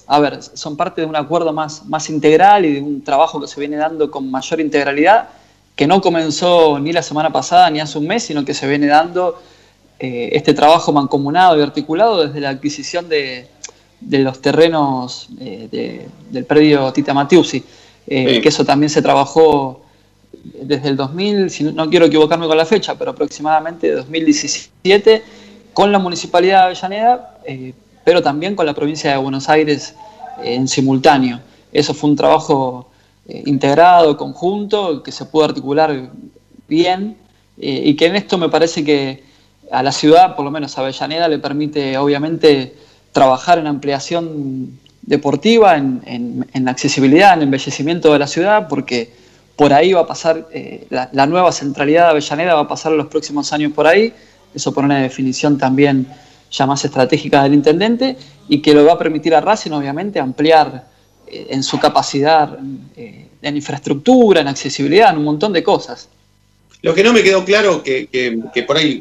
a 0.09 0.19
ver, 0.19 0.43
son 0.43 0.77
parte 0.77 1.03
de 1.03 1.07
un 1.07 1.15
acuerdo 1.15 1.53
más, 1.53 1.87
más 1.87 2.11
integral 2.11 2.65
y 2.65 2.73
de 2.73 2.81
un 2.81 3.05
trabajo 3.05 3.41
que 3.41 3.47
se 3.47 3.61
viene 3.61 3.77
dando 3.77 4.11
con 4.11 4.29
mayor 4.29 4.61
integralidad, 4.61 5.29
que 5.77 5.87
no 5.87 6.01
comenzó 6.01 6.79
ni 6.79 6.93
la 6.93 7.03
semana 7.03 7.33
pasada 7.33 7.71
ni 7.71 7.81
hace 7.81 7.99
un 7.99 8.07
mes, 8.07 8.23
sino 8.23 8.45
que 8.45 8.55
se 8.55 8.69
viene 8.69 8.87
dando 8.87 9.41
eh, 9.99 10.31
este 10.33 10.55
trabajo 10.55 10.93
mancomunado 10.93 11.59
y 11.59 11.63
articulado 11.63 12.27
desde 12.27 12.41
la 12.41 12.51
adquisición 12.51 13.09
de, 13.09 13.49
los 14.01 14.41
terrenos 14.41 15.29
eh, 15.41 16.07
del 16.31 16.45
predio 16.45 16.93
Tita 16.93 17.15
Matiusi, 17.15 17.65
que 18.07 18.43
eso 18.45 18.65
también 18.65 18.91
se 18.91 19.01
trabajó 19.01 19.85
desde 20.45 20.91
el 20.91 20.97
2000, 20.97 21.51
si 21.51 21.65
no 21.65 21.89
quiero 21.89 22.07
equivocarme 22.07 22.47
con 22.47 22.57
la 22.57 22.67
fecha, 22.67 22.97
pero 22.97 23.13
aproximadamente 23.13 23.91
2017, 23.91 25.23
con 25.73 25.91
la 25.91 25.99
Municipalidad 25.99 26.59
de 26.61 26.65
Avellaneda, 26.65 27.39
eh, 27.47 27.73
pero 28.05 28.23
también 28.23 28.55
con 28.55 28.67
la 28.67 28.75
provincia 28.75 29.11
de 29.11 29.17
Buenos 29.17 29.49
Aires 29.49 29.95
eh, 30.43 30.55
en 30.55 30.69
simultáneo. 30.69 31.41
Eso 31.73 31.95
fue 31.95 32.11
un 32.11 32.17
trabajo 32.17 32.89
eh, 33.29 33.43
integrado, 33.47 34.17
conjunto, 34.17 35.03
que 35.03 35.13
se 35.13 35.25
pudo 35.27 35.45
articular 35.45 36.11
bien 36.69 37.17
y 37.57 37.95
que 37.95 38.07
en 38.07 38.17
esto 38.17 38.37
me 38.37 38.49
parece 38.49 38.85
que 38.85 39.23
a 39.71 39.83
la 39.83 39.93
ciudad, 39.93 40.35
por 40.35 40.45
lo 40.45 40.51
menos 40.51 40.77
a 40.77 40.81
Avellaneda, 40.81 41.29
le 41.29 41.39
permite 41.39 41.97
obviamente 41.97 42.75
trabajar 43.13 43.59
en 43.59 43.67
ampliación 43.69 44.79
deportiva, 45.03 45.77
en, 45.77 46.47
en, 46.53 46.69
accesibilidad, 46.69 47.35
en 47.35 47.43
embellecimiento 47.43 48.13
de 48.13 48.19
la 48.19 48.27
ciudad, 48.27 48.69
porque 48.69 49.13
por 49.57 49.73
ahí 49.73 49.93
va 49.93 50.01
a 50.01 50.07
pasar, 50.07 50.49
eh, 50.53 50.87
la, 50.91 51.27
nueva 51.27 51.53
centralidad 51.53 52.05
de 52.05 52.11
Avellaneda 52.11 52.55
va 52.55 52.63
a 52.63 52.69
pasar 52.69 52.93
los 52.93 53.07
próximos 53.07 53.53
años 53.53 53.73
por 53.73 53.87
ahí, 53.87 54.13
eso 54.55 54.73
por 54.73 54.85
una 54.85 54.99
definición 54.99 55.59
también 55.59 56.07
ya 56.51 56.67
más 56.67 56.85
estratégica 56.85 57.43
del 57.43 57.55
intendente, 57.55 58.17
y 58.49 58.63
que 58.63 58.75
lo 58.75 58.85
va 58.85 58.95
a 58.95 58.99
permitir 58.99 59.35
a 59.35 59.41
Racing, 59.41 59.73
obviamente, 59.73 60.21
ampliar 60.21 60.69
eh, 60.77 60.94
en 61.27 61.63
su 61.63 61.79
capacidad 61.79 62.59
eh, 62.97 63.27
en 63.43 63.57
infraestructura, 63.57 64.41
en 64.41 64.49
accesibilidad, 64.49 65.11
en 65.11 65.19
un 65.19 65.25
montón 65.25 65.53
de 65.53 65.63
cosas. 65.63 66.09
Lo 66.83 66.95
que 66.95 67.03
no 67.03 67.13
me 67.13 67.23
quedó 67.23 67.45
claro, 67.45 67.83
que, 67.83 68.09
que, 68.09 68.63
por 68.63 68.77
ahí 68.77 69.01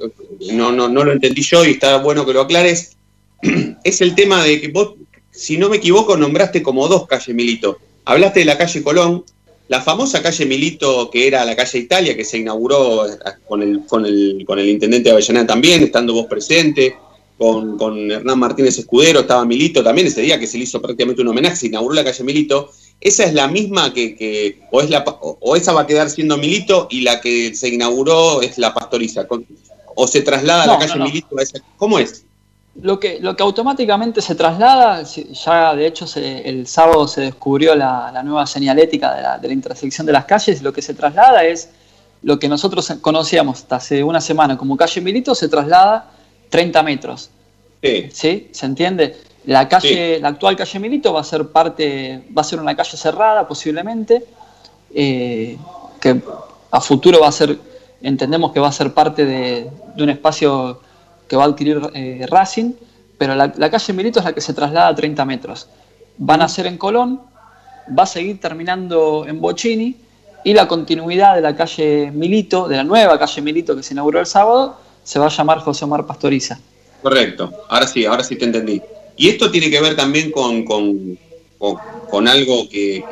no, 0.54 0.72
no, 0.72 0.88
no, 0.88 1.04
lo 1.04 1.12
entendí 1.12 1.42
yo 1.42 1.66
y 1.66 1.72
está 1.72 1.98
bueno 1.98 2.26
que 2.26 2.34
lo 2.34 2.42
aclares, 2.42 2.96
es 3.84 4.02
el 4.02 4.16
tema 4.16 4.44
de 4.44 4.62
que 4.62 4.70
vos, 4.70 4.94
si 5.32 5.58
no 5.58 5.70
me 5.70 5.78
equivoco, 5.78 6.16
nombraste 6.16 6.64
como 6.64 6.88
dos 6.88 7.08
calles, 7.08 7.36
Milito. 7.36 7.78
Hablaste 8.06 8.40
de 8.40 8.46
la 8.46 8.58
calle 8.58 8.84
Colón, 8.84 9.26
la 9.68 9.82
famosa 9.82 10.22
calle 10.22 10.46
Milito, 10.46 11.10
que 11.10 11.28
era 11.28 11.44
la 11.46 11.56
calle 11.56 11.80
Italia, 11.80 12.16
que 12.16 12.26
se 12.26 12.38
inauguró 12.38 13.06
con 13.48 13.62
el, 13.62 13.86
con 13.86 14.06
el, 14.06 14.44
con 14.46 14.60
el 14.60 14.70
intendente 14.70 15.10
de 15.10 15.14
Avellaneda 15.14 15.48
también, 15.48 15.84
estando 15.84 16.14
vos 16.14 16.28
presente. 16.28 16.96
Con, 17.38 17.78
con 17.78 18.12
Hernán 18.12 18.40
Martínez 18.40 18.78
Escudero, 18.78 19.22
estaba 19.22 19.44
Milito 19.46 19.84
también, 19.84 20.08
ese 20.08 20.22
día 20.22 20.40
que 20.40 20.48
se 20.48 20.58
le 20.58 20.64
hizo 20.66 20.82
prácticamente 20.82 21.22
un 21.22 21.28
homenaje, 21.30 21.56
se 21.56 21.68
inauguró 21.68 21.96
la 21.96 22.04
calle 22.04 22.24
Milito, 22.24 22.70
esa 23.02 23.24
es 23.26 23.34
la 23.34 23.48
misma 23.48 23.94
que, 23.94 24.16
que 24.16 24.62
o, 24.72 24.82
es 24.82 24.90
la, 24.90 25.04
o 25.06 25.56
esa 25.56 25.74
va 25.74 25.82
a 25.82 25.88
quedar 25.88 26.10
siendo 26.10 26.38
Milito 26.38 26.88
y 26.90 27.02
la 27.02 27.20
que 27.20 27.54
se 27.56 27.70
inauguró 27.70 28.42
es 28.42 28.58
la 28.58 28.74
Pastoriza, 28.74 29.28
con- 29.28 29.46
o 29.96 30.08
se 30.08 30.22
traslada 30.22 30.64
a 30.64 30.68
la 30.68 30.78
calle 30.80 30.94
no, 30.94 31.00
no. 31.00 31.06
Milito 31.06 31.38
a 31.38 31.42
esa, 31.44 31.60
¿cómo 31.78 32.00
es? 32.00 32.26
Lo 32.82 33.00
que, 33.00 33.20
lo 33.20 33.36
que 33.36 33.44
automáticamente 33.44 34.20
se 34.22 34.34
traslada, 34.34 35.04
ya 35.04 35.76
de 35.76 35.86
hecho 35.86 36.08
se- 36.08 36.48
el 36.50 36.66
sábado 36.66 37.08
se 37.08 37.22
descubrió 37.22 37.76
la, 37.76 38.10
la 38.12 38.24
nueva 38.24 38.48
señalética 38.48 39.14
de 39.14 39.22
la, 39.22 39.38
de 39.38 39.48
la 39.48 39.54
intersección 39.54 40.08
de 40.08 40.14
las 40.14 40.26
calles, 40.26 40.62
lo 40.64 40.72
que 40.74 40.82
se 40.82 40.94
traslada 40.94 41.44
es 41.46 41.70
lo 42.24 42.40
que 42.40 42.48
nosotros 42.48 42.92
conocíamos 43.02 43.60
hasta 43.60 43.76
hace 43.76 44.04
una 44.04 44.22
semana 44.22 44.58
como 44.58 44.78
calle 44.78 45.02
Milito, 45.02 45.36
se 45.36 45.50
traslada 45.50 46.10
30 46.54 46.84
metros. 46.84 47.32
Sí. 47.82 48.48
¿Se 48.52 48.66
entiende? 48.68 49.18
La 49.46 49.68
calle, 49.68 50.20
la 50.20 50.28
actual 50.28 50.56
calle 50.56 50.80
Milito 50.80 51.12
va 51.12 51.22
a 51.22 51.24
ser 51.24 51.48
parte, 51.48 52.26
va 52.38 52.44
a 52.44 52.46
ser 52.46 52.60
una 52.60 52.76
calle 52.76 52.96
cerrada 52.96 53.48
posiblemente, 53.48 54.24
eh, 54.94 55.58
que 56.00 56.22
a 56.70 56.80
futuro 56.80 57.20
va 57.22 57.30
a 57.30 57.32
ser, 57.32 57.58
entendemos 58.04 58.52
que 58.54 58.60
va 58.60 58.68
a 58.68 58.72
ser 58.72 58.94
parte 58.94 59.26
de, 59.26 59.68
de 59.96 60.04
un 60.04 60.12
espacio 60.12 60.80
que 61.28 61.36
va 61.36 61.46
a 61.46 61.48
adquirir 61.48 61.82
eh, 61.96 62.28
Racing, 62.30 62.74
pero 63.18 63.34
la, 63.34 63.52
la 63.58 63.72
calle 63.72 63.94
Milito 63.94 64.20
es 64.20 64.26
la 64.26 64.34
que 64.34 64.42
se 64.42 64.54
traslada 64.54 64.90
a 64.90 64.96
30 64.96 65.26
metros. 65.26 65.68
Van 66.20 66.44
a 66.44 66.48
ser 66.48 66.68
en 66.68 66.78
Colón, 66.78 67.20
va 67.98 68.04
a 68.04 68.06
seguir 68.06 68.40
terminando 68.40 69.26
en 69.28 69.42
Bocini 69.42 69.96
y 70.44 70.54
la 70.54 70.68
continuidad 70.68 71.34
de 71.34 71.42
la 71.42 71.56
calle 71.56 72.12
Milito, 72.12 72.68
de 72.68 72.78
la 72.78 72.84
nueva 72.84 73.18
calle 73.18 73.42
Milito 73.42 73.76
que 73.76 73.82
se 73.82 73.96
inauguró 73.96 74.20
el 74.20 74.28
sábado, 74.28 74.83
se 75.04 75.20
va 75.20 75.28
a 75.28 75.30
llamar 75.30 75.60
José 75.60 75.86
Omar 75.86 76.06
Pastoriza. 76.06 76.60
Correcto, 77.02 77.52
ahora 77.70 77.88
sí, 77.88 78.06
ahora 78.06 78.24
sí 78.24 78.36
te 78.36 78.46
entendí. 78.46 78.82
Y 79.18 79.30
esto 79.30 79.52
tiene 79.52 79.70
que 79.70 79.82
ver 79.82 79.96
también 79.96 80.32
con, 80.32 80.64
con, 80.66 81.18
con- 81.58 82.28
algo 82.28 82.68
que, 82.70 83.04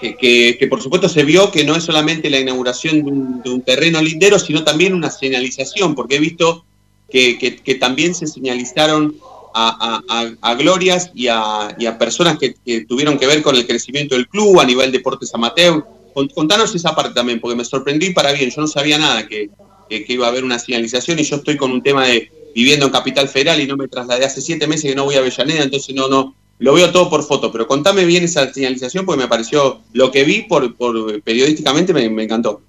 que, 0.00 0.56
que- 0.58 0.66
por 0.68 0.80
supuesto 0.80 1.08
se 1.08 1.24
vio 1.24 1.50
que 1.50 1.64
no 1.64 1.74
es 1.74 1.84
solamente 1.84 2.30
la 2.30 2.38
inauguración 2.38 3.42
de 3.42 3.50
un, 3.50 3.62
terreno 3.62 4.00
lindero, 4.00 4.38
sino 4.38 4.62
también 4.64 4.94
una 4.94 5.10
señalización, 5.10 5.94
porque 5.94 6.16
he 6.16 6.20
visto 6.20 6.64
que, 7.10 7.38
que- 7.38 7.74
también 7.74 8.14
se 8.14 8.26
señalizaron 8.26 9.16
a, 9.54 10.02
a- 10.08 10.50
a- 10.50 10.54
glorias 10.54 11.10
y 11.14 11.26
a, 11.28 11.74
y 11.78 11.86
a 11.86 11.98
personas 11.98 12.38
que, 12.38 12.54
tuvieron 12.86 13.18
que 13.18 13.26
ver 13.26 13.42
con 13.42 13.56
el 13.56 13.66
crecimiento 13.66 14.14
del 14.14 14.28
club 14.28 14.60
a 14.60 14.64
nivel 14.64 14.92
deportes 14.92 15.34
amateur. 15.34 15.84
Con- 16.14 16.28
Contanos 16.28 16.74
esa 16.74 16.94
parte 16.94 17.14
también, 17.14 17.40
porque 17.40 17.56
me 17.56 17.64
sorprendí 17.64 18.10
para 18.10 18.32
bien, 18.32 18.50
yo 18.50 18.60
no 18.60 18.66
sabía 18.68 18.98
nada 18.98 19.26
que, 19.26 19.50
que, 19.88 20.04
iba 20.08 20.26
a 20.26 20.30
haber 20.30 20.44
una 20.44 20.58
señalización 20.58 21.18
y 21.18 21.24
yo 21.24 21.36
estoy 21.36 21.56
con 21.56 21.72
un 21.72 21.82
tema 21.82 22.06
de 22.06 22.30
viviendo 22.54 22.86
en 22.86 22.92
Capital 22.92 23.28
Federal 23.28 23.60
y 23.60 23.66
no 23.66 23.76
me 23.76 23.88
trasladé 23.88 24.24
hace 24.24 24.40
siete 24.40 24.66
meses 24.66 24.90
que 24.90 24.96
no 24.96 25.04
voy 25.04 25.14
a 25.14 25.18
Avellaneda, 25.18 25.62
entonces 25.62 25.94
no, 25.94 26.08
no, 26.08 26.34
lo 26.58 26.74
veo 26.74 26.90
todo 26.90 27.08
por 27.08 27.22
foto, 27.22 27.52
pero 27.52 27.66
contame 27.66 28.04
bien 28.04 28.24
esa 28.24 28.52
señalización 28.52 29.06
porque 29.06 29.22
me 29.22 29.28
pareció, 29.28 29.80
lo 29.92 30.10
que 30.10 30.24
vi 30.24 30.42
por, 30.42 30.74
por 30.74 31.22
periodísticamente 31.22 31.92
me, 31.92 32.08
me 32.10 32.24
encantó. 32.24 32.60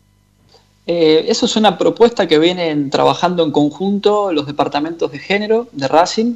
Eh, 0.85 1.25
eso 1.29 1.45
es 1.45 1.55
una 1.55 1.77
propuesta 1.77 2.27
que 2.27 2.39
vienen 2.39 2.89
trabajando 2.89 3.43
en 3.43 3.51
conjunto 3.51 4.31
los 4.31 4.47
departamentos 4.47 5.11
de 5.11 5.19
género 5.19 5.67
de 5.71 5.87
Racing, 5.87 6.35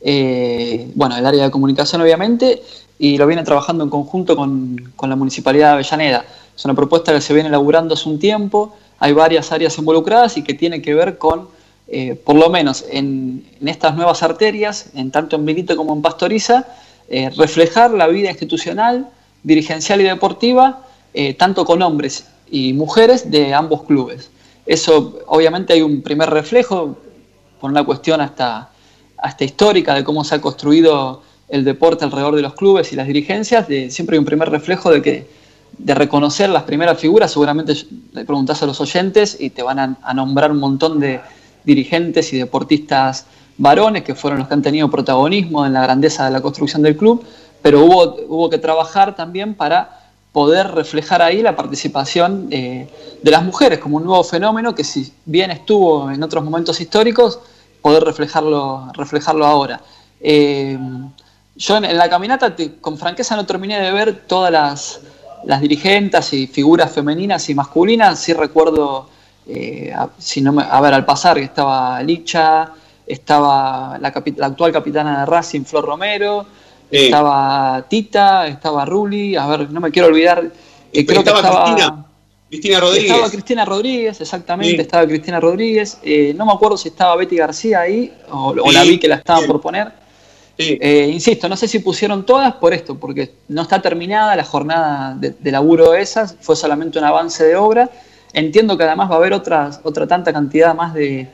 eh, 0.00 0.90
bueno, 0.94 1.16
el 1.16 1.24
área 1.24 1.44
de 1.44 1.50
comunicación 1.50 2.02
obviamente, 2.02 2.62
y 2.98 3.16
lo 3.16 3.26
vienen 3.26 3.44
trabajando 3.44 3.84
en 3.84 3.90
conjunto 3.90 4.34
con, 4.34 4.92
con 4.96 5.08
la 5.08 5.16
Municipalidad 5.16 5.68
de 5.68 5.72
Avellaneda. 5.74 6.24
Es 6.56 6.64
una 6.64 6.74
propuesta 6.74 7.12
que 7.12 7.20
se 7.20 7.32
viene 7.32 7.48
elaborando 7.48 7.94
hace 7.94 8.08
un 8.08 8.18
tiempo, 8.18 8.74
hay 9.02 9.12
varias 9.14 9.50
áreas 9.50 9.76
involucradas 9.78 10.36
y 10.36 10.44
que 10.44 10.54
tiene 10.54 10.80
que 10.80 10.94
ver 10.94 11.18
con, 11.18 11.48
eh, 11.88 12.14
por 12.14 12.36
lo 12.36 12.48
menos 12.50 12.84
en, 12.88 13.44
estas 13.66 13.96
nuevas 13.96 14.22
arterias, 14.22 14.90
en 14.94 15.10
tanto 15.10 15.34
en 15.34 15.44
Milito 15.44 15.76
como 15.76 15.92
en 15.92 16.02
Pastoriza, 16.02 16.68
eh, 17.08 17.28
reflejar 17.36 17.90
la 17.90 18.06
vida 18.06 18.30
institucional, 18.30 19.08
dirigencial 19.42 20.00
y 20.00 20.04
deportiva, 20.04 20.86
eh, 21.14 21.34
tanto 21.34 21.64
con 21.64 21.82
hombres 21.82 22.26
y 22.48 22.74
mujeres 22.74 23.28
de 23.28 23.52
ambos 23.52 23.82
clubes. 23.82 24.30
Eso, 24.66 25.18
obviamente, 25.26 25.72
hay 25.72 25.82
un 25.82 26.00
primer 26.02 26.30
reflejo 26.30 26.96
por 27.60 27.72
una 27.72 27.82
cuestión 27.82 28.20
hasta, 28.20 28.70
hasta 29.16 29.42
histórica 29.42 29.94
de 29.94 30.04
cómo 30.04 30.22
se 30.22 30.36
ha 30.36 30.40
construido 30.40 31.24
el 31.48 31.64
deporte 31.64 32.04
alrededor 32.04 32.36
de 32.36 32.42
los 32.42 32.54
clubes 32.54 32.92
y 32.92 32.94
las 32.94 33.08
dirigencias. 33.08 33.66
De, 33.66 33.90
siempre 33.90 34.14
hay 34.14 34.20
un 34.20 34.26
primer 34.26 34.48
reflejo 34.48 34.92
de 34.92 35.02
que 35.02 35.41
de 35.78 35.94
reconocer 35.94 36.50
las 36.50 36.62
primeras 36.64 36.98
figuras. 36.98 37.32
Seguramente 37.32 37.74
le 38.12 38.24
preguntás 38.24 38.62
a 38.62 38.66
los 38.66 38.80
oyentes 38.80 39.36
y 39.38 39.50
te 39.50 39.62
van 39.62 39.78
a, 39.78 40.14
nombrar 40.14 40.50
un 40.50 40.58
montón 40.58 41.00
de 41.00 41.20
dirigentes 41.64 42.32
y 42.32 42.38
deportistas 42.38 43.26
varones 43.58 44.02
que 44.02 44.14
fueron 44.14 44.38
los 44.38 44.48
que 44.48 44.54
han 44.54 44.62
tenido 44.62 44.90
protagonismo 44.90 45.66
en 45.66 45.72
la 45.72 45.82
grandeza 45.82 46.24
de 46.24 46.30
la 46.30 46.40
construcción 46.40 46.82
del 46.82 46.96
club, 46.96 47.24
pero 47.60 47.84
hubo, 47.84 48.16
hubo 48.28 48.50
que 48.50 48.58
trabajar 48.58 49.14
también 49.14 49.54
para 49.54 50.00
poder 50.32 50.68
reflejar 50.68 51.20
ahí 51.20 51.42
la 51.42 51.54
participación 51.54 52.48
eh, 52.50 52.88
de 53.22 53.30
las 53.30 53.44
mujeres 53.44 53.78
como 53.78 53.98
un 53.98 54.04
nuevo 54.04 54.24
fenómeno 54.24 54.74
que 54.74 54.82
si 54.82 55.12
bien 55.26 55.50
estuvo 55.50 56.10
en 56.10 56.22
otros 56.22 56.42
momentos 56.42 56.80
históricos, 56.80 57.38
poder 57.82 58.02
reflejarlo, 58.02 58.90
reflejarlo 58.94 59.44
ahora. 59.44 59.80
Eh, 60.20 60.78
yo 61.54 61.76
en, 61.76 61.98
la 61.98 62.08
caminata, 62.08 62.54
con 62.80 62.96
franqueza, 62.96 63.36
no 63.36 63.44
terminé 63.44 63.78
de 63.80 63.92
ver 63.92 64.24
todas 64.26 64.50
las, 64.50 65.00
las 65.44 65.60
dirigentes 65.60 66.32
y 66.32 66.46
figuras 66.46 66.92
femeninas 66.92 67.48
y 67.50 67.54
masculinas. 67.54 68.18
Sí 68.20 68.32
recuerdo, 68.32 69.08
eh, 69.46 69.92
a, 69.94 70.08
si 70.18 70.40
no 70.40 70.52
me- 70.52 70.64
a 70.68 70.80
ver, 70.80 70.94
al 70.94 71.04
pasar 71.04 71.36
que 71.36 71.44
estaba 71.44 72.02
Licha, 72.02 72.70
estaba 73.06 73.98
la, 74.00 74.12
capi- 74.12 74.36
la 74.36 74.46
actual 74.46 74.72
capitana 74.72 75.20
de 75.20 75.26
Racing, 75.26 75.62
Flor 75.64 75.84
Romero, 75.84 76.46
estaba 76.90 77.84
Tita, 77.88 78.46
estaba 78.46 78.84
Ruli, 78.84 79.34
a 79.36 79.46
ver, 79.46 79.70
no 79.70 79.80
me 79.80 79.90
quiero 79.90 80.08
olvidar, 80.08 80.50
eh, 80.92 81.06
creo 81.06 81.22
que 81.24 81.30
estaba 81.30 81.64
Cristina, 81.64 82.04
Cristina 82.48 82.80
Rodríguez. 82.80 83.10
Estaba 83.10 83.30
Cristina 83.30 83.64
Rodríguez, 83.64 84.20
exactamente, 84.20 84.76
Sí. 84.76 84.80
estaba 84.82 85.06
Cristina 85.06 85.40
Rodríguez. 85.40 85.98
Eh, 86.02 86.34
no 86.36 86.44
me 86.46 86.52
acuerdo 86.52 86.76
si 86.76 86.88
estaba 86.88 87.16
Betty 87.16 87.36
García 87.36 87.80
ahí 87.80 88.12
o, 88.30 88.54
la 88.54 88.82
vi 88.82 88.98
que 88.98 89.08
la 89.08 89.16
estaban 89.16 89.46
por 89.46 89.60
poner. 89.60 89.90
Eh, 90.58 91.10
insisto, 91.12 91.48
no 91.48 91.56
sé 91.56 91.66
si 91.66 91.78
pusieron 91.80 92.24
todas 92.24 92.54
por 92.54 92.72
esto, 92.72 92.98
porque 92.98 93.32
no 93.48 93.62
está 93.62 93.80
terminada 93.80 94.36
la 94.36 94.44
jornada 94.44 95.14
de, 95.14 95.30
de 95.30 95.50
laburo 95.50 95.92
de 95.92 96.02
esas, 96.02 96.36
fue 96.40 96.54
solamente 96.54 96.98
un 96.98 97.04
avance 97.04 97.44
de 97.44 97.56
obra. 97.56 97.90
Entiendo 98.32 98.76
que 98.76 98.84
además 98.84 99.10
va 99.10 99.14
a 99.14 99.18
haber 99.18 99.32
otras, 99.32 99.80
otra 99.82 100.06
tanta 100.06 100.32
cantidad 100.32 100.74
más 100.74 100.94
de, 100.94 101.28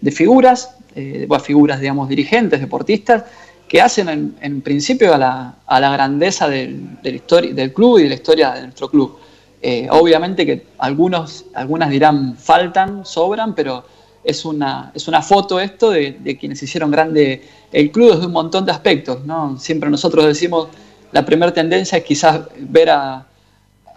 de 0.00 0.10
figuras, 0.10 0.76
eh, 0.94 1.26
bueno, 1.28 1.44
figuras, 1.44 1.80
digamos, 1.80 2.08
dirigentes, 2.08 2.60
deportistas, 2.60 3.24
que 3.68 3.80
hacen 3.80 4.08
en, 4.08 4.36
en 4.40 4.60
principio 4.60 5.14
a 5.14 5.18
la, 5.18 5.54
a 5.66 5.80
la 5.80 5.92
grandeza 5.92 6.48
del, 6.48 7.00
del, 7.02 7.22
del 7.54 7.72
club 7.72 7.98
y 7.98 8.02
de 8.02 8.08
la 8.10 8.14
historia 8.16 8.52
de 8.52 8.62
nuestro 8.62 8.90
club. 8.90 9.18
Eh, 9.62 9.86
obviamente 9.90 10.44
que 10.44 10.66
algunos, 10.78 11.46
algunas 11.54 11.88
dirán 11.88 12.36
faltan, 12.36 13.06
sobran, 13.06 13.54
pero 13.54 13.84
es 14.24 14.44
una, 14.44 14.92
es 14.94 15.08
una 15.08 15.22
foto 15.22 15.58
esto 15.60 15.90
de, 15.90 16.18
de 16.20 16.36
quienes 16.36 16.62
hicieron 16.62 16.90
grande 16.90 17.42
el 17.72 17.90
club 17.90 18.12
desde 18.14 18.26
un 18.26 18.32
montón 18.32 18.64
de 18.64 18.72
aspectos. 18.72 19.24
¿no? 19.24 19.58
Siempre 19.58 19.90
nosotros 19.90 20.26
decimos, 20.26 20.68
la 21.12 21.24
primera 21.24 21.52
tendencia 21.52 21.98
es 21.98 22.04
quizás 22.04 22.40
ver 22.58 22.90
a, 22.90 23.26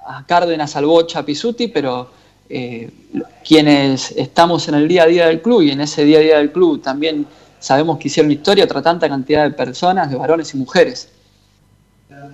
a 0.08 0.26
Cárdenas, 0.26 0.76
al 0.76 0.86
Bocha, 0.86 1.20
a 1.20 1.26
Pisuti, 1.26 1.68
pero 1.68 2.10
eh, 2.50 2.90
quienes 3.46 4.12
estamos 4.12 4.68
en 4.68 4.76
el 4.76 4.88
día 4.88 5.04
a 5.04 5.08
día 5.08 5.28
del 5.28 5.42
club 5.42 5.62
y 5.64 5.72
en 5.72 5.82
ese 5.82 6.06
día 6.06 6.20
a 6.20 6.22
día 6.22 6.38
del 6.38 6.52
club 6.52 6.82
también 6.82 7.26
sabemos 7.60 7.98
que 7.98 8.08
hicieron 8.08 8.32
historia 8.32 8.66
otra 8.66 8.82
tanta 8.82 9.10
cantidad 9.10 9.44
de 9.44 9.52
personas, 9.52 10.10
de 10.10 10.16
varones 10.16 10.54
y 10.54 10.58
mujeres. 10.58 11.10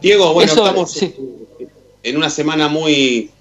Diego, 0.01 0.33
bueno, 0.33 0.51
Eso, 0.51 0.65
estamos 0.65 0.91
sí. 0.91 1.15
en 2.03 2.17
una 2.17 2.29
semana 2.29 2.67
muy, 2.67 3.31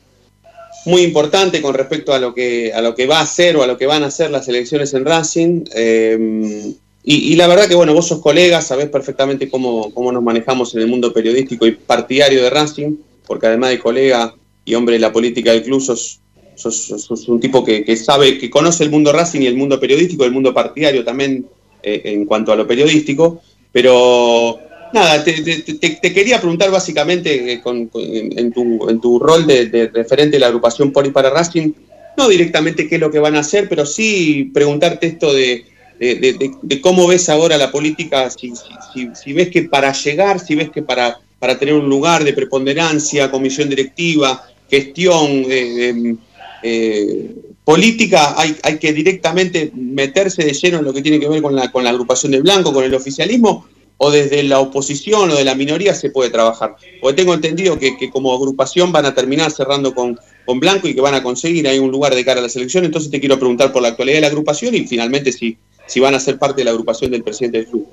muy 0.87 1.03
importante 1.03 1.61
con 1.61 1.75
respecto 1.75 2.13
a 2.13 2.19
lo 2.19 2.35
que 2.35 2.73
a 2.73 2.81
lo 2.81 2.95
que 2.95 3.07
va 3.07 3.19
a 3.19 3.23
hacer 3.23 3.57
o 3.57 3.63
a 3.63 3.67
lo 3.67 3.77
que 3.77 3.87
van 3.87 4.03
a 4.03 4.07
hacer 4.07 4.31
las 4.31 4.49
elecciones 4.49 4.95
en 4.95 5.05
Racing. 5.05 5.65
eh, 5.75 6.75
y, 7.03 7.35
la 7.37 7.47
verdad 7.47 7.67
que 7.67 7.75
bueno, 7.75 7.95
vos 7.95 8.09
sos 8.09 8.21
colega, 8.21 8.61
sabés 8.61 8.91
perfectamente 8.91 9.49
cómo, 9.49 9.93
cómo 9.95 10.13
nos 10.13 10.23
manejamos 10.23 10.75
en 10.75 10.83
el 10.83 10.87
mundo 10.87 11.15
periodístico 11.15 11.67
y 11.67 11.73
partidario 11.73 12.43
de 12.43 12.51
Racing, 12.51 12.97
porque 13.27 13.47
además 13.47 13.71
de 13.71 13.79
colega 13.79 14.35
y 14.67 14.75
hombre 14.75 14.95
de 14.95 15.01
la 15.01 15.13
política 15.13 15.51
del 15.51 15.63
club, 15.63 15.81
sos, 15.81 16.21
sos, 16.57 17.29
un 17.29 17.41
tipo 17.41 17.65
que, 17.65 17.85
que 17.85 17.97
sabe, 17.97 18.37
que 18.37 18.51
conoce 18.51 18.85
el 18.85 18.91
mundo 18.91 19.13
Racing 19.13 19.41
y 19.41 19.47
el 19.47 19.57
mundo 19.57 19.81
periodístico, 19.81 20.27
el 20.27 20.33
mundo 20.33 20.53
partidario 20.53 21.03
también 21.03 21.47
eh, 21.83 22.03
en 22.05 22.27
cuanto 22.27 22.53
a 22.53 22.57
lo 22.57 22.67
periodístico. 22.67 23.41
Pero 23.73 24.59
nada, 24.93 25.23
te, 25.25 25.33
te- 25.33 25.91
te- 26.01 26.13
quería 26.13 26.41
preguntar 26.41 26.71
básicamente 26.71 27.53
eh, 27.53 27.61
con- 27.61 27.91
en, 27.95 28.53
tu, 28.53 28.89
en 28.89 29.01
tu 29.01 29.19
rol 29.19 29.47
de, 29.47 29.67
de 29.67 29.89
referente 29.89 30.37
de 30.37 30.41
la 30.41 30.47
agrupación 30.47 30.93
Poli 30.93 31.11
para 31.11 31.31
Racing, 31.31 31.73
no 32.17 32.29
directamente 32.29 32.89
qué 32.89 32.97
es 32.97 33.01
lo 33.01 33.11
que 33.11 33.19
van 33.19 33.37
a 33.37 33.41
hacer, 33.41 33.69
pero 33.69 33.87
sí 33.87 34.51
preguntarte 34.53 35.07
esto 35.07 35.33
de, 35.33 35.65
de- 35.99 36.81
cómo 36.81 37.07
ves 37.07 37.29
ahora 37.29 37.57
la 37.59 37.71
política, 37.71 38.31
si, 38.31 38.53
si- 38.95 39.09
si- 39.15 39.33
ves 39.33 39.49
que 39.51 39.63
para 39.63 39.93
llegar, 39.93 40.41
si 40.41 40.55
ves 40.55 40.71
que 40.71 40.83
para, 40.83 41.21
para 41.39 41.59
tener 41.59 41.75
un 41.75 41.89
lugar 41.89 42.25
de 42.25 42.33
preponderancia, 42.33 43.31
comisión 43.31 43.69
directiva, 43.69 44.45
gestión, 44.71 45.29
eh, 45.49 45.91
eh, 45.91 46.15
eh, 46.63 47.31
política 47.65 48.35
hay, 48.39 48.57
hay 48.63 48.79
que 48.79 48.93
directamente 48.93 49.71
meterse 49.75 50.45
de 50.45 50.53
lleno 50.53 50.79
en 50.79 50.85
lo 50.85 50.93
que 50.93 51.03
tiene 51.03 51.21
que 51.21 51.29
ver 51.29 51.41
con 51.43 51.55
la, 51.55 51.71
con 51.71 51.85
la 51.85 51.91
agrupación 51.91 52.33
de 52.33 52.41
blanco, 52.41 52.73
con 52.73 52.85
el 52.85 52.95
oficialismo, 52.95 53.67
o 54.03 54.11
desde 54.11 54.43
la 54.43 54.61
oposición 54.61 55.31
o 55.31 55.35
de 55.37 55.45
la 55.45 55.55
minoría 55.55 55.95
se 55.95 56.09
puede 56.09 56.31
trabajar. 56.31 56.75
Porque 57.03 57.17
tengo 57.17 57.35
entendido 57.35 57.79
que, 57.79 57.99
que 57.99 58.09
como 58.09 58.33
agrupación 58.33 58.93
van 58.93 59.05
a 59.05 59.15
terminar 59.15 59.51
cerrando 59.51 59.95
con, 59.95 60.19
con 60.47 60.59
Blanco 60.59 60.89
y 60.89 60.95
que 60.95 61.03
van 61.03 61.13
a 61.13 61.23
conseguir 61.23 61.69
ahí 61.69 61.79
un 61.79 61.91
lugar 61.91 62.15
de 62.15 62.25
cara 62.25 62.41
a 62.41 62.43
la 62.43 62.49
selección. 62.49 62.87
Entonces 62.87 63.11
te 63.11 63.21
quiero 63.21 63.39
preguntar 63.39 63.73
por 63.73 63.83
la 63.83 63.89
actualidad 63.89 64.17
de 64.17 64.21
la 64.23 64.27
agrupación 64.29 64.75
y 64.75 64.87
finalmente 64.87 65.33
si, 65.33 65.59
si 65.87 66.01
van 66.01 66.15
a 66.15 66.19
ser 66.19 66.39
parte 66.39 66.63
de 66.63 66.65
la 66.65 66.71
agrupación 66.71 67.11
del 67.11 67.23
presidente 67.23 67.59
del 67.59 67.67
club. 67.67 67.87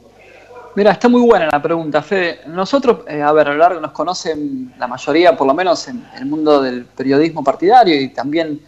Mira, 0.78 0.91
está 0.91 1.10
muy 1.10 1.22
buena 1.22 1.50
la 1.52 1.62
pregunta, 1.62 2.02
Fede. 2.02 2.39
Nosotros, 2.48 3.00
eh, 3.10 3.22
a 3.22 3.34
ver, 3.34 3.50
a 3.50 3.52
lo 3.52 3.58
largo 3.58 3.82
nos 3.82 3.91
conocen 3.91 4.76
la 4.80 4.88
mayoría, 4.88 5.36
por 5.36 5.46
lo 5.46 5.54
menos 5.54 5.89
en 5.89 6.06
el 6.17 6.26
mundo 6.26 6.62
del 6.62 6.86
periodismo 6.86 7.43
partidario 7.43 8.00
y 8.00 8.13
también 8.13 8.62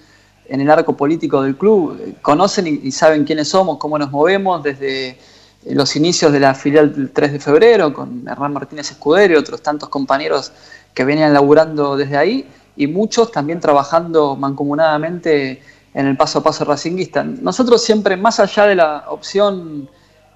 en 0.46 0.60
el 0.60 0.70
arco 0.70 0.98
político 0.98 1.42
del 1.42 1.56
club, 1.56 1.98
eh, 2.02 2.16
conocen 2.22 2.68
y, 2.68 2.92
saben 2.92 3.24
quiénes 3.24 3.48
somos, 3.48 3.78
cómo 3.78 3.98
nos 3.98 4.12
movemos 4.12 4.62
desde 4.62 5.18
los 5.66 5.96
inicios 5.96 6.32
de 6.32 6.40
la 6.40 6.56
filial 6.56 6.94
del 6.94 7.12
3 7.12 7.34
de 7.34 7.40
febrero 7.40 7.94
con 7.94 8.28
Hernán 8.28 8.54
Martínez 8.54 8.92
Escudero 8.92 9.34
y 9.34 9.38
otros 9.38 9.62
tantos 9.62 9.90
compañeros 9.90 10.52
que 10.94 11.04
venían 11.04 11.34
laburando 11.34 11.98
desde 11.98 12.18
ahí 12.18 12.48
y 12.76 12.88
muchos 12.88 13.32
también 13.32 13.60
trabajando 13.60 14.36
mancomunadamente 14.36 15.62
en 15.94 16.06
el 16.08 16.16
paso 16.16 16.40
a 16.40 16.44
paso 16.44 16.64
racinguista. 16.64 17.24
Nosotros 17.24 17.84
siempre, 17.84 18.16
más 18.16 18.40
allá 18.40 18.68
de 18.68 18.76
la 18.76 19.06
opción 19.10 19.90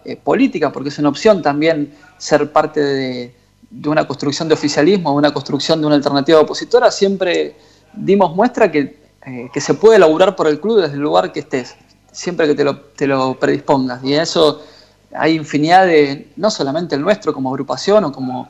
eh, 0.03 0.17
política, 0.17 0.71
porque 0.71 0.89
es 0.89 0.99
una 0.99 1.09
opción 1.09 1.41
también 1.41 1.93
ser 2.17 2.51
parte 2.51 2.81
de, 2.81 3.35
de, 3.69 3.89
una 3.89 4.05
construcción 4.05 4.47
de 4.49 4.55
oficialismo, 4.55 5.11
de 5.11 5.17
una 5.17 5.33
construcción 5.33 5.79
de 5.79 5.87
una 5.87 5.95
alternativa 5.95 6.41
opositora, 6.41 6.91
siempre 6.91 7.55
dimos 7.93 8.35
muestra 8.35 8.69
que, 8.71 8.97
eh, 9.25 9.49
que 9.53 9.61
se 9.61 9.75
puede 9.75 9.99
laburar 9.99 10.35
por 10.35 10.47
el 10.47 10.59
club 10.59 10.81
desde 10.81 10.95
el 10.95 11.01
lugar 11.01 11.31
que 11.31 11.41
estés, 11.41 11.75
siempre 12.11 12.47
que 12.47 12.55
te 12.55 12.63
lo, 12.63 12.79
te 12.79 13.07
lo 13.07 13.39
predispongas. 13.39 14.03
Y 14.03 14.15
eso 14.15 14.61
hay 15.15 15.35
infinidad 15.35 15.85
de, 15.85 16.31
no 16.35 16.49
solamente 16.49 16.95
el 16.95 17.01
nuestro 17.01 17.33
como 17.33 17.49
agrupación 17.49 18.03
o 18.05 18.11
como, 18.11 18.49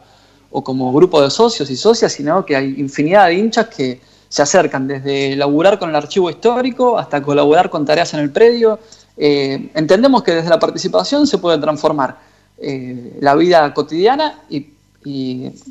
o 0.51 0.63
como 0.63 0.93
grupo 0.93 1.21
de 1.21 1.29
socios 1.29 1.69
y 1.69 1.75
socias, 1.75 2.13
sino 2.13 2.45
que 2.45 2.55
hay 2.55 2.75
infinidad 2.77 3.27
de 3.27 3.35
hinchas 3.35 3.67
que 3.67 4.01
se 4.29 4.41
acercan 4.41 4.87
desde 4.87 5.35
laburar 5.35 5.77
con 5.77 5.89
el 5.89 5.95
archivo 5.95 6.29
histórico 6.29 6.97
hasta 6.97 7.21
colaborar 7.21 7.69
con 7.69 7.85
tareas 7.85 8.13
en 8.15 8.21
el 8.21 8.31
predio. 8.31 8.79
Eh, 9.15 9.69
entendemos 9.75 10.23
que 10.23 10.33
desde 10.33 10.49
la 10.49 10.57
participación 10.57 11.27
se 11.27 11.37
puede 11.37 11.59
transformar 11.59 12.17
eh, 12.57 13.17
la 13.19 13.35
vida 13.35 13.71
cotidiana 13.73 14.41
y, 14.49 14.69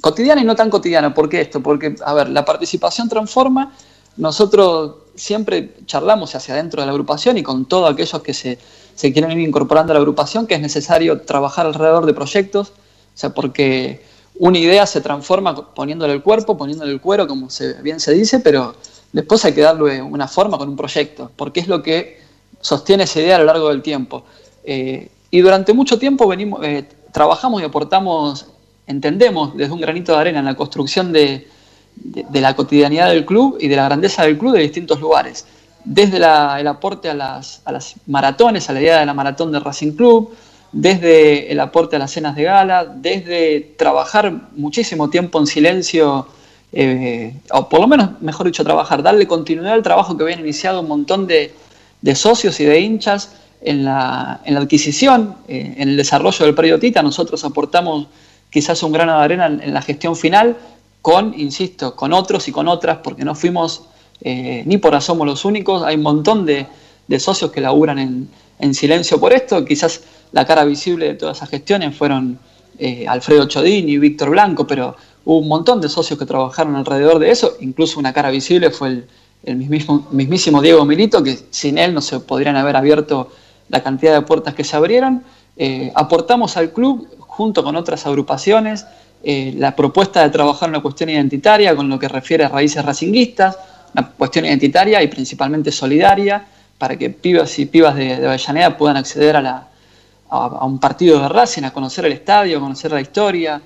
cotidiana 0.01 0.43
y 0.43 0.45
no 0.45 0.55
tan 0.55 0.71
cotidiana. 0.71 1.13
¿Por 1.13 1.29
qué 1.29 1.41
esto? 1.41 1.61
Porque, 1.61 1.97
a 2.05 2.15
ver, 2.15 2.29
la 2.29 2.45
participación 2.45 3.09
transforma. 3.09 3.73
Nosotros 4.17 4.97
siempre 5.17 5.75
charlamos 5.87 6.35
hacia 6.35 6.55
adentro 6.55 6.83
de 6.83 6.87
la 6.87 6.93
agrupación 6.93 7.39
y 7.39 7.43
con 7.43 7.65
todos 7.65 7.93
aquellos 7.93 8.23
que 8.23 8.35
se, 8.35 8.59
se 9.03 9.13
quieren 9.13 9.33
ir 9.33 9.41
incorporando 9.41 9.93
a 9.93 9.95
la 9.95 9.99
agrupación, 9.99 10.47
que 10.47 10.55
es 10.55 10.61
necesario 10.61 11.23
trabajar 11.23 11.67
alrededor 11.67 12.07
de 12.07 12.15
proyectos, 12.15 12.69
o 12.69 13.19
sea, 13.19 13.35
porque 13.35 14.01
una 14.39 14.61
idea 14.61 14.87
se 14.87 15.01
transforma 15.01 15.75
poniéndole 15.75 16.13
el 16.13 16.23
cuerpo, 16.23 16.57
poniéndole 16.57 16.93
el 16.93 17.01
cuero, 17.01 17.27
como 17.27 17.51
se, 17.51 17.83
bien 17.83 17.99
se 17.99 18.13
dice, 18.13 18.39
pero 18.39 18.77
después 19.13 19.45
hay 19.45 19.55
que 19.55 19.61
darle 19.63 20.01
una 20.01 20.29
forma 20.29 20.57
con 20.57 20.69
un 20.69 20.77
proyecto, 20.77 21.33
porque 21.35 21.59
es 21.59 21.67
lo 21.67 21.83
que 21.83 22.21
sostiene 22.61 23.03
esa 23.03 23.19
idea 23.19 23.35
a 23.35 23.39
lo 23.41 23.47
largo 23.47 23.71
del 23.71 23.83
tiempo. 23.83 24.23
Eh, 24.63 25.09
y 25.33 25.41
durante 25.41 25.73
mucho 25.73 25.99
tiempo 25.99 26.29
venimos, 26.29 26.65
eh, 26.65 26.85
trabajamos 27.11 27.61
y 27.61 27.65
aportamos, 27.65 28.47
entendemos 28.87 29.57
desde 29.57 29.73
un 29.73 29.81
granito 29.81 30.13
de 30.13 30.19
arena 30.19 30.39
en 30.39 30.45
la 30.45 30.55
construcción 30.55 31.13
de, 31.13 31.49
de, 31.97 32.25
de, 32.31 32.41
la 32.41 32.55
cotidianidad 32.55 33.09
del 33.09 33.27
club 33.27 33.57
y 33.59 33.67
de 33.67 33.75
la 33.75 33.87
grandeza 33.87 34.23
del 34.23 34.39
club 34.39 34.53
de 34.53 34.61
distintos 34.61 35.01
lugares. 35.01 35.45
Desde 35.85 36.19
el 36.19 36.67
aporte 36.69 37.11
a 37.11 37.15
las, 37.15 37.61
a 37.65 37.73
las, 37.73 37.95
maratones, 38.07 38.71
a 38.71 38.73
la 38.73 38.81
idea 38.81 39.01
de 39.01 39.07
la 39.07 39.15
maratón 39.15 39.51
de 39.51 39.61
Racing 39.61 39.93
Club, 39.93 40.35
desde 40.73 41.53
el 41.53 41.61
aporte 41.61 41.97
a 41.97 41.99
las 41.99 42.11
cenas 42.11 42.35
de 42.35 42.45
gala, 42.45 42.85
desde 42.85 43.75
trabajar 43.77 44.33
muchísimo 44.57 45.11
tiempo 45.11 45.39
en 45.39 45.47
silencio, 45.47 46.27
eh, 46.73 47.35
o 47.51 47.69
por 47.69 47.81
lo 47.81 47.87
menos, 47.87 48.23
mejor 48.23 48.47
dicho, 48.47 48.65
trabajar, 48.65 49.03
darle 49.03 49.27
continuidad 49.27 49.75
al 49.75 49.83
trabajo 49.83 50.17
que 50.17 50.23
habían 50.23 50.41
iniciado 50.41 50.81
un 50.81 50.89
montón 50.89 51.27
de, 51.27 51.55
socios 52.15 52.59
y 52.61 52.65
de 52.65 52.81
hinchas 52.81 53.33
en 53.61 53.85
la, 53.85 54.41
en 54.45 54.55
la 54.55 54.61
adquisición, 54.61 55.37
eh, 55.47 55.75
en 55.77 55.91
el 55.91 55.97
desarrollo 55.97 56.47
del 56.47 56.55
predio 56.55 56.79
Tita. 56.79 57.03
Nosotros 57.03 57.45
aportamos 57.45 58.07
quizás 58.51 58.83
un 58.83 58.93
grano 58.93 59.19
de 59.19 59.25
arena 59.25 59.47
en, 59.47 59.63
en 59.63 59.75
la 59.75 59.83
gestión 59.83 60.17
final, 60.17 60.57
con, 61.03 61.39
insisto, 61.39 61.95
con 61.95 62.13
otros 62.13 62.49
y 62.49 62.53
con 62.53 62.67
otras, 62.67 62.99
porque 62.99 63.25
no 63.25 63.35
fuimos 63.35 63.85
eh, 64.25 64.63
ni 64.67 64.79
por 64.79 65.01
somos 65.03 65.27
los 65.27 65.45
únicos, 65.45 65.83
hay 65.83 65.97
un 65.97 66.03
montón 66.03 66.47
de, 66.47 66.67
socios 67.19 67.51
que 67.51 67.61
laburan 67.61 67.99
en, 67.99 68.29
en, 68.59 68.75
silencio 68.75 69.21
por 69.21 69.35
esto, 69.35 69.65
quizás 69.65 70.03
la 70.33 70.47
cara 70.47 70.65
visible 70.65 71.09
de 71.09 71.15
todas 71.15 71.37
esas 71.37 71.51
gestiones 71.51 71.95
fueron 71.95 72.39
eh, 72.79 73.05
Alfredo 73.07 73.47
Chodini 73.47 73.93
y 73.93 73.99
Víctor 73.99 74.31
Blanco, 74.31 74.67
pero 74.67 74.97
hubo 75.25 75.39
un 75.39 75.49
montón 75.49 75.81
de 75.81 75.89
socios 75.89 76.19
que 76.19 76.25
trabajaron 76.25 76.75
alrededor 76.77 77.19
de 77.19 77.31
eso, 77.31 77.57
incluso 77.61 78.01
una 78.01 78.13
cara 78.13 78.31
visible 78.31 78.71
fue 78.71 79.05
el, 79.45 79.57
mismísimo 79.57 80.63
Diego 80.63 80.85
Milito, 80.85 81.23
que 81.23 81.39
sin 81.51 81.77
él 81.77 81.93
no 81.93 82.01
se 82.01 82.21
podrían 82.21 82.57
haber 82.57 82.77
abierto 82.77 83.29
la 83.69 83.83
cantidad 83.83 84.15
de 84.15 84.23
puertas 84.23 84.55
que 84.55 84.65
se 84.65 84.77
abrieron. 84.77 85.25
Eh, 85.57 85.93
aportamos 85.95 86.57
al 86.57 86.73
club, 86.73 87.09
junto 87.19 87.63
con 87.63 87.77
otras 87.77 88.07
agrupaciones, 88.07 88.87
la 89.25 89.77
propuesta 89.77 90.23
de 90.23 90.31
trabajar 90.31 90.69
una 90.69 90.83
cuestión 90.83 91.09
identitaria 91.09 91.77
con 91.77 91.89
lo 91.89 91.97
que 91.97 92.09
refiere 92.09 92.45
a 92.45 92.49
raíces 92.49 92.85
racinguistas, 92.85 93.57
una 93.95 94.09
cuestión 94.11 94.45
identitaria 94.45 95.03
y 95.03 95.09
principalmente 95.09 95.71
solidaria, 95.71 96.47
para 96.79 96.97
que 96.97 97.11
pibas 97.11 97.59
y 97.59 97.67
pibas 97.67 97.95
de, 97.95 98.17
de 98.17 98.27
Avellaneda 98.27 98.77
puedan 98.77 98.97
acceder 98.97 99.37
a, 99.37 99.69
un 100.63 100.79
partido 100.79 101.21
de 101.21 101.29
Racing, 101.29 101.65
a 101.65 101.73
conocer 101.73 102.07
el 102.07 102.13
estadio, 102.13 102.57
a 102.57 102.61
conocer 102.61 102.91
la 102.91 103.03
historia. 103.03 103.61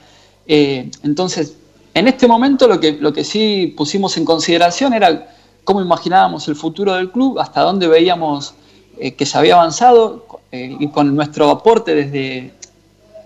Eh, 0.49 0.91
entonces, 1.05 1.55
en 1.95 2.09
este 2.09 2.27
momento 2.27 2.67
lo 2.67 2.81
que, 2.81 2.93
lo 2.93 3.13
que 3.13 3.23
sí 3.23 3.73
pusimos 3.77 4.17
en 4.17 4.25
consideración 4.25 4.93
era 4.93 5.29
cómo 5.63 5.81
imaginábamos 5.81 6.49
el 6.49 6.57
futuro 6.57 6.95
del 6.95 7.11
club, 7.11 7.39
hasta 7.39 7.61
dónde 7.61 7.87
veíamos 7.87 8.55
eh, 8.99 9.15
que 9.15 9.27
se 9.27 9.39
había 9.39 9.55
avanzado 9.55 10.27
eh, 10.51 10.77
y 10.79 10.89
con 10.89 11.15
nuestro 11.15 11.51
aporte 11.51 11.95
desde, 11.95 12.53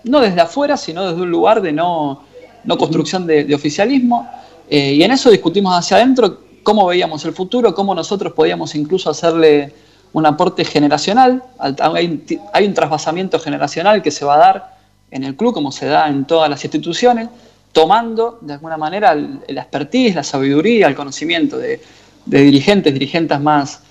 no 0.03 0.19
desde 0.19 0.41
afuera, 0.41 0.77
sino 0.77 1.07
desde 1.09 1.21
un 1.21 1.31
lugar 1.31 1.61
de 1.61 1.71
no, 1.71 2.23
no 2.63 2.77
construcción 2.77 3.25
de, 3.25 3.43
de 3.43 3.55
oficialismo. 3.55 4.29
Eh, 4.69 4.93
y 4.93 5.03
en 5.03 5.11
eso 5.11 5.29
discutimos 5.29 5.77
hacia 5.77 5.97
adentro 5.97 6.40
cómo 6.63 6.85
veíamos 6.85 7.25
el 7.25 7.33
futuro, 7.33 7.73
cómo 7.73 7.95
nosotros 7.95 8.33
podíamos 8.33 8.75
incluso 8.75 9.09
hacerle 9.09 9.73
un 10.13 10.25
aporte 10.25 10.65
generacional. 10.65 11.43
Hay 11.59 12.05
un, 12.05 12.41
hay 12.53 12.65
un 12.65 12.73
trasvasamiento 12.73 13.39
generacional 13.39 14.01
que 14.01 14.11
se 14.11 14.25
va 14.25 14.35
a 14.35 14.37
dar 14.37 14.77
en 15.09 15.23
el 15.23 15.35
club, 15.35 15.53
como 15.53 15.71
se 15.71 15.87
da 15.87 16.07
en 16.07 16.25
todas 16.25 16.49
las 16.49 16.63
instituciones, 16.63 17.29
tomando 17.71 18.39
de 18.41 18.53
alguna 18.53 18.77
manera 18.77 19.13
el, 19.13 19.39
el 19.47 19.57
expertise, 19.57 20.15
la 20.15 20.23
sabiduría, 20.23 20.87
el 20.87 20.95
conocimiento 20.95 21.57
de, 21.57 21.81
de 22.25 22.41
dirigentes, 22.41 22.93
dirigentes 22.93 23.39
más 23.39 23.81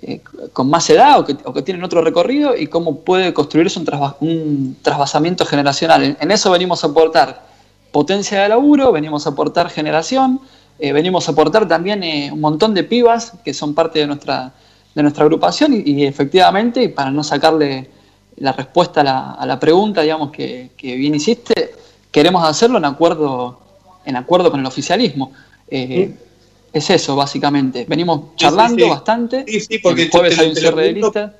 eh, 0.00 0.20
con 0.52 0.70
más 0.70 0.88
edad 0.90 1.18
o 1.18 1.24
que, 1.24 1.62
tienen 1.62 1.82
otro 1.82 2.02
recorrido 2.02 2.56
y 2.56 2.68
cómo 2.68 3.00
puede 3.00 3.34
construirse 3.34 3.80
un, 3.80 3.84
trasvas, 3.84 4.14
un 4.20 4.76
trasvasamiento 4.80 5.44
generacional. 5.44 6.04
En, 6.04 6.16
en, 6.20 6.30
eso 6.30 6.52
venimos 6.52 6.84
a 6.84 6.86
aportar 6.86 7.42
potencia 7.90 8.42
de 8.42 8.48
laburo, 8.48 8.92
venimos 8.92 9.26
a 9.26 9.30
aportar 9.30 9.70
generación, 9.70 10.40
eh, 10.78 10.92
venimos 10.92 11.28
a 11.28 11.32
aportar 11.32 11.66
también 11.66 12.02
eh, 12.02 12.30
un 12.32 12.40
montón 12.40 12.74
de 12.74 12.84
pibas 12.84 13.32
que 13.44 13.52
son 13.52 13.74
parte 13.74 13.98
de 13.98 14.06
nuestra, 14.06 14.52
de 14.94 15.02
nuestra 15.02 15.24
agrupación 15.24 15.74
y, 15.74 15.90
y 15.90 16.06
efectivamente, 16.06 16.88
para 16.88 17.10
no 17.10 17.24
sacarle 17.24 17.88
la 18.36 18.52
respuesta 18.52 19.00
a 19.00 19.04
la, 19.04 19.30
a 19.32 19.46
la 19.46 19.58
pregunta 19.58 20.02
digamos, 20.02 20.30
que, 20.30 20.70
que, 20.76 20.94
bien 20.96 21.14
hiciste, 21.14 21.72
queremos 22.10 22.44
hacerlo 22.44 22.78
en 22.78 22.84
acuerdo, 22.84 23.60
en 24.04 24.16
acuerdo 24.16 24.50
con 24.50 24.60
el 24.60 24.66
oficialismo. 24.66 25.32
Eh, 25.68 26.14
¿Sí? 26.16 26.24
Es 26.70 26.90
eso, 26.90 27.16
básicamente. 27.16 27.86
Venimos 27.88 28.36
charlando 28.36 28.76
sí, 28.76 28.82
sí, 28.82 28.84
sí. 28.84 28.90
bastante. 28.90 29.44
Sí, 29.48 29.60
sí, 29.60 29.78
porque 29.78 30.02
el 30.02 30.10
jueves 30.10 30.36
te, 30.36 30.42
hay 30.42 30.50
un 30.50 30.56
cierre 30.56 30.82
de 30.82 30.92
lista. 30.92 31.34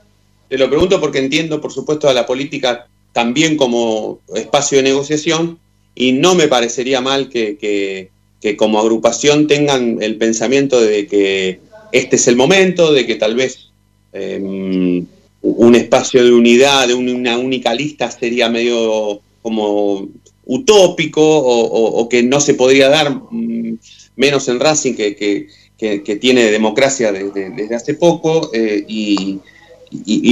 Te 0.49 0.57
lo 0.57 0.69
pregunto 0.69 0.99
porque 1.01 1.19
entiendo, 1.19 1.61
por 1.61 1.71
supuesto, 1.71 2.09
a 2.09 2.15
la 2.15 2.25
política 2.25 2.87
también 3.13 3.57
como 3.57 4.21
espacio 4.35 4.79
de 4.79 4.85
negociación 4.85 5.59
y 5.95 6.13
no 6.13 6.35
me 6.35 6.49
parecería 6.49 7.01
mal 7.03 7.29
que, 7.29 7.59
que, 7.59 8.11
que 8.41 8.57
como 8.57 8.79
agrupación 8.79 9.47
tengan 9.47 9.99
el 10.01 10.17
pensamiento 10.17 10.81
de 10.81 11.07
que 11.07 11.61
este 11.93 12.17
es 12.17 12.29
el 12.29 12.37
momento, 12.37 12.93
de 12.93 13.07
que 13.07 13.17
tal 13.17 13.35
vez 13.35 13.71
eh, 14.13 14.39
un 14.41 15.75
espacio 15.75 16.25
de 16.25 16.33
unidad, 16.33 16.89
de 16.89 16.95
una 16.95 17.39
única 17.39 17.75
lista 17.75 18.11
sería 18.11 18.49
medio 18.49 19.21
como 19.43 20.09
utópico 20.45 21.23
o, 21.23 22.09
que 22.09 22.23
no 22.23 22.41
se 22.41 22.55
podría 22.55 22.89
dar 22.89 23.11
mm, 23.31 23.79
menos 24.17 24.49
en 24.49 24.59
Racing 24.59 24.95
que, 24.95 25.15
que, 25.15 26.03
que, 26.03 26.17
tiene 26.17 26.51
democracia 26.51 27.13
desde, 27.13 27.51
desde 27.51 27.75
hace 27.75 27.95
poco 27.95 28.51
eh, 28.53 28.85
y, 28.89 29.41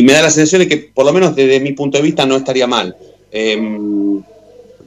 me 0.03 0.13
da 0.13 0.23
la 0.23 0.31
sensación 0.31 0.63
de 0.63 0.69
que 0.69 0.77
por 0.77 1.07
lo 1.07 1.13
menos 1.13 1.35
desde 1.35 1.61
mi 1.61 1.73
punto 1.73 1.97
de 1.99 2.05
vista 2.05 2.27
no 2.27 2.37
estaría 2.37 2.67
mal. 2.67 2.95
Eh, 3.31 3.57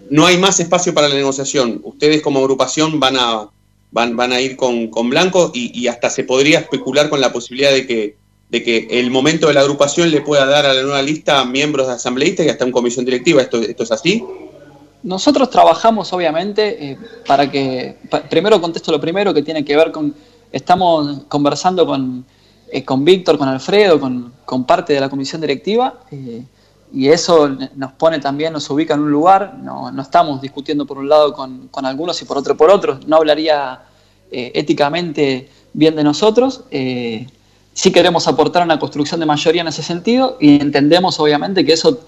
no 0.09 0.25
hay 0.25 0.37
más 0.37 0.59
espacio 0.59 0.93
para 0.93 1.07
la 1.07 1.15
negociación. 1.15 1.81
Ustedes 1.83 2.21
como 2.21 2.39
agrupación 2.39 2.99
van 2.99 3.17
a, 3.17 3.49
van, 3.91 4.15
van 4.15 4.33
a 4.33 4.41
ir 4.41 4.55
con, 4.55 4.87
con 4.87 5.09
Blanco 5.09 5.51
y, 5.53 5.77
y, 5.79 5.87
hasta 5.87 6.09
se 6.09 6.23
podría 6.23 6.59
especular 6.59 7.09
con 7.09 7.21
la 7.21 7.31
posibilidad 7.31 7.71
de 7.71 7.85
que, 7.87 8.17
de 8.49 8.63
que 8.63 8.87
el 8.91 9.11
momento 9.11 9.47
de 9.47 9.53
la 9.53 9.61
agrupación 9.61 10.11
le 10.11 10.21
pueda 10.21 10.45
dar 10.45 10.65
a 10.65 10.73
la 10.73 10.81
nueva 10.81 11.01
lista 11.01 11.43
miembros 11.45 11.87
de 11.87 11.93
asambleístas 11.93 12.45
y 12.45 12.49
hasta 12.49 12.65
una 12.65 12.73
comisión 12.73 13.05
directiva. 13.05 13.41
¿Esto, 13.41 13.61
esto 13.61 13.83
es 13.83 13.91
así? 13.91 14.23
Nosotros 15.03 15.49
trabajamos, 15.49 16.11
obviamente, 16.11 16.91
eh, 16.91 16.97
para 17.25 17.49
que. 17.49 17.95
primero 18.29 18.59
contesto 18.59 18.91
lo 18.91 18.99
primero 18.99 19.33
que 19.33 19.43
tiene 19.43 19.63
que 19.63 19.75
ver 19.75 19.91
con. 19.91 20.13
Estamos 20.51 21.21
conversando 21.27 21.85
con, 21.85 22.25
eh, 22.71 22.83
con 22.83 23.05
Víctor, 23.05 23.37
con 23.37 23.47
Alfredo, 23.47 23.99
con, 23.99 24.33
con 24.45 24.65
parte 24.65 24.93
de 24.93 24.99
la 24.99 25.09
comisión 25.09 25.41
directiva. 25.41 26.01
eh, 26.11 26.43
y 26.91 27.09
eso 27.09 27.49
nos 27.75 27.91
pone 27.93 28.19
también, 28.19 28.53
nos 28.53 28.69
ubica 28.69 28.93
en 28.95 29.01
un 29.01 29.11
lugar. 29.11 29.57
No, 29.61 29.91
no 29.91 30.01
estamos 30.01 30.41
discutiendo 30.41 30.85
por 30.85 30.97
un 30.97 31.07
lado 31.07 31.33
con, 31.33 31.67
con 31.69 31.85
algunos 31.85 32.21
y 32.21 32.25
por 32.25 32.37
otro 32.37 32.55
por 32.57 32.69
otros. 32.69 33.05
No 33.07 33.17
hablaría 33.17 33.81
eh, 34.31 34.51
éticamente 34.55 35.49
bien 35.73 35.95
de 35.95 36.03
nosotros. 36.03 36.63
eh, 36.71 37.27
sí 37.73 37.91
queremos 37.93 38.27
aportar 38.27 38.63
una 38.63 38.77
construcción 38.77 39.21
de 39.21 39.25
mayoría 39.25 39.61
en 39.61 39.69
ese 39.69 39.83
sentido 39.83 40.35
y 40.39 40.59
entendemos, 40.59 41.17
obviamente, 41.19 41.63
que 41.63 41.73
eso 41.73 41.99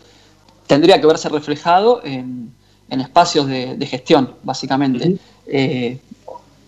tendría 0.68 1.00
que 1.00 1.08
verse 1.08 1.30
reflejado 1.30 2.02
en, 2.04 2.54
en 2.90 3.02
espacios 3.02 3.48
de, 3.48 3.76
de 3.76 3.86
gestión, 3.86 4.34
básicamente. 4.44 5.18
Eh, 5.48 5.98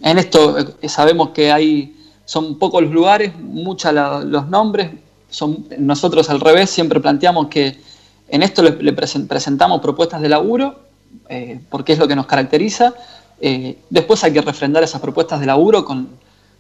en 0.02 0.18
esto 0.18 0.58
eh, 0.82 0.88
sabemos 0.88 1.30
que 1.30 1.52
hay, 1.52 1.96
son 2.26 2.58
pocos 2.58 2.82
los 2.82 2.92
lugares, 2.92 3.34
muchos 3.38 3.94
los 3.94 4.48
nombres, 4.48 4.92
son, 5.30 5.66
nosotros 5.80 6.30
al 6.30 6.40
revés 6.40 6.70
siempre 6.70 7.00
planteamos 7.00 7.48
que 7.48 7.78
en 8.34 8.42
esto 8.42 8.64
le, 8.64 8.72
le 8.82 8.96
presen- 8.96 9.28
presentamos 9.28 9.80
propuestas 9.80 10.20
de 10.20 10.28
laburo, 10.28 10.80
eh, 11.30 11.60
porque 11.70 11.94
es 11.94 12.00
lo 12.00 12.08
que 12.08 12.16
nos 12.16 12.26
caracteriza. 12.26 12.96
Eh, 13.40 13.78
después 13.92 14.24
hay 14.24 14.34
que 14.34 14.42
refrendar 14.42 14.82
esas 14.82 15.00
propuestas 15.02 15.40
de 15.40 15.46
laburo 15.46 15.86
con, 15.86 16.10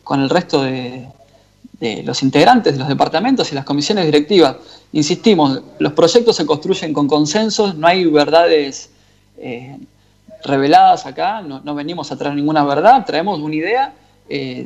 con 0.04 0.22
el 0.22 0.30
resto 0.30 0.62
de, 0.62 1.08
los 2.06 2.22
integrantes 2.22 2.74
de 2.74 2.80
los 2.80 2.88
departamentos 2.88 3.52
y 3.52 3.56
las 3.56 3.66
comisiones 3.66 4.06
directivas. 4.06 4.56
Insistimos, 4.92 5.62
los 5.80 5.94
proyectos 5.94 6.36
se 6.36 6.46
construyen 6.46 6.94
con 6.94 7.08
consensos, 7.08 7.76
no 7.76 7.88
hay 7.88 8.06
verdades 8.06 8.92
eh, 9.40 9.80
reveladas 10.46 11.08
acá, 11.08 11.42
no, 11.42 11.76
venimos 11.76 12.12
a 12.12 12.18
traer 12.18 12.36
ninguna 12.36 12.64
verdad, 12.64 13.04
traemos 13.04 13.40
una 13.40 13.56
idea. 13.56 13.94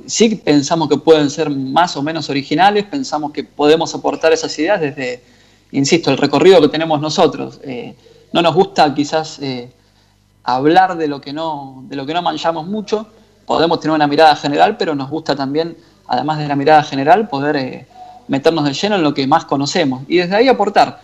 sí 0.06 0.36
pensamos 0.36 0.90
que 0.90 0.98
pueden 0.98 1.30
ser 1.30 1.50
más 1.50 1.96
o 1.96 2.04
menos 2.04 2.30
originales, 2.30 2.84
pensamos 2.84 3.32
que 3.32 3.44
podemos 3.44 3.96
aportar 3.96 4.34
esas 4.34 4.60
ideas 4.60 4.82
desde, 4.82 5.24
insisto, 5.72 6.12
el 6.12 6.18
recorrido 6.18 6.62
que 6.62 6.68
tenemos 6.70 7.00
nosotros. 7.02 7.60
Eh, 7.64 7.96
no 8.34 8.42
nos 8.42 8.54
gusta 8.56 8.94
quizás 8.94 9.40
eh, 9.42 9.70
hablar 10.44 10.98
de 10.98 11.08
lo 11.08 11.22
que 11.22 11.34
no, 11.34 11.84
de 11.88 11.96
lo 11.96 12.06
que 12.06 12.14
no 12.14 12.22
manchamos 12.22 12.68
mucho. 12.68 13.08
Podemos 13.46 13.80
tener 13.80 13.96
una 13.96 14.08
mirada 14.08 14.36
general, 14.36 14.78
pero 14.78 14.96
nos 14.96 15.10
gusta 15.10 15.36
también, 15.36 15.78
además 16.08 16.38
de 16.40 16.48
la 16.48 16.56
mirada 16.56 16.84
general, 16.84 17.28
poder 17.30 17.56
eh, 17.56 17.88
meternos 18.28 18.66
de 18.66 18.74
lleno 18.74 18.96
en 18.96 19.04
lo 19.04 19.14
que 19.14 19.26
más 19.28 19.46
conocemos 19.46 20.04
y 20.08 20.18
desde 20.18 20.36
ahí 20.36 20.48
aportar. 20.48 21.02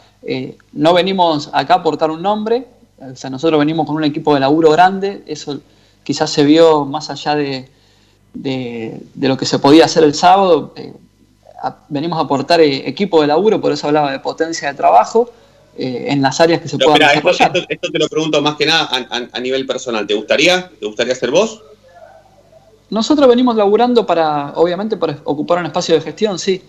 No 0.73 0.93
venimos 0.93 1.49
acá 1.53 1.75
a 1.75 1.77
aportar 1.77 2.09
un 2.11 2.21
nombre, 2.21 2.67
o 2.99 3.15
sea, 3.15 3.29
nosotros 3.29 3.59
venimos 3.59 3.85
con 3.85 3.95
un 3.95 4.03
equipo 4.05 4.33
de 4.33 4.39
laburo 4.39 4.71
grande, 4.71 5.23
eso 5.27 5.59
quizás 6.03 6.29
se 6.29 6.43
vio 6.45 6.85
más 6.85 7.09
allá 7.09 7.35
de- 7.35 7.69
de 8.33 9.27
lo 9.27 9.37
que 9.37 9.45
se 9.45 9.59
podía 9.59 9.85
hacer 9.85 10.03
el 10.03 10.13
sábado. 10.13 10.73
A- 11.63 11.75
venimos 11.89 12.19
a 12.19 12.23
aportar 12.23 12.61
eh, 12.61 12.87
equipo 12.87 13.21
de 13.21 13.27
laburo, 13.27 13.59
por 13.59 13.71
eso 13.71 13.87
hablaba 13.87 14.11
de 14.11 14.19
potencia 14.19 14.67
de 14.69 14.75
trabajo 14.75 15.29
eh, 15.77 16.05
en 16.09 16.21
las 16.21 16.39
áreas 16.39 16.61
que 16.61 16.67
se 16.67 16.77
puedan 16.77 17.01
esto, 17.15 17.29
esto- 17.31 17.65
esto 17.67 17.91
te 17.91 17.97
lo 17.99 18.07
pregunto 18.07 18.41
más 18.41 18.55
que 18.55 18.65
nada 18.67 18.83
a, 18.91 18.97
a- 19.17 19.27
a 19.31 19.39
nivel 19.39 19.65
personal. 19.65 20.05
¿Te 20.05 20.13
gustaría? 20.13 20.69
¿Te 20.79 20.85
gustaría 20.85 21.15
ser 21.15 21.31
vos? 21.31 21.61
Nosotros 22.89 23.27
venimos 23.27 23.55
laburando 23.55 24.05
para, 24.05 24.53
obviamente, 24.55 24.97
para 24.97 25.17
ocupar 25.23 25.59
un 25.59 25.65
espacio 25.65 25.95
de 25.95 26.01
gestión, 26.01 26.37
sí. 26.37 26.61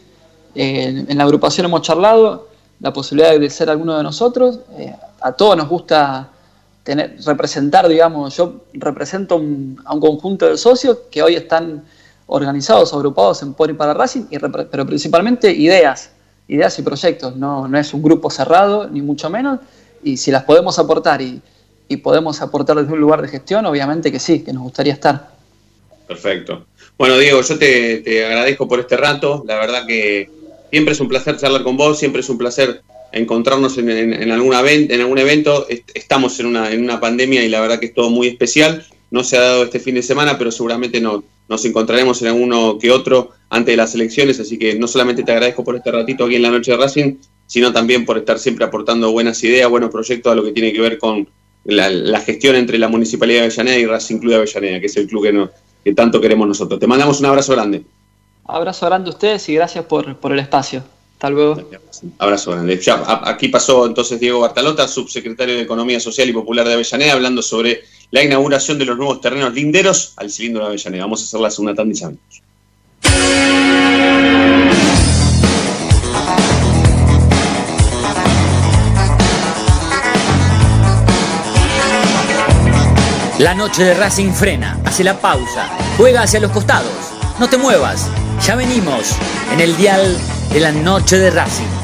Eh, 0.54 0.84
en, 0.84 1.10
en 1.10 1.18
la 1.18 1.24
agrupación 1.24 1.66
hemos 1.66 1.82
charlado 1.82 2.48
la 2.80 2.92
posibilidad 2.92 3.38
de 3.38 3.50
ser 3.50 3.68
alguno 3.68 3.96
de 3.96 4.02
nosotros. 4.02 4.60
A 5.20 5.32
todos 5.32 5.56
nos 5.56 5.68
gusta 5.68 6.28
tener, 6.82 7.16
representar, 7.26 7.88
digamos, 7.88 8.36
yo 8.36 8.62
represento 8.74 9.36
un- 9.36 9.80
a 9.84 9.94
un 9.94 10.00
conjunto 10.00 10.46
de 10.48 10.56
socios 10.56 10.98
que 11.10 11.22
hoy 11.22 11.34
están 11.34 11.84
organizados, 12.26 12.92
agrupados 12.94 13.42
en 13.42 13.54
Por 13.54 13.70
y 13.70 13.74
para 13.74 13.94
Racing, 13.94 14.24
y 14.30 14.38
pero 14.38 14.86
principalmente 14.86 15.52
ideas, 15.52 16.10
ideas 16.48 16.78
y 16.78 16.82
proyectos. 16.82 17.36
No, 17.36 17.68
no 17.68 17.78
es 17.78 17.92
un 17.94 18.02
grupo 18.02 18.30
cerrado, 18.30 18.88
ni 18.88 19.02
mucho 19.02 19.28
menos. 19.30 19.60
Y 20.02 20.16
si 20.16 20.30
las 20.30 20.44
podemos 20.44 20.78
aportar 20.78 21.20
y, 21.22 21.40
y 21.88 21.96
podemos 21.98 22.40
aportar 22.40 22.76
desde 22.76 22.92
un 22.92 23.00
lugar 23.00 23.22
de 23.22 23.28
gestión, 23.28 23.64
obviamente 23.66 24.10
que 24.12 24.18
sí, 24.18 24.40
que 24.40 24.52
nos 24.52 24.62
gustaría 24.62 24.92
estar. 24.92 25.30
Perfecto. 26.06 26.66
Bueno, 26.98 27.18
Diego, 27.18 27.40
yo 27.40 27.58
te, 27.58 27.98
te 27.98 28.24
agradezco 28.26 28.68
por 28.68 28.80
este 28.80 28.96
rato. 28.96 29.42
La 29.46 29.56
verdad 29.56 29.86
que 29.86 30.30
siempre 30.70 30.92
es 30.92 31.00
un 31.00 31.08
placer 31.08 31.36
charlar 31.38 31.62
con 31.62 31.76
vos, 31.76 31.98
siempre 31.98 32.20
es 32.20 32.28
un 32.28 32.38
placer 32.38 32.82
encontrarnos 33.12 33.78
en, 33.78 33.88
en- 33.90 34.12
en 34.12 34.30
algún 34.32 35.18
evento. 35.18 35.66
Est- 35.68 35.90
Estamos 35.94 36.38
en 36.40 36.46
una, 36.46 36.70
en 36.70 36.82
una 36.82 37.00
pandemia 37.00 37.42
y 37.44 37.48
la 37.48 37.60
verdad 37.60 37.78
que 37.78 37.86
es 37.86 37.94
todo 37.94 38.10
muy 38.10 38.28
especial. 38.28 38.84
No 39.10 39.24
se 39.24 39.36
ha 39.36 39.40
dado 39.40 39.64
este 39.64 39.80
fin 39.80 39.94
de 39.94 40.02
semana, 40.02 40.36
pero 40.36 40.50
seguramente 40.50 41.00
no, 41.00 41.22
nos 41.48 41.64
encontraremos 41.64 42.20
en 42.22 42.28
alguno 42.28 42.78
que 42.78 42.90
otro 42.90 43.30
antes 43.50 43.72
de 43.72 43.76
las 43.76 43.94
elecciones. 43.94 44.40
Así 44.40 44.58
que 44.58 44.74
no 44.78 44.86
solamente 44.88 45.22
te 45.22 45.32
agradezco 45.32 45.62
por 45.64 45.76
este 45.76 45.90
ratito 45.90 46.24
aquí 46.24 46.36
en 46.36 46.42
la 46.42 46.50
noche 46.50 46.70
de 46.72 46.76
Racing, 46.78 47.16
sino 47.46 47.72
también 47.72 48.04
por 48.04 48.16
estar 48.18 48.38
siempre 48.38 48.64
aportando 48.64 49.12
buenas 49.12 49.42
ideas, 49.44 49.68
buenos 49.68 49.90
proyectos 49.90 50.32
a 50.32 50.34
lo 50.34 50.42
que 50.44 50.52
tiene 50.52 50.72
que 50.72 50.80
ver 50.80 50.98
con 50.98 51.28
la, 51.64 51.88
la 51.90 52.20
gestión 52.20 52.56
entre 52.56 52.78
la 52.78 52.88
Municipalidad 52.88 53.40
de 53.40 53.46
Avellaneda 53.46 53.78
y 53.78 53.86
Racing 53.86 54.18
Club 54.18 54.30
de 54.30 54.36
Avellaneda, 54.36 54.80
que 54.80 54.86
es 54.86 54.96
el 54.96 55.06
club 55.06 55.22
que, 55.24 55.32
no- 55.32 55.50
que 55.84 55.94
tanto 55.94 56.20
queremos 56.20 56.48
nosotros. 56.48 56.80
Te 56.80 56.86
mandamos 56.86 57.20
un 57.20 57.26
abrazo 57.26 57.52
grande. 57.52 57.82
Abrazo 58.46 58.86
grande 58.86 59.08
a 59.10 59.12
ustedes 59.12 59.48
y 59.48 59.54
gracias 59.54 59.84
por, 59.86 60.16
por 60.16 60.32
el 60.32 60.38
espacio. 60.38 60.82
Hasta 61.14 61.30
luego. 61.30 61.62
Abrazo 62.18 62.50
grande. 62.50 62.78
Ya, 62.82 63.02
aquí 63.24 63.48
pasó 63.48 63.86
entonces 63.86 64.20
Diego 64.20 64.40
Bartalota, 64.40 64.86
subsecretario 64.88 65.54
de 65.54 65.62
Economía 65.62 66.00
Social 66.00 66.28
y 66.28 66.32
Popular 66.32 66.66
de 66.66 66.74
Avellaneda, 66.74 67.12
hablando 67.14 67.40
sobre 67.40 67.82
la 68.10 68.22
inauguración 68.22 68.78
de 68.78 68.84
los 68.84 68.96
nuevos 68.96 69.20
terrenos 69.20 69.52
linderos 69.54 70.14
al 70.16 70.30
cilindro 70.30 70.62
de 70.62 70.68
Avellaneda. 70.68 71.04
Vamos 71.04 71.22
a 71.22 71.24
hacer 71.24 71.40
la 71.40 71.50
segunda 71.50 71.74
tanda 71.74 71.94
y. 71.94 72.44
La 83.38 83.52
noche 83.52 83.82
de 83.82 83.94
Racing 83.94 84.30
frena, 84.32 84.80
hace 84.84 85.02
la 85.02 85.18
pausa, 85.18 85.68
juega 85.96 86.22
hacia 86.22 86.38
los 86.38 86.52
costados. 86.52 86.92
No 87.40 87.48
te 87.48 87.58
muevas, 87.58 88.08
ya 88.46 88.54
venimos 88.54 89.16
en 89.52 89.60
el 89.60 89.76
dial 89.76 90.16
de 90.52 90.60
la 90.60 90.70
noche 90.70 91.18
de 91.18 91.30
Racing. 91.30 91.83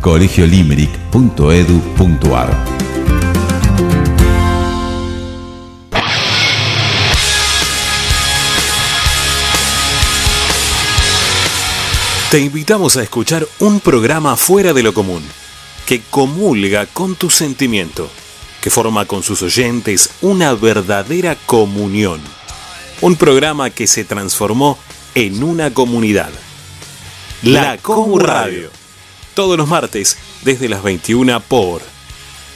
colegiolimerick.edu.ar 0.00 2.80
Te 12.30 12.38
invitamos 12.38 12.96
a 12.96 13.02
escuchar 13.02 13.44
un 13.58 13.80
programa 13.80 14.36
fuera 14.36 14.72
de 14.72 14.84
lo 14.84 14.94
común, 14.94 15.20
que 15.84 16.00
comulga 16.10 16.86
con 16.86 17.16
tu 17.16 17.28
sentimiento, 17.28 18.08
que 18.60 18.70
forma 18.70 19.04
con 19.04 19.24
sus 19.24 19.42
oyentes 19.42 20.10
una 20.20 20.54
verdadera 20.54 21.36
comunión. 21.46 22.20
Un 23.00 23.16
programa 23.16 23.70
que 23.70 23.88
se 23.88 24.04
transformó 24.04 24.78
en 25.16 25.42
una 25.42 25.74
comunidad. 25.74 26.30
La 27.42 27.78
Comu 27.78 28.20
Radio. 28.20 28.79
Todos 29.34 29.56
los 29.56 29.68
martes 29.68 30.16
desde 30.42 30.68
las 30.68 30.82
21 30.82 31.40
por 31.40 31.82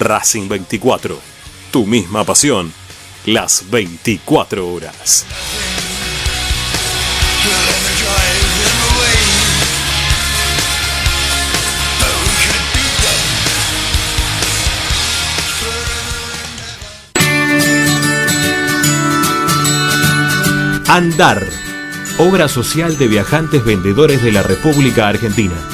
Racing 0.00 0.48
24. 0.48 1.18
Tu 1.70 1.86
misma 1.86 2.24
pasión. 2.24 2.72
Las 3.26 3.70
24 3.70 4.68
horas. 4.72 5.24
Andar, 20.86 21.44
obra 22.18 22.46
social 22.46 22.98
de 22.98 23.08
viajantes 23.08 23.64
vendedores 23.64 24.22
de 24.22 24.30
la 24.30 24.42
República 24.42 25.08
Argentina. 25.08 25.73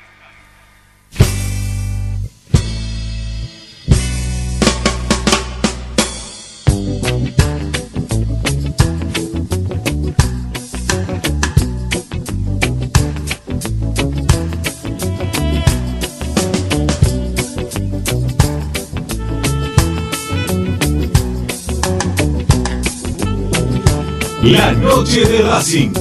La 24.43 24.71
noche 24.71 25.23
de 25.23 25.43
Racing. 25.43 25.93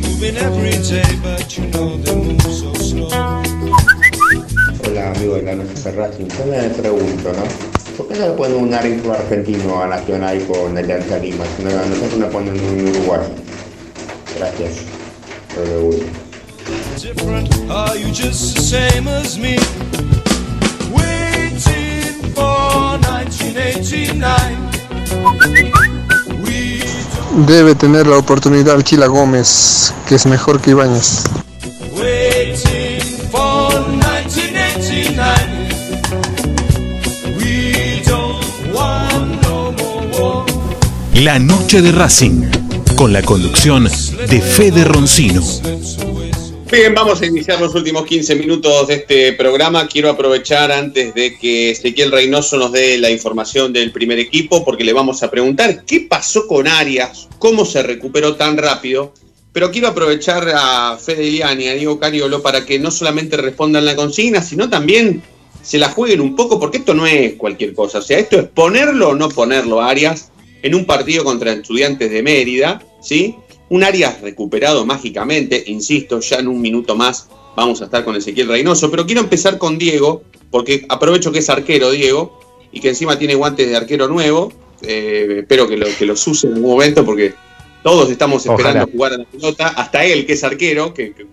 Moving 0.00 0.36
every 0.36 0.78
day, 0.86 1.02
but 1.24 1.58
you 1.58 1.66
know 1.72 1.96
they 1.96 2.14
move 2.14 2.40
so 2.42 2.72
slow. 2.74 3.08
Hola 4.86 5.10
amigo 5.10 5.34
de 5.34 5.42
la 5.42 5.54
noche 5.56 5.74
de 5.74 5.90
Racing, 5.90 6.28
yo 6.28 6.46
me 6.46 6.68
pregunto, 6.68 7.32
¿no? 7.32 7.42
¿Por 7.96 8.06
qué 8.06 8.14
no 8.20 8.28
le 8.28 8.32
ponen 8.34 8.62
un 8.62 8.72
árbitro 8.72 9.12
argentino 9.12 9.82
a 9.82 9.88
Nacional 9.88 10.40
con 10.46 10.78
Alianza 10.78 11.18
Lima? 11.18 11.44
Si 11.56 11.64
no, 11.64 11.70
nosotros 11.70 12.18
le 12.20 12.26
ponen 12.26 12.54
un 12.54 12.88
uruguayo. 12.90 13.28
Gracias. 14.38 14.84
Lo 15.56 15.90
Debe 27.46 27.74
tener 27.74 28.06
la 28.06 28.16
oportunidad 28.16 28.80
Chila 28.82 29.06
Gómez, 29.06 29.92
que 30.08 30.14
es 30.14 30.26
mejor 30.26 30.60
que 30.60 30.70
Ibáñez. 30.70 31.24
Waiting 31.92 33.00
for 33.30 33.88
1989. 33.88 35.24
We 37.38 38.02
don't 38.06 38.44
want 38.72 39.42
no 39.42 39.72
more 39.72 40.06
war. 40.16 40.46
La 41.14 41.38
noche 41.38 41.82
de 41.82 41.92
Racing, 41.92 42.50
con 42.96 43.12
la 43.12 43.22
conducción 43.22 43.84
de 43.84 44.40
Fede 44.40 44.84
Roncino. 44.84 45.42
Bien, 46.70 46.94
vamos 46.94 47.20
a 47.20 47.26
iniciar 47.26 47.60
los 47.60 47.74
últimos 47.74 48.06
15 48.06 48.36
minutos 48.36 48.86
de 48.86 48.94
este 48.94 49.32
programa. 49.32 49.88
Quiero 49.88 50.08
aprovechar 50.08 50.70
antes 50.70 51.12
de 51.14 51.36
que 51.36 51.72
Ezequiel 51.72 52.12
Reynoso 52.12 52.58
nos 52.58 52.70
dé 52.70 52.96
la 52.96 53.10
información 53.10 53.72
del 53.72 53.90
primer 53.90 54.20
equipo, 54.20 54.64
porque 54.64 54.84
le 54.84 54.92
vamos 54.92 55.24
a 55.24 55.32
preguntar 55.32 55.84
qué 55.84 56.06
pasó 56.08 56.46
con 56.46 56.68
Arias, 56.68 57.28
cómo 57.40 57.64
se 57.64 57.82
recuperó 57.82 58.36
tan 58.36 58.56
rápido. 58.56 59.12
Pero 59.52 59.72
quiero 59.72 59.88
aprovechar 59.88 60.48
a 60.54 60.96
Fede 60.96 61.26
Iliani 61.26 61.64
y 61.64 61.68
a 61.68 61.74
Diego 61.74 61.98
Cariolo 61.98 62.40
para 62.40 62.64
que 62.64 62.78
no 62.78 62.92
solamente 62.92 63.36
respondan 63.36 63.84
la 63.84 63.96
consigna, 63.96 64.40
sino 64.40 64.70
también 64.70 65.24
se 65.62 65.76
la 65.76 65.88
jueguen 65.88 66.20
un 66.20 66.36
poco, 66.36 66.60
porque 66.60 66.78
esto 66.78 66.94
no 66.94 67.04
es 67.04 67.34
cualquier 67.34 67.74
cosa. 67.74 67.98
O 67.98 68.02
sea, 68.02 68.20
esto 68.20 68.38
es 68.38 68.44
ponerlo 68.46 69.08
o 69.08 69.14
no 69.16 69.28
ponerlo 69.28 69.82
Arias 69.82 70.30
en 70.62 70.76
un 70.76 70.84
partido 70.84 71.24
contra 71.24 71.52
estudiantes 71.52 72.12
de 72.12 72.22
Mérida, 72.22 72.80
¿sí? 73.02 73.34
Un 73.70 73.82
Arias 73.84 74.20
recuperado 74.20 74.84
mágicamente, 74.84 75.62
insisto, 75.66 76.20
ya 76.20 76.36
en 76.36 76.48
un 76.48 76.60
minuto 76.60 76.94
más 76.94 77.28
vamos 77.56 77.80
a 77.80 77.86
estar 77.86 78.04
con 78.04 78.14
Ezequiel 78.16 78.48
Reynoso, 78.48 78.90
pero 78.90 79.06
quiero 79.06 79.20
empezar 79.22 79.58
con 79.58 79.78
Diego, 79.78 80.22
porque 80.50 80.84
aprovecho 80.88 81.32
que 81.32 81.38
es 81.38 81.48
arquero 81.48 81.90
Diego 81.90 82.38
y 82.72 82.80
que 82.80 82.88
encima 82.90 83.18
tiene 83.18 83.34
guantes 83.34 83.68
de 83.68 83.76
arquero 83.76 84.06
nuevo. 84.08 84.52
Eh, 84.82 85.38
espero 85.40 85.68
que, 85.68 85.76
lo, 85.76 85.86
que 85.98 86.04
los 86.06 86.26
use 86.26 86.46
en 86.46 86.54
algún 86.54 86.70
momento 86.72 87.04
porque 87.04 87.34
todos 87.82 88.10
estamos 88.10 88.44
esperando 88.44 88.80
Ojalá. 88.84 88.92
jugar 88.92 89.12
a 89.14 89.16
la 89.18 89.24
pelota, 89.24 89.68
hasta 89.68 90.04
él 90.04 90.26
que 90.26 90.32
es 90.34 90.44
arquero, 90.44 90.92
que, 90.94 91.12
que- 91.12 91.26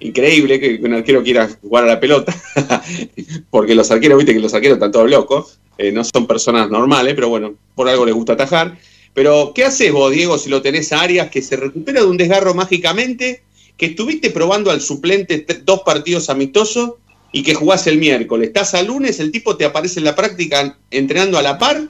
increíble 0.00 0.58
que 0.58 0.80
un 0.82 0.94
arquero 0.94 1.22
quiera 1.22 1.48
jugar 1.60 1.84
a 1.84 1.86
la 1.88 2.00
pelota, 2.00 2.34
porque 3.50 3.74
los 3.74 3.90
arqueros, 3.90 4.18
viste 4.18 4.32
que 4.34 4.40
los 4.40 4.52
arqueros 4.54 4.76
están 4.76 4.90
todos 4.92 5.08
locos, 5.10 5.58
eh, 5.78 5.92
no 5.92 6.02
son 6.04 6.26
personas 6.26 6.70
normales, 6.70 7.14
pero 7.14 7.28
bueno, 7.28 7.54
por 7.74 7.88
algo 7.88 8.04
les 8.04 8.14
gusta 8.14 8.32
atajar. 8.32 8.76
Pero, 9.14 9.52
¿qué 9.54 9.64
haces 9.64 9.92
vos, 9.92 10.10
Diego, 10.12 10.38
si 10.38 10.48
lo 10.48 10.62
tenés 10.62 10.92
a 10.92 11.00
Arias 11.02 11.30
que 11.30 11.42
se 11.42 11.56
recupera 11.56 12.00
de 12.00 12.06
un 12.06 12.16
desgarro 12.16 12.54
mágicamente, 12.54 13.42
que 13.76 13.86
estuviste 13.86 14.30
probando 14.30 14.70
al 14.70 14.80
suplente 14.80 15.44
dos 15.64 15.80
partidos 15.82 16.30
amistosos 16.30 16.92
y 17.30 17.42
que 17.42 17.54
jugás 17.54 17.86
el 17.86 17.98
miércoles? 17.98 18.48
Estás 18.48 18.74
al 18.74 18.86
lunes, 18.86 19.20
el 19.20 19.30
tipo 19.30 19.56
te 19.56 19.64
aparece 19.66 20.00
en 20.00 20.04
la 20.06 20.14
práctica 20.16 20.78
entrenando 20.90 21.36
a 21.38 21.42
la 21.42 21.58
par, 21.58 21.88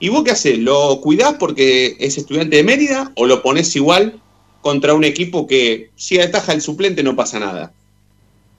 ¿y 0.00 0.08
vos 0.08 0.24
qué 0.24 0.30
haces? 0.30 0.58
¿Lo 0.58 1.00
cuidás 1.02 1.34
porque 1.38 1.96
es 2.00 2.16
estudiante 2.16 2.56
de 2.56 2.64
Mérida 2.64 3.12
o 3.16 3.26
lo 3.26 3.42
pones 3.42 3.74
igual 3.76 4.20
contra 4.62 4.94
un 4.94 5.04
equipo 5.04 5.46
que 5.46 5.90
si 5.96 6.18
ataja 6.20 6.52
el 6.54 6.62
suplente 6.62 7.02
no 7.02 7.14
pasa 7.16 7.38
nada? 7.38 7.72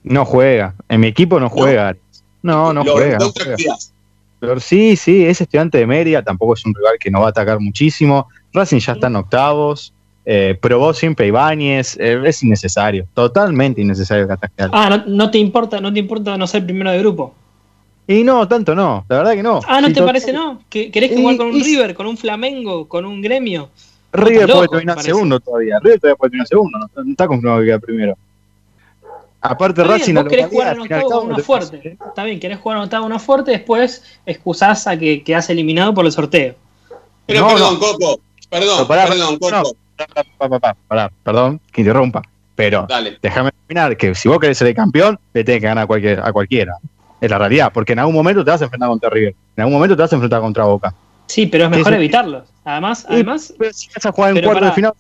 No 0.04 0.26
juega. 0.26 0.76
En 0.90 1.00
mi 1.00 1.08
equipo 1.08 1.40
no 1.40 1.50
juega. 1.50 1.96
No, 2.44 2.74
no 2.74 2.84
Lo- 2.84 2.92
juega. 2.94 3.18
no 3.18 3.32
juega. 3.32 3.56
Pero 4.44 4.60
sí, 4.60 4.98
sí, 4.98 5.24
es 5.26 5.40
estudiante 5.40 5.78
de 5.78 5.88
Mérida, 5.88 6.22
tampoco 6.22 6.56
es 6.56 6.66
un 6.66 6.76
rival 6.76 6.96
que 7.00 7.10
no 7.10 7.22
va 7.22 7.28
a 7.28 7.30
atacar 7.30 7.62
muchísimo. 7.62 8.28
Racing 8.52 8.80
ya 8.80 8.92
está 8.92 9.08
en 9.08 9.16
octavos, 9.16 9.94
eh, 10.26 10.60
probó 10.62 10.94
siempre 10.94 11.28
Ibáñez, 11.28 11.96
eh, 11.98 12.22
es 12.26 12.44
innecesario, 12.44 13.08
totalmente 13.14 13.80
innecesario 13.80 14.28
que 14.28 14.34
ataque 14.34 14.54
Ah, 14.74 14.90
no, 14.90 15.04
no 15.08 15.32
te 15.32 15.38
importa, 15.38 15.80
no 15.80 15.94
te 15.94 16.00
importa 16.00 16.36
no 16.38 16.46
ser 16.46 16.66
primero 16.66 16.92
de 16.92 17.00
grupo. 17.00 17.34
Y 18.06 18.26
no, 18.26 18.46
tanto 18.46 18.76
no, 18.76 19.06
la 19.08 19.20
verdad 19.20 19.32
que 19.36 19.44
no. 19.44 19.62
Ah, 19.66 19.80
¿no 19.80 19.94
te 19.94 20.02
parece 20.04 20.34
no? 20.34 20.60
¿Que- 20.70 20.92
¿Querés 20.92 21.14
Y- 21.14 21.16
jugar 21.22 21.38
con 21.38 21.48
un 21.48 21.56
y- 21.56 21.64
River, 21.64 21.96
con 21.96 22.06
un 22.08 22.18
Flamengo, 22.18 22.86
con 22.90 23.06
un 23.06 23.22
gremio? 23.22 23.70
River 24.12 24.52
puede 24.52 24.68
terminar 24.68 24.96
parece. 24.96 25.14
segundo 25.14 25.40
todavía. 25.40 25.80
River 25.82 26.02
todavía 26.02 26.16
puede 26.18 26.30
terminar 26.32 26.48
segundo, 26.48 26.80
no, 26.80 26.90
no 27.02 27.12
está 27.12 27.28
confirmado 27.28 27.62
que 27.62 27.66
queda 27.68 27.80
primero. 27.80 28.18
Aparte, 29.46 29.82
Está 29.82 29.94
bien, 29.94 30.00
Racing 30.00 30.14
vos 30.16 30.24
la 30.24 30.30
querés 30.30 30.48
jugar 30.48 30.74
en 30.76 30.82
octavo 30.82 31.10
con 31.28 31.36
te- 31.36 31.44
fuerte. 31.44 31.98
Está 32.08 32.24
bien, 32.24 32.40
querés 32.40 32.60
jugar 32.60 32.78
en 32.78 32.84
octavo 32.86 33.04
con 33.04 33.12
una 33.12 33.20
fuerte, 33.20 33.52
después 33.52 34.04
excusás 34.26 34.88
a 34.88 34.98
que 34.98 35.22
quedás 35.22 35.50
eliminado 35.50 35.94
por 35.94 36.06
el 36.06 36.12
sorteo. 36.14 36.56
Pero 37.26 37.42
No, 37.42 37.48
perdón, 37.50 37.74
no. 37.74 37.80
Coco. 37.80 38.20
Perdón, 38.50 38.78
No, 38.80 38.88
pará, 38.88 39.08
perdón, 39.08 39.38
Coco. 39.38 39.76
Pará, 40.88 41.12
perdón, 41.24 41.60
que 41.72 41.82
interrumpa. 41.82 42.22
Pero 42.56 42.86
Dale. 42.88 43.18
déjame 43.22 43.52
terminar 43.68 43.98
que 43.98 44.16
si 44.16 44.30
vos 44.30 44.40
querés 44.40 44.58
ser 44.58 44.68
el 44.68 44.76
campeón, 44.76 45.20
le 45.34 45.44
tenés 45.44 45.60
que 45.62 45.68
ganar 45.68 45.84
a, 45.84 45.88
cualquier, 45.88 46.20
a 46.20 46.32
cualquiera. 46.32 46.76
Es 47.20 47.30
la 47.30 47.38
realidad, 47.38 47.72
porque 47.74 47.94
en 47.94 48.00
algún 48.00 48.14
momento 48.16 48.44
te 48.46 48.52
vas 48.52 48.62
a 48.62 48.66
enfrentar 48.66 48.90
contra 48.90 49.10
River. 49.10 49.36
En 49.56 49.62
algún 49.62 49.74
momento 49.74 49.96
te 49.96 50.02
vas 50.04 50.12
a 50.12 50.16
enfrentar 50.16 50.40
contra 50.42 50.64
Boca. 50.66 50.94
Sí, 51.26 51.48
pero 51.48 51.66
es 51.66 51.70
mejor 51.70 51.94
evitarlos. 51.94 52.44
Además, 52.66 53.06
además 53.10 53.54
pero 53.58 53.74
si 53.74 53.88
vas 53.94 54.06
a 54.06 54.12
jugar 54.12 54.38
en 54.38 54.44
cuarto 54.44 54.66
de 54.66 54.72
final, 54.74 54.94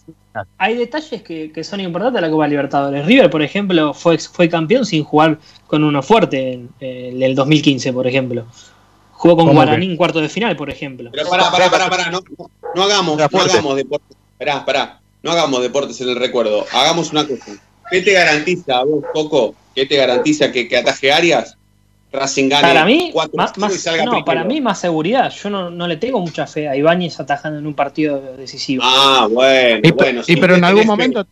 hay 0.58 0.76
detalles 0.76 1.22
que, 1.22 1.52
que 1.52 1.64
son 1.64 1.80
importantes 1.80 2.22
de 2.22 2.28
la 2.28 2.32
Copa 2.32 2.48
Libertadores. 2.48 3.06
River, 3.06 3.30
por 3.30 3.42
ejemplo, 3.42 3.94
fue, 3.94 4.18
fue 4.18 4.50
campeón 4.50 4.86
sin 4.86 5.04
jugar 5.04 5.38
con 5.68 5.84
uno 5.84 6.02
fuerte 6.02 6.54
en, 6.54 6.70
en 6.80 7.22
el 7.22 7.36
2015, 7.36 7.94
por 7.94 8.08
ejemplo. 8.08 8.46
Jugó 9.12 9.38
con 9.38 9.48
¿Cómo 9.48 9.60
Guaraní 9.60 9.86
en 9.86 9.98
cuarto 9.98 10.20
de 10.20 10.30
final, 10.30 10.56
por 10.56 10.70
ejemplo. 10.70 11.10
Pero 11.14 11.30
pará, 11.30 11.50
pará, 11.52 11.70
pará, 11.70 11.90
pará. 11.90 12.12
No, 12.12 12.22
no, 12.38 12.50
no 12.76 12.84
hagamos, 12.84 13.18
no 13.18 13.24
hagamos 13.24 13.76
deportes. 13.76 14.18
Pará, 14.38 14.66
pará. 14.66 15.00
No 15.22 15.32
hagamos 15.32 15.62
deportes 15.62 16.02
en 16.02 16.10
el 16.10 16.16
recuerdo. 16.18 16.66
Hagamos 16.74 17.12
una 17.12 17.26
cosa. 17.26 17.54
¿Qué 17.90 18.02
te 18.02 18.12
garantiza 18.12 18.80
a 18.80 18.84
vos, 18.84 19.04
Coco? 19.14 19.56
¿Qué 19.76 19.86
te 19.86 19.96
garantiza 19.96 20.52
que, 20.52 20.68
que 20.68 20.78
ataje 20.78 21.12
Arias? 21.12 21.58
Racing 22.14 22.48
gane 22.48 22.62
Para 22.68 22.86
mí, 22.86 23.10
4 23.12 23.36
más, 23.36 23.58
más- 23.58 23.76
y 23.76 23.78
salga 23.80 24.06
no, 24.06 24.12
primero? 24.12 24.26
para 24.26 24.44
mí 24.44 24.62
más 24.62 24.80
seguridad. 24.80 25.32
Yo 25.32 25.50
no, 25.50 25.70
no 25.72 25.88
le 25.88 25.98
tengo 25.98 26.20
mucha 26.20 26.46
fe 26.48 26.68
a 26.70 26.76
Ibáñez 26.76 27.20
atajando 27.20 27.58
en 27.60 27.66
un 27.68 27.74
partido 27.74 28.36
decisivo. 28.38 28.84
Ah, 28.86 29.28
bueno, 29.30 29.80
Y, 29.84 29.92
bueno. 29.92 30.22
y 30.22 30.24
sí, 30.24 30.36
pero 30.38 30.54
en 30.56 30.62
tenés 30.62 30.70
algún 30.70 30.86
momento 30.88 31.26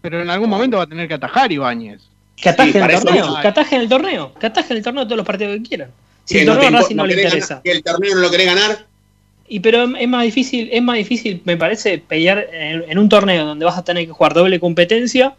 pero 0.00 0.22
en 0.22 0.30
algún 0.30 0.48
momento 0.48 0.76
va 0.76 0.84
a 0.84 0.86
tener 0.86 1.08
que 1.08 1.14
atajar 1.14 1.50
Ibáñez. 1.50 2.00
Que 2.36 2.50
ataje 2.50 2.70
Sí, 2.70 2.78
en 2.78 2.82
para 2.84 2.94
el 2.98 3.02
torneo, 3.02 3.40
que 3.42 3.48
ataje 3.48 3.74
en 3.76 3.82
el 3.82 3.88
torneo, 3.88 4.32
que 4.38 4.46
ataje 4.46 4.72
en 4.72 4.76
el 4.76 4.84
torneo 4.84 5.04
todos 5.04 5.16
los 5.16 5.26
partidos 5.26 5.56
que 5.56 5.62
quieran. 5.62 5.90
Si 6.24 6.34
¿Qué, 6.34 6.40
el 6.42 6.46
no 6.46 6.52
torneo 6.52 6.70
impo- 6.70 6.82
Racing 6.82 6.96
no, 6.96 7.06
le 7.06 7.14
interesa. 7.14 7.46
ganar- 7.48 7.62
¿Que 7.64 7.70
el 7.72 7.82
torneo 7.82 8.14
no 8.14 8.20
lo 8.20 8.30
querés 8.30 8.46
ganar? 8.46 8.86
Y 9.48 9.60
pero 9.60 9.82
es 9.84 9.90
es 10.00 10.08
más 10.08 10.22
difícil, 10.22 10.68
es 10.72 10.82
más 10.82 10.96
difícil, 10.96 11.40
me 11.44 11.56
parece, 11.56 11.98
pelear 11.98 12.46
en, 12.52 12.84
en 12.88 12.98
un 12.98 13.08
torneo 13.08 13.44
donde 13.46 13.64
vas 13.64 13.78
a 13.78 13.82
tener 13.84 14.06
que 14.06 14.12
jugar 14.12 14.34
doble 14.34 14.60
competencia 14.60 15.34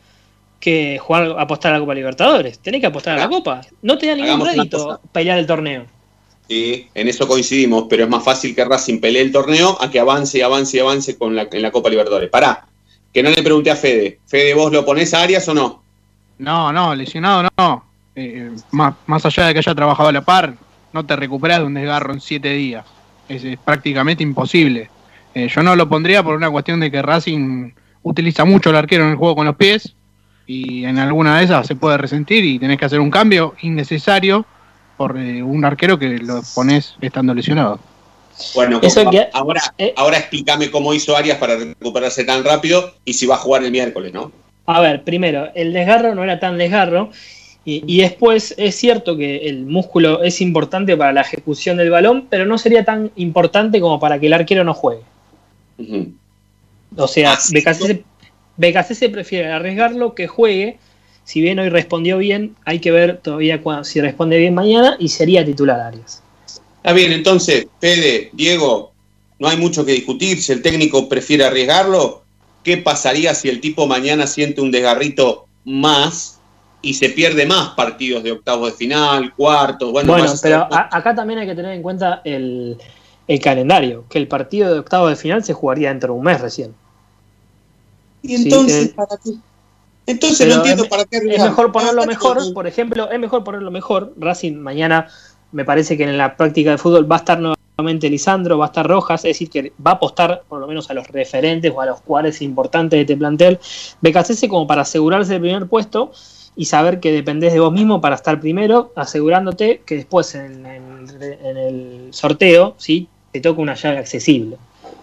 que 0.60 0.98
jugar 1.00 1.36
apostar 1.38 1.72
a 1.72 1.76
la 1.76 1.80
Copa 1.82 1.94
Libertadores. 1.94 2.60
Tenés 2.60 2.82
que 2.82 2.88
apostar 2.88 3.18
a 3.18 3.22
la 3.22 3.30
Copa. 3.30 3.62
No 3.82 3.98
te 3.98 4.08
da 4.08 4.16
ningún 4.16 4.32
Hagamos 4.32 4.48
rédito 4.56 5.02
pelear 5.12 5.38
el 5.38 5.46
torneo. 5.46 5.86
Sí, 6.48 6.88
en 6.94 7.08
eso 7.08 7.28
coincidimos, 7.28 7.86
pero 7.90 8.06
es 8.06 8.10
más 8.10 8.24
fácil 8.24 8.56
que 8.56 8.64
Racing 8.64 9.02
pelee 9.02 9.22
el 9.22 9.32
torneo 9.32 9.78
a 9.82 9.92
que 9.92 10.00
avance 10.00 10.38
y 10.38 10.42
avance 10.42 10.78
y 10.78 10.80
avance 10.80 11.18
con 11.18 11.36
la, 11.36 11.48
en 11.52 11.62
la 11.62 11.72
Copa 11.72 11.90
Libertadores. 11.90 12.30
Pará, 12.30 12.66
que 13.14 13.22
no 13.22 13.30
le 13.30 13.44
pregunté 13.44 13.70
a 13.70 13.76
Fede. 13.76 14.20
Fede, 14.26 14.54
¿vos 14.54 14.72
lo 14.72 14.86
ponés 14.86 15.14
a 15.14 15.22
Arias 15.22 15.48
o 15.50 15.54
no? 15.54 15.84
No, 16.38 16.72
no, 16.72 16.96
lesionado 16.96 17.50
no. 17.58 17.84
Eh, 18.16 18.52
más, 18.72 18.96
más 19.06 19.26
allá 19.26 19.48
de 19.48 19.54
que 19.54 19.60
haya 19.60 19.76
trabajado 19.76 20.10
a 20.10 20.14
la 20.14 20.22
par, 20.22 20.56
no 20.94 21.06
te 21.06 21.16
recuperas 21.16 21.60
de 21.60 21.66
un 21.66 21.74
desgarro 21.74 22.14
en 22.14 22.22
siete 22.22 22.54
días. 22.54 22.86
Es, 23.28 23.44
es 23.44 23.58
prácticamente 23.58 24.24
imposible. 24.24 24.90
Eh, 25.36 25.50
yo 25.54 25.62
no 25.62 25.76
lo 25.76 25.90
pondría 25.90 26.24
por 26.24 26.36
una 26.36 26.50
cuestión 26.50 26.80
de 26.80 26.90
que 26.90 27.02
Racing 27.02 27.72
utiliza 28.04 28.46
mucho 28.46 28.70
el 28.70 28.78
arquero 28.78 29.04
en 29.04 29.12
el 29.12 29.18
juego 29.18 29.36
con 29.36 29.46
los 29.46 29.58
pies 29.58 29.97
y 30.48 30.86
en 30.86 30.98
alguna 30.98 31.38
de 31.38 31.44
esas 31.46 31.68
se 31.68 31.76
puede 31.76 31.98
resentir 31.98 32.44
y 32.46 32.58
tenés 32.58 32.78
que 32.78 32.86
hacer 32.86 33.00
un 33.02 33.12
cambio 33.12 33.54
innecesario 33.62 34.46
por 34.96 35.18
eh, 35.18 35.44
un 35.44 35.64
arquero 35.66 36.00
que 36.00 36.18
lo 36.20 36.42
pones 36.56 36.96
estando 37.02 37.34
lesionado. 37.34 37.80
Bueno, 38.56 38.80
Eso 38.82 39.02
Coco, 39.02 39.12
que- 39.12 39.28
ahora, 39.34 39.62
eh. 39.78 39.94
ahora 39.98 40.18
explícame 40.20 40.72
cómo 40.72 40.94
hizo 40.94 41.16
Arias 41.18 41.38
para 41.38 41.56
recuperarse 41.58 42.24
tan 42.24 42.44
rápido 42.44 42.94
y 43.04 43.14
si 43.14 43.26
va 43.26 43.36
a 43.36 43.40
jugar 43.40 43.64
el 43.64 43.72
miércoles, 43.72 44.14
¿no? 44.14 44.32
A 44.68 44.80
ver, 44.82 45.04
primero, 45.04 45.50
el 45.56 45.74
desgarro 45.74 46.14
no 46.16 46.24
era 46.24 46.40
tan 46.40 46.58
desgarro. 46.58 47.10
Y, 47.66 47.84
y 47.86 48.02
después 48.02 48.54
es 48.58 48.76
cierto 48.76 49.18
que 49.18 49.50
el 49.50 49.66
músculo 49.66 50.24
es 50.24 50.40
importante 50.40 50.96
para 50.96 51.12
la 51.12 51.22
ejecución 51.22 51.76
del 51.78 51.90
balón, 51.90 52.28
pero 52.30 52.46
no 52.46 52.58
sería 52.58 52.86
tan 52.86 53.12
importante 53.18 53.82
como 53.82 54.00
para 54.00 54.20
que 54.20 54.28
el 54.28 54.34
arquero 54.34 54.64
no 54.64 54.74
juegue. 54.74 55.02
O 56.96 57.08
sea, 57.08 57.34
Ah, 57.34 57.38
sí, 57.38 57.54
Becasese, 57.54 58.04
Becasese 58.58 59.10
prefiere 59.10 59.52
arriesgarlo 59.52 60.14
que 60.16 60.28
juegue. 60.28 60.78
Si 61.24 61.42
bien 61.42 61.60
hoy 61.60 61.70
respondió 61.70 62.18
bien, 62.18 62.56
hay 62.66 62.80
que 62.80 62.92
ver 62.92 63.18
todavía 63.18 63.62
si 63.84 64.02
responde 64.02 64.38
bien 64.38 64.54
mañana 64.54 64.96
y 65.00 65.10
sería 65.10 65.46
titular 65.46 65.80
Arias. 65.80 66.24
Está 66.78 66.94
bien, 66.94 67.12
entonces, 67.12 67.68
Fede, 67.82 68.30
Diego, 68.34 68.94
no 69.40 69.50
hay 69.50 69.58
mucho 69.58 69.86
que 69.86 69.92
discutir. 69.92 70.42
Si 70.42 70.54
el 70.54 70.62
técnico 70.62 71.10
prefiere 71.10 71.44
arriesgarlo, 71.44 72.24
¿qué 72.64 72.78
pasaría 72.78 73.34
si 73.36 73.50
el 73.50 73.60
tipo 73.60 73.88
mañana 73.88 74.26
siente 74.26 74.62
un 74.62 74.72
desgarrito 74.72 75.48
más 75.66 76.40
y 76.82 76.94
se 76.94 77.10
pierde 77.10 77.46
más 77.46 77.70
partidos 77.70 78.24
de 78.24 78.32
octavos 78.32 78.72
de 78.72 78.78
final, 78.78 79.34
cuartos? 79.36 79.92
Bueno, 79.92 80.12
Bueno, 80.14 80.26
más- 80.30 80.42
pero 80.42 80.60
a- 80.72 80.90
acá 80.96 81.14
también 81.14 81.40
hay 81.40 81.48
que 81.48 81.56
tener 81.56 81.74
en 81.74 81.82
cuenta 81.82 82.22
el, 82.24 82.78
el 83.28 83.40
calendario, 83.42 84.06
que 84.10 84.18
el 84.18 84.30
partido 84.30 84.72
de 84.74 84.80
octavos 84.80 85.10
de 85.10 85.18
final 85.18 85.44
se 85.44 85.52
jugaría 85.54 85.90
dentro 85.90 86.14
de 86.14 86.20
un 86.20 86.26
mes 86.26 86.40
recién. 86.40 86.74
¿Y 88.28 88.36
entonces 88.36 88.86
eh, 88.88 88.94
para 88.96 89.18
qué? 89.24 89.32
Entonces 90.06 90.48
no 90.48 90.56
entiendo 90.56 90.84
es, 90.84 90.90
para 90.90 91.04
qué 91.06 91.18
es 91.18 91.24
mejor 91.44 91.72
ponerlo 91.72 92.06
mejor, 92.06 92.54
por 92.54 92.66
ejemplo, 92.68 93.10
es 93.12 93.20
mejor 93.20 93.44
ponerlo 93.44 93.72
mejor. 93.72 94.14
Racing 94.18 94.56
mañana 94.56 95.08
me 95.52 95.66
parece 95.66 95.98
que 95.98 96.04
en 96.04 96.18
la 96.18 96.36
práctica 96.38 96.72
de 96.72 96.78
fútbol 96.78 97.10
va 97.12 97.18
a 97.18 97.20
estar 97.20 97.40
nuevamente 97.40 98.10
Lisandro, 98.10 98.58
va 98.58 98.66
a 98.66 98.68
estar 98.68 98.88
Rojas, 98.88 99.26
es 99.26 99.30
decir, 99.32 99.50
que 99.50 99.74
va 99.86 99.92
a 99.92 99.94
apostar 99.96 100.44
por 100.48 100.60
lo 100.60 100.68
menos 100.68 100.90
a 100.90 100.94
los 100.94 101.08
referentes 101.08 101.72
o 101.76 101.82
a 101.82 101.86
los 101.88 102.00
jugadores 102.00 102.42
importantes 102.42 102.98
de 102.98 103.02
este 103.02 103.18
plantel. 103.18 103.60
Becasese 104.02 104.48
como 104.48 104.66
para 104.66 104.84
asegurarse 104.84 105.36
el 105.36 105.42
primer 105.42 105.68
puesto 105.68 106.12
y 106.56 106.66
saber 106.66 107.00
que 107.00 107.12
dependés 107.12 107.54
de 107.54 107.60
vos 107.60 107.72
mismo 107.74 108.00
para 108.02 108.16
estar 108.16 108.40
primero, 108.40 108.92
asegurándote 108.96 109.82
que 109.86 109.96
después 109.96 110.34
en, 110.36 110.66
en- 110.66 111.08
en 111.22 111.58
el 111.58 112.08
sorteo 112.12 112.76
¿sí? 112.78 113.08
te 113.32 113.42
toca 113.42 113.62
una 113.62 113.76
llave 113.76 113.98
accesible. 114.00 114.58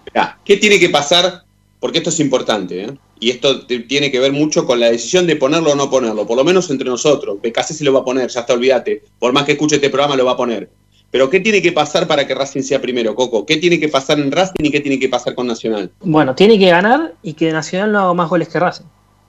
Mirá, 0.06 0.38
¿Qué 0.44 0.56
tiene 0.56 0.78
que 0.80 0.88
pasar? 0.88 1.42
Porque 1.78 1.98
esto 1.98 2.10
es 2.10 2.18
importante, 2.20 2.84
¿eh? 2.84 2.94
Y 3.20 3.30
esto 3.30 3.66
tiene 3.66 4.10
que 4.10 4.20
ver 4.20 4.32
mucho 4.32 4.66
con 4.66 4.80
la 4.80 4.90
decisión 4.90 5.26
de 5.26 5.36
ponerlo 5.36 5.72
o 5.72 5.74
no 5.74 5.88
ponerlo, 5.88 6.26
por 6.26 6.36
lo 6.36 6.44
menos 6.44 6.68
entre 6.70 6.88
nosotros. 6.88 7.38
BKC 7.42 7.72
se 7.72 7.84
lo 7.84 7.92
va 7.92 8.00
a 8.00 8.04
poner, 8.04 8.28
ya 8.28 8.40
está, 8.40 8.52
olvídate. 8.52 9.02
Por 9.18 9.32
más 9.32 9.44
que 9.44 9.52
escuche 9.52 9.76
este 9.76 9.90
programa, 9.90 10.16
lo 10.16 10.24
va 10.24 10.32
a 10.32 10.36
poner. 10.36 10.68
Pero 11.14 11.30
¿qué 11.30 11.38
tiene 11.38 11.62
que 11.62 11.70
pasar 11.70 12.08
para 12.08 12.26
que 12.26 12.34
Racing 12.34 12.62
sea 12.62 12.80
primero, 12.80 13.14
Coco? 13.14 13.46
¿Qué 13.46 13.58
tiene 13.58 13.78
que 13.78 13.88
pasar 13.88 14.18
en 14.18 14.32
Racing 14.32 14.64
y 14.64 14.70
qué 14.72 14.80
tiene 14.80 14.98
que 14.98 15.08
pasar 15.08 15.36
con 15.36 15.46
Nacional? 15.46 15.92
Bueno, 16.00 16.34
tiene 16.34 16.58
que 16.58 16.68
ganar 16.68 17.14
y 17.22 17.34
que 17.34 17.52
Nacional 17.52 17.92
no 17.92 18.00
haga 18.00 18.14
más 18.14 18.28
goles 18.28 18.48
que 18.48 18.58
Racing. 18.58 18.86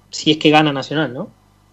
Si 0.09 0.31
es 0.31 0.37
que 0.37 0.49
gana 0.49 0.73
Nacional, 0.73 1.13
¿no? 1.13 1.29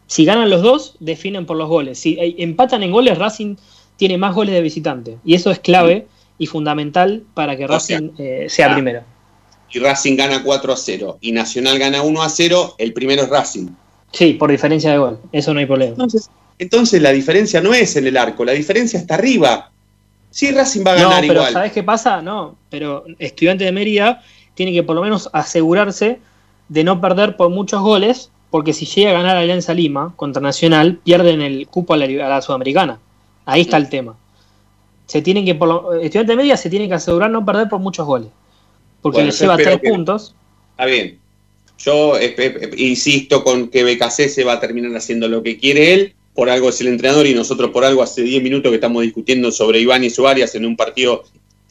Si 0.06 0.26
ganan 0.26 0.50
los 0.50 0.60
dos, 0.60 0.96
definen 1.00 1.46
por 1.46 1.56
los 1.56 1.66
goles. 1.66 1.98
Si 1.98 2.18
eh, 2.20 2.34
empatan 2.36 2.82
en 2.82 2.92
goles, 2.92 3.16
Racing 3.16 3.56
tiene 3.96 4.18
más 4.18 4.34
goles 4.34 4.54
de 4.54 4.60
visitante. 4.60 5.16
Y 5.24 5.34
eso 5.34 5.50
es 5.50 5.60
clave 5.60 6.06
y 6.36 6.46
fundamental 6.46 7.22
para 7.32 7.56
que 7.56 7.64
O 7.64 7.68
sea, 7.80 7.98
Racing 7.98 8.10
eh, 8.18 8.46
sea 8.50 8.70
ah. 8.70 8.74
primero. 8.74 9.00
Y 9.72 9.78
Racing 9.78 10.16
gana 10.16 10.42
4 10.42 10.72
a 10.72 10.76
0 10.76 11.18
y 11.20 11.32
Nacional 11.32 11.78
gana 11.78 12.02
1 12.02 12.22
a 12.22 12.28
0, 12.28 12.74
el 12.78 12.92
primero 12.92 13.22
es 13.22 13.28
Racing. 13.30 13.68
Sí, 14.12 14.34
por 14.34 14.50
diferencia 14.50 14.92
de 14.92 14.98
gol. 14.98 15.18
Eso 15.32 15.54
no 15.54 15.60
hay 15.60 15.66
problema. 15.66 15.92
Entonces, 15.92 16.28
entonces 16.58 17.00
la 17.00 17.10
diferencia 17.10 17.60
no 17.62 17.72
es 17.72 17.96
en 17.96 18.06
el 18.06 18.16
arco, 18.16 18.44
la 18.44 18.52
diferencia 18.52 18.98
está 18.98 19.14
arriba. 19.14 19.70
Sí, 20.30 20.50
Racing 20.50 20.84
va 20.86 20.92
a 20.92 20.96
No, 20.96 21.08
ganar 21.08 21.20
pero 21.22 21.32
igual. 21.34 21.52
¿sabes 21.52 21.72
qué 21.72 21.82
pasa? 21.82 22.20
No, 22.22 22.56
pero 22.68 23.04
Estudiante 23.18 23.64
de 23.64 23.72
Mérida 23.72 24.22
tiene 24.54 24.72
que 24.72 24.82
por 24.82 24.94
lo 24.94 25.02
menos 25.02 25.30
asegurarse 25.32 26.20
de 26.68 26.84
no 26.84 27.00
perder 27.00 27.36
por 27.36 27.48
muchos 27.50 27.80
goles, 27.82 28.30
porque 28.50 28.74
si 28.74 28.84
llega 28.84 29.10
a 29.10 29.14
ganar 29.14 29.36
Alianza 29.38 29.72
Lima 29.72 30.12
contra 30.16 30.42
Nacional, 30.42 30.98
pierden 31.02 31.40
el 31.40 31.66
cupo 31.68 31.94
a 31.94 31.96
la, 31.96 32.04
a 32.04 32.28
la 32.28 32.42
Sudamericana. 32.42 32.98
Ahí 33.46 33.62
está 33.62 33.78
el 33.78 33.88
tema. 33.88 34.14
Se 35.06 35.20
tienen 35.22 35.44
que, 35.46 35.54
por 35.54 35.68
lo- 35.68 35.94
Estudiante 35.94 36.32
de 36.32 36.36
Mérida 36.36 36.56
se 36.58 36.68
tiene 36.70 36.88
que 36.88 36.94
asegurar 36.94 37.30
no 37.30 37.44
perder 37.44 37.68
por 37.70 37.80
muchos 37.80 38.06
goles, 38.06 38.28
porque 39.02 39.16
Bueno, 39.18 39.32
le 39.32 39.36
lleva 39.36 39.56
tres 39.56 39.80
que- 39.80 39.88
puntos. 39.90 40.34
Está 40.70 40.86
bien. 40.86 41.18
Yo 41.78 42.14
insisto 42.76 43.42
con 43.42 43.68
que 43.68 43.82
BKC 43.82 44.28
se 44.28 44.44
va 44.44 44.54
a 44.54 44.60
terminar 44.60 44.96
haciendo 44.96 45.28
lo 45.28 45.42
que 45.42 45.58
quiere 45.58 45.92
él, 45.92 46.14
por 46.34 46.48
algo 46.48 46.68
es 46.68 46.80
el 46.80 46.86
entrenador 46.86 47.26
y 47.26 47.34
nosotros 47.34 47.70
por 47.72 47.84
algo 47.84 48.02
hace 48.02 48.22
10 48.22 48.42
minutos 48.42 48.70
que 48.70 48.76
estamos 48.76 49.02
discutiendo 49.02 49.50
sobre 49.50 49.80
Iván 49.80 50.04
y 50.04 50.10
Suárez 50.10 50.54
en 50.54 50.64
un 50.64 50.76
partido 50.76 51.24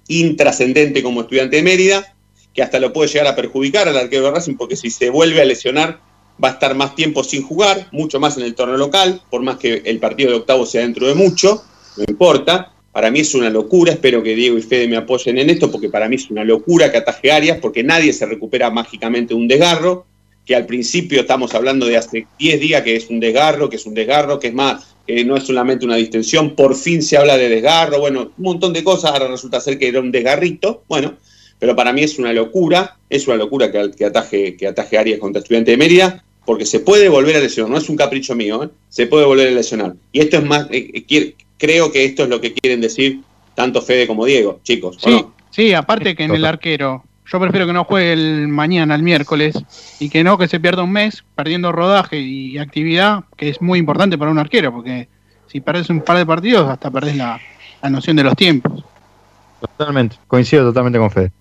intrascendente 0.07 1.01
como 1.01 1.21
estudiante 1.21 1.55
de 1.55 1.63
Mérida, 1.63 2.13
que 2.53 2.61
hasta 2.61 2.79
lo 2.79 2.91
puede 2.91 3.09
llegar 3.09 3.27
a 3.27 3.35
perjudicar 3.35 3.87
al 3.87 3.97
arquero 3.97 4.25
de 4.25 4.31
Racing 4.31 4.55
porque 4.55 4.75
si 4.75 4.89
se 4.89 5.09
vuelve 5.09 5.41
a 5.41 5.45
lesionar 5.45 5.99
va 6.43 6.49
a 6.49 6.51
estar 6.51 6.75
más 6.75 6.95
tiempo 6.95 7.23
sin 7.23 7.43
jugar, 7.43 7.87
mucho 7.91 8.19
más 8.19 8.37
en 8.37 8.43
el 8.43 8.53
torneo 8.55 8.77
local, 8.77 9.21
por 9.29 9.41
más 9.41 9.57
que 9.57 9.81
el 9.85 9.99
partido 9.99 10.31
de 10.31 10.37
octavo 10.37 10.65
sea 10.65 10.81
dentro 10.81 11.07
de 11.07 11.15
mucho, 11.15 11.63
no 11.97 12.03
importa. 12.07 12.70
Para 12.91 13.09
mí 13.09 13.19
es 13.19 13.33
una 13.33 13.49
locura, 13.49 13.93
espero 13.93 14.21
que 14.21 14.35
Diego 14.35 14.57
y 14.57 14.61
Fede 14.61 14.87
me 14.87 14.97
apoyen 14.97 15.37
en 15.37 15.49
esto, 15.49 15.71
porque 15.71 15.89
para 15.89 16.09
mí 16.09 16.17
es 16.17 16.29
una 16.29 16.43
locura 16.43 16.91
que 16.91 16.97
ataje 16.97 17.31
Arias, 17.31 17.57
porque 17.61 17.83
nadie 17.83 18.11
se 18.11 18.25
recupera 18.25 18.69
mágicamente 18.69 19.33
un 19.33 19.47
desgarro, 19.47 20.05
que 20.45 20.55
al 20.55 20.65
principio 20.65 21.21
estamos 21.21 21.53
hablando 21.55 21.85
de 21.85 21.97
hace 21.97 22.27
10 22.39 22.59
días 22.59 22.81
que 22.81 22.95
es 22.95 23.09
un 23.09 23.19
desgarro, 23.19 23.69
que 23.69 23.77
es 23.77 23.85
un 23.85 23.93
desgarro, 23.93 24.39
que 24.39 24.47
es 24.47 24.53
más, 24.53 24.95
que 25.07 25.23
no 25.23 25.37
es 25.37 25.43
solamente 25.43 25.85
una 25.85 25.95
distensión, 25.95 26.55
por 26.55 26.75
fin 26.75 27.01
se 27.01 27.17
habla 27.17 27.37
de 27.37 27.47
desgarro, 27.47 27.99
bueno, 27.99 28.31
un 28.37 28.43
montón 28.43 28.73
de 28.73 28.83
cosas, 28.83 29.11
ahora 29.11 29.27
resulta 29.27 29.61
ser 29.61 29.77
que 29.77 29.87
era 29.87 30.01
un 30.01 30.11
desgarrito, 30.11 30.83
bueno, 30.89 31.15
pero 31.59 31.75
para 31.75 31.93
mí 31.93 32.01
es 32.03 32.19
una 32.19 32.33
locura, 32.33 32.97
es 33.09 33.27
una 33.27 33.37
locura 33.37 33.71
que, 33.71 33.91
que 33.91 34.05
ataje, 34.05 34.57
que 34.57 34.67
ataje 34.67 34.97
Arias 34.97 35.19
contra 35.19 35.41
Estudiante 35.41 35.71
de 35.71 35.77
Mérida, 35.77 36.23
porque 36.45 36.65
se 36.65 36.79
puede 36.79 37.07
volver 37.07 37.35
a 37.35 37.39
lesionar, 37.39 37.71
no 37.71 37.77
es 37.77 37.87
un 37.87 37.95
capricho 37.95 38.35
mío, 38.35 38.63
¿eh? 38.63 38.69
se 38.89 39.05
puede 39.05 39.25
volver 39.25 39.47
a 39.47 39.51
lesionar. 39.51 39.93
Y 40.11 40.21
esto 40.21 40.37
es 40.37 40.43
más, 40.43 40.67
eh, 40.71 41.03
eh, 41.07 41.35
creo 41.61 41.91
que 41.91 42.03
esto 42.03 42.23
es 42.23 42.29
lo 42.29 42.41
que 42.41 42.53
quieren 42.53 42.81
decir 42.81 43.21
tanto 43.53 43.83
Fede 43.83 44.07
como 44.07 44.25
Diego, 44.25 44.59
chicos. 44.63 44.97
Sí, 44.99 45.23
sí 45.51 45.73
aparte 45.73 46.15
que 46.15 46.23
en 46.23 46.33
el 46.33 46.43
arquero, 46.43 47.03
yo 47.31 47.39
prefiero 47.39 47.67
que 47.67 47.73
no 47.73 47.83
juegue 47.83 48.13
el 48.13 48.47
mañana, 48.47 48.95
el 48.95 49.03
miércoles, 49.03 49.55
y 49.99 50.09
que 50.09 50.23
no 50.23 50.39
que 50.39 50.47
se 50.47 50.59
pierda 50.59 50.81
un 50.81 50.91
mes 50.91 51.23
perdiendo 51.35 51.71
rodaje 51.71 52.19
y 52.19 52.57
actividad, 52.57 53.25
que 53.37 53.49
es 53.49 53.61
muy 53.61 53.77
importante 53.77 54.17
para 54.17 54.31
un 54.31 54.39
arquero, 54.39 54.73
porque 54.73 55.07
si 55.47 55.61
perdes 55.61 55.91
un 55.91 56.01
par 56.01 56.17
de 56.17 56.25
partidos, 56.25 56.67
hasta 56.67 56.89
perdés 56.89 57.15
la, 57.15 57.39
la 57.83 57.89
noción 57.91 58.15
de 58.15 58.23
los 58.23 58.35
tiempos. 58.35 58.83
Totalmente, 59.77 60.15
coincido 60.27 60.63
totalmente 60.63 60.97
con 60.97 61.11
Fede. 61.11 61.31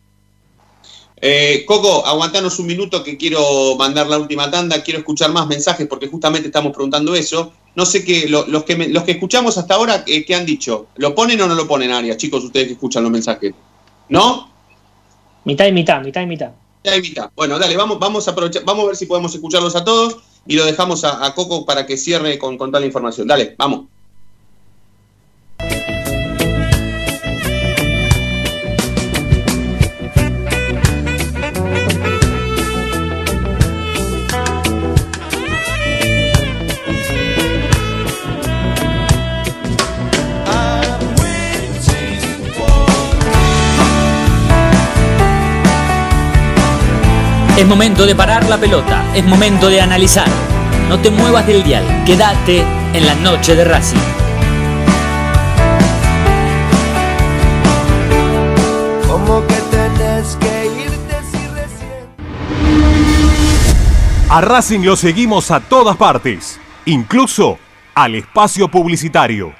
Eh, 1.23 1.65
Coco, 1.67 2.07
aguantanos 2.07 2.59
un 2.59 2.67
minuto 2.67 3.05
que 3.05 3.19
quiero 3.19 3.77
mandar 3.77 4.07
la 4.07 4.19
última 4.19 4.51
tanda, 4.51 4.83
quiero 4.83 5.01
escuchar 5.01 5.31
más 5.31 5.47
mensajes 5.47 5.87
porque 5.87 6.07
justamente 6.07 6.49
estamos 6.49 6.73
preguntando 6.73 7.15
eso. 7.15 7.53
No 7.75 7.85
sé 7.85 8.05
qué, 8.05 8.27
los, 8.29 8.65
que 8.65 8.89
los 8.89 9.05
que 9.05 9.13
escuchamos 9.13 9.59
hasta 9.59 9.75
ahora, 9.75 10.03
eh, 10.07 10.25
¿qué 10.25 10.35
han 10.35 10.47
dicho? 10.47 10.89
¿Lo 10.97 11.15
ponen 11.15 11.41
o 11.43 11.47
no 11.47 11.55
lo 11.55 11.69
ponen, 11.69 11.91
Arias, 11.91 12.17
chicos, 12.17 12.43
ustedes 12.43 12.69
que 12.69 12.73
escuchan 12.73 13.03
los 13.03 13.13
mensajes? 13.13 13.53
¿No? 14.09 14.51
Mitad 15.45 15.67
y 15.67 15.73
mitad, 15.73 16.03
mitad 16.03 16.23
y 16.23 16.27
mitad. 16.27 16.51
Mitad 16.83 16.97
y 16.97 17.01
mitad. 17.03 17.31
Bueno, 17.37 17.59
dale, 17.59 17.77
vamos, 17.77 17.99
vamos 17.99 18.27
a 18.27 18.31
aprovechar, 18.31 18.65
vamos 18.65 18.85
a 18.85 18.87
ver 18.89 18.97
si 18.97 19.07
podemos 19.07 19.35
escucharlos 19.35 19.77
a 19.77 19.85
todos 19.85 20.17
y 20.47 20.57
lo 20.57 20.65
dejamos 20.65 21.05
a, 21.05 21.33
Coco 21.35 21.67
para 21.67 21.87
que 21.87 21.97
cierre 21.97 22.39
con, 22.39 22.57
con 22.57 22.71
toda 22.71 22.81
la 22.81 22.87
información. 22.87 23.29
Dale, 23.29 23.55
vamos. 23.59 23.83
Momento 47.71 48.05
de 48.05 48.17
parar 48.17 48.49
la 48.49 48.59
pelota, 48.59 49.05
es 49.15 49.25
momento 49.25 49.69
de 49.69 49.81
analizar. 49.81 50.27
No 50.89 50.99
te 50.99 51.09
muevas 51.09 51.47
del 51.47 51.63
dial, 51.63 51.85
quédate 52.05 52.65
en 52.93 53.07
la 53.07 53.15
noche 53.15 53.55
de 53.55 53.65
Racing. 53.65 53.97
A 64.29 64.41
Racing 64.41 64.81
lo 64.81 64.97
seguimos 64.97 65.53
a 65.53 65.61
todas 65.61 65.97
partes, 65.97 66.59
incluso 66.87 67.57
al 67.95 68.17
espacio 68.17 68.69
publicitario. 68.69 69.60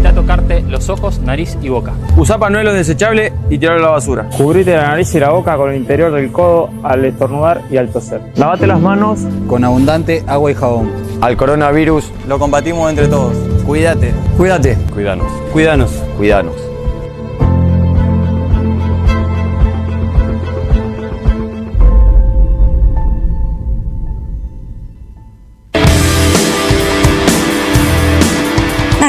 Evita 0.00 0.14
tocarte 0.14 0.62
los 0.62 0.88
ojos, 0.88 1.18
nariz 1.18 1.58
y 1.60 1.68
boca. 1.68 1.92
Usa 2.16 2.38
panuelo 2.38 2.72
desechable 2.72 3.34
y 3.50 3.58
tirarlo 3.58 3.82
a 3.82 3.86
la 3.88 3.92
basura. 3.92 4.30
Cubrite 4.34 4.74
la 4.74 4.88
nariz 4.88 5.14
y 5.14 5.20
la 5.20 5.28
boca 5.28 5.58
con 5.58 5.70
el 5.70 5.76
interior 5.76 6.10
del 6.10 6.32
codo 6.32 6.70
al 6.82 7.04
estornudar 7.04 7.60
y 7.70 7.76
al 7.76 7.90
toser. 7.90 8.22
Lavate 8.36 8.66
las 8.66 8.80
manos 8.80 9.20
con 9.46 9.62
abundante 9.62 10.24
agua 10.26 10.52
y 10.52 10.54
jabón. 10.54 10.90
Al 11.20 11.36
coronavirus 11.36 12.10
lo 12.26 12.38
combatimos 12.38 12.88
entre 12.88 13.08
todos. 13.08 13.34
Cuídate. 13.66 14.14
Cuídate. 14.38 14.78
Cuídanos. 14.94 15.30
Cuídanos. 15.52 15.90
Cuídanos. 16.16 16.69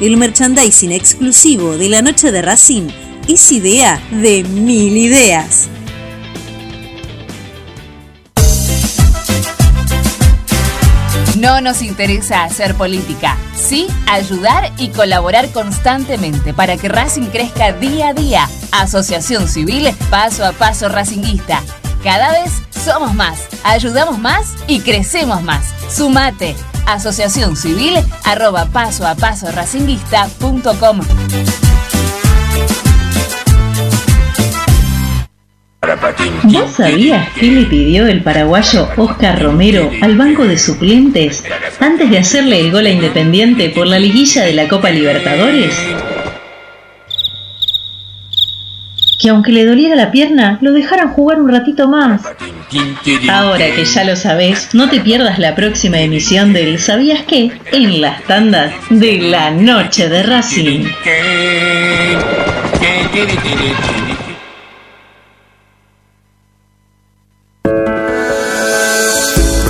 El 0.00 0.16
merchandising 0.16 0.90
exclusivo 0.90 1.76
de 1.76 1.88
la 1.88 2.02
noche 2.02 2.32
de 2.32 2.42
Racing 2.42 2.88
es 3.28 3.52
idea 3.52 4.02
de 4.10 4.42
mil 4.42 4.96
ideas. 4.96 5.68
No 11.38 11.60
nos 11.60 11.80
interesa 11.82 12.42
hacer 12.42 12.74
política, 12.74 13.36
sí 13.54 13.86
ayudar 14.08 14.72
y 14.78 14.88
colaborar 14.88 15.50
constantemente 15.50 16.52
para 16.52 16.76
que 16.76 16.88
Racing 16.88 17.26
crezca 17.26 17.72
día 17.72 18.08
a 18.08 18.14
día. 18.14 18.48
Asociación 18.72 19.46
Civil 19.46 19.88
Paso 20.10 20.44
a 20.44 20.52
Paso 20.52 20.88
Racinguista. 20.88 21.62
Cada 22.02 22.32
vez 22.32 22.50
somos 22.84 23.14
más, 23.14 23.38
ayudamos 23.62 24.18
más 24.18 24.54
y 24.66 24.80
crecemos 24.80 25.42
más. 25.42 25.72
Sumate. 25.88 26.56
Asociación 26.86 27.56
Civil 27.56 27.94
arroba 28.24 28.66
paso 28.66 29.06
a 29.06 29.14
paso 29.14 29.50
racinguista.com. 29.50 31.00
¿Vos 36.44 36.70
sabías 36.70 37.28
qué 37.38 37.46
le 37.46 37.64
pidió 37.66 38.06
el 38.06 38.22
paraguayo 38.22 38.88
Oscar 38.96 39.42
Romero 39.42 39.90
al 40.00 40.16
banco 40.16 40.44
de 40.44 40.58
suplentes 40.58 41.44
antes 41.80 42.10
de 42.10 42.18
hacerle 42.18 42.60
el 42.60 42.72
gol 42.72 42.86
a 42.86 42.90
Independiente 42.90 43.68
por 43.70 43.86
la 43.86 43.98
liguilla 43.98 44.44
de 44.44 44.54
la 44.54 44.68
Copa 44.68 44.90
Libertadores? 44.90 45.74
Que 49.24 49.30
aunque 49.30 49.52
le 49.52 49.64
doliera 49.64 49.96
la 49.96 50.10
pierna, 50.10 50.58
lo 50.60 50.72
dejaran 50.72 51.08
jugar 51.08 51.40
un 51.40 51.48
ratito 51.48 51.88
más. 51.88 52.20
Ahora 53.30 53.74
que 53.74 53.86
ya 53.86 54.04
lo 54.04 54.16
sabés, 54.16 54.74
no 54.74 54.90
te 54.90 55.00
pierdas 55.00 55.38
la 55.38 55.54
próxima 55.54 55.98
emisión 55.98 56.52
del 56.52 56.78
¿Sabías 56.78 57.22
qué? 57.26 57.50
en 57.72 58.02
las 58.02 58.22
tandas 58.24 58.74
de 58.90 59.22
la 59.22 59.50
noche 59.50 60.10
de 60.10 60.24
Racing. 60.24 60.84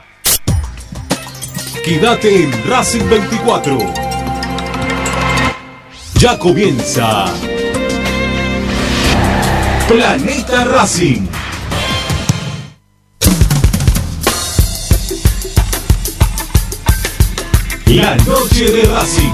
Quédate 1.83 2.43
en 2.43 2.51
Racing 2.67 3.09
24. 3.09 3.79
Ya 6.19 6.37
comienza 6.37 7.25
Planeta 9.87 10.65
Racing. 10.65 11.27
La 17.85 18.15
noche 18.17 18.65
de 18.69 18.81
Racing. 18.93 19.31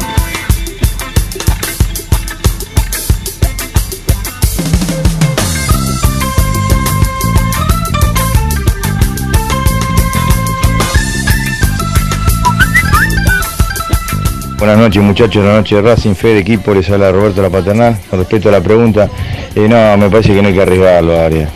Buenas 14.59 14.77
noches 14.77 15.03
muchachos, 15.03 15.43
la 15.43 15.55
noche 15.55 15.75
de 15.75 15.81
Racing, 15.81 16.13
Fede, 16.13 16.39
equipo, 16.39 16.73
les 16.73 16.89
habla 16.89 17.11
Roberto 17.11 17.41
La 17.41 17.49
Paternal. 17.49 17.97
Con 18.09 18.19
respecto 18.19 18.49
a 18.49 18.51
la 18.53 18.61
pregunta, 18.61 19.09
no, 19.55 19.97
me 19.97 20.09
parece 20.09 20.33
que 20.33 20.41
no 20.41 20.47
hay 20.47 20.53
que 20.53 20.61
arriesgarlo, 20.61 21.19
Arias. 21.19 21.49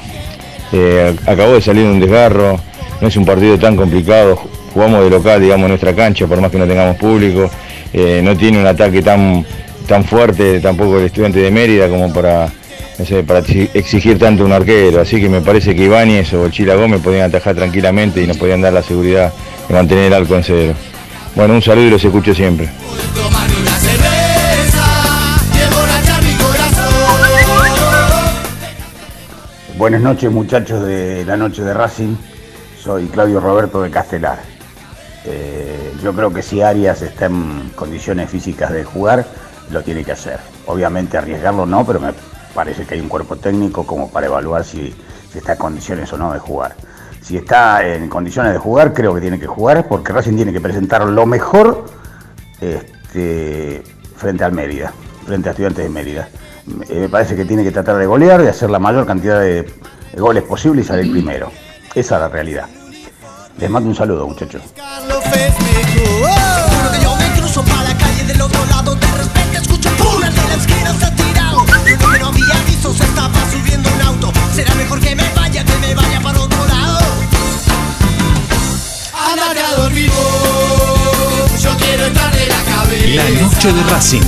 Eh, 0.71 1.15
acabó 1.25 1.53
de 1.53 1.61
salir 1.61 1.85
un 1.85 1.99
desgarro, 1.99 2.59
no 3.01 3.07
es 3.07 3.15
un 3.15 3.25
partido 3.25 3.57
tan 3.57 3.75
complicado, 3.75 4.39
jugamos 4.73 5.03
de 5.03 5.09
local, 5.09 5.41
digamos, 5.41 5.65
en 5.65 5.69
nuestra 5.69 5.95
cancha, 5.95 6.27
por 6.27 6.41
más 6.41 6.51
que 6.51 6.57
no 6.57 6.67
tengamos 6.67 6.97
público, 6.97 7.49
eh, 7.93 8.21
no 8.23 8.35
tiene 8.35 8.59
un 8.59 8.67
ataque 8.67 9.01
tan, 9.01 9.45
tan 9.87 10.03
fuerte 10.03 10.59
tampoco 10.59 10.99
el 10.99 11.05
estudiante 11.05 11.39
de 11.39 11.49
Mérida 11.49 11.87
como 11.87 12.11
para, 12.13 12.51
exigir 13.73 14.19
tanto 14.19 14.43
un 14.43 14.51
arquero, 14.51 15.01
así 15.01 15.21
que 15.21 15.29
me 15.29 15.41
parece 15.41 15.75
que 15.75 15.83
Ibáñez 15.85 16.33
o 16.33 16.49
Chila 16.49 16.75
Gómez 16.75 17.01
podían 17.01 17.29
atajar 17.29 17.55
tranquilamente 17.55 18.21
y 18.21 18.27
nos 18.27 18.37
podían 18.37 18.61
dar 18.61 18.73
la 18.73 18.83
seguridad 18.83 19.31
de 19.67 19.73
mantener 19.73 20.05
el 20.05 20.13
arco 20.13 20.35
en 20.35 20.43
cero. 20.43 20.73
Bueno, 21.35 21.53
un 21.53 21.61
saludo 21.61 21.87
y 21.87 21.89
los 21.91 22.03
escucho 22.03 22.33
siempre. 22.33 22.67
Buenas 29.77 30.01
noches 30.01 30.31
muchachos 30.31 30.83
de 30.83 31.23
la 31.23 31.37
noche 31.37 31.61
de 31.61 31.71
Racing, 31.71 32.15
soy 32.81 33.05
Claudio 33.09 33.39
Roberto 33.39 33.83
de 33.83 33.91
Castelar. 33.91 34.39
Eh, 35.23 35.93
yo 36.01 36.13
creo 36.13 36.33
que 36.33 36.41
si 36.41 36.63
Arias 36.63 37.03
está 37.03 37.27
en 37.27 37.69
condiciones 37.75 38.27
físicas 38.27 38.73
de 38.73 38.83
jugar, 38.83 39.23
lo 39.69 39.83
tiene 39.83 40.03
que 40.03 40.13
hacer. 40.13 40.39
Obviamente 40.65 41.15
arriesgarlo 41.15 41.67
no, 41.67 41.85
pero 41.85 41.99
me 41.99 42.11
parece 42.55 42.87
que 42.87 42.95
hay 42.95 43.01
un 43.01 43.07
cuerpo 43.07 43.35
técnico 43.35 43.85
como 43.85 44.09
para 44.09 44.25
evaluar 44.25 44.63
si, 44.63 44.95
está 45.35 45.51
en 45.51 45.59
condiciones 45.59 46.11
o 46.11 46.17
no 46.17 46.33
de 46.33 46.39
jugar. 46.39 46.75
Si 47.21 47.37
está 47.37 47.87
en 47.87 48.09
condiciones 48.09 48.53
de 48.53 48.59
jugar, 48.59 48.95
creo 48.95 49.13
que 49.13 49.21
tiene 49.21 49.39
que 49.39 49.45
jugar 49.45 49.87
porque 49.87 50.11
Racing 50.11 50.37
tiene 50.37 50.53
que 50.53 50.61
presentar 50.61 51.05
lo 51.05 51.27
mejor 51.27 51.85
este, 52.59 53.83
frente 54.15 54.43
al 54.43 54.53
Mérida, 54.53 54.91
frente 55.27 55.49
a 55.49 55.51
estudiantes 55.51 55.83
de 55.83 55.89
Mérida. 55.91 56.27
Eh, 56.89 56.99
me 57.01 57.09
parece 57.09 57.35
que 57.35 57.45
tiene 57.45 57.63
que 57.63 57.71
tratar 57.71 57.97
de 57.97 58.05
golear, 58.05 58.41
de 58.41 58.49
hacer 58.49 58.69
la 58.69 58.79
mayor 58.79 59.05
cantidad 59.05 59.39
de, 59.39 59.65
goles 60.17 60.43
posible 60.43 60.81
y 60.81 60.85
salir 60.85 61.11
primero. 61.11 61.51
Esa 61.95 62.15
es 62.15 62.21
la 62.21 62.27
realidad. 62.27 62.65
Les 63.57 63.69
mando 63.69 63.89
un 63.89 63.95
saludo, 63.95 64.27
muchachos. 64.27 64.61
La 83.15 83.23
noche 83.29 83.71
de 83.71 83.83
Racing. 83.83 84.21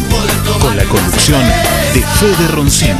Con 0.61 0.77
la 0.77 0.83
conducción 0.85 1.78
de 1.93 2.01
Fede 2.01 2.47
Roncino. 2.49 2.97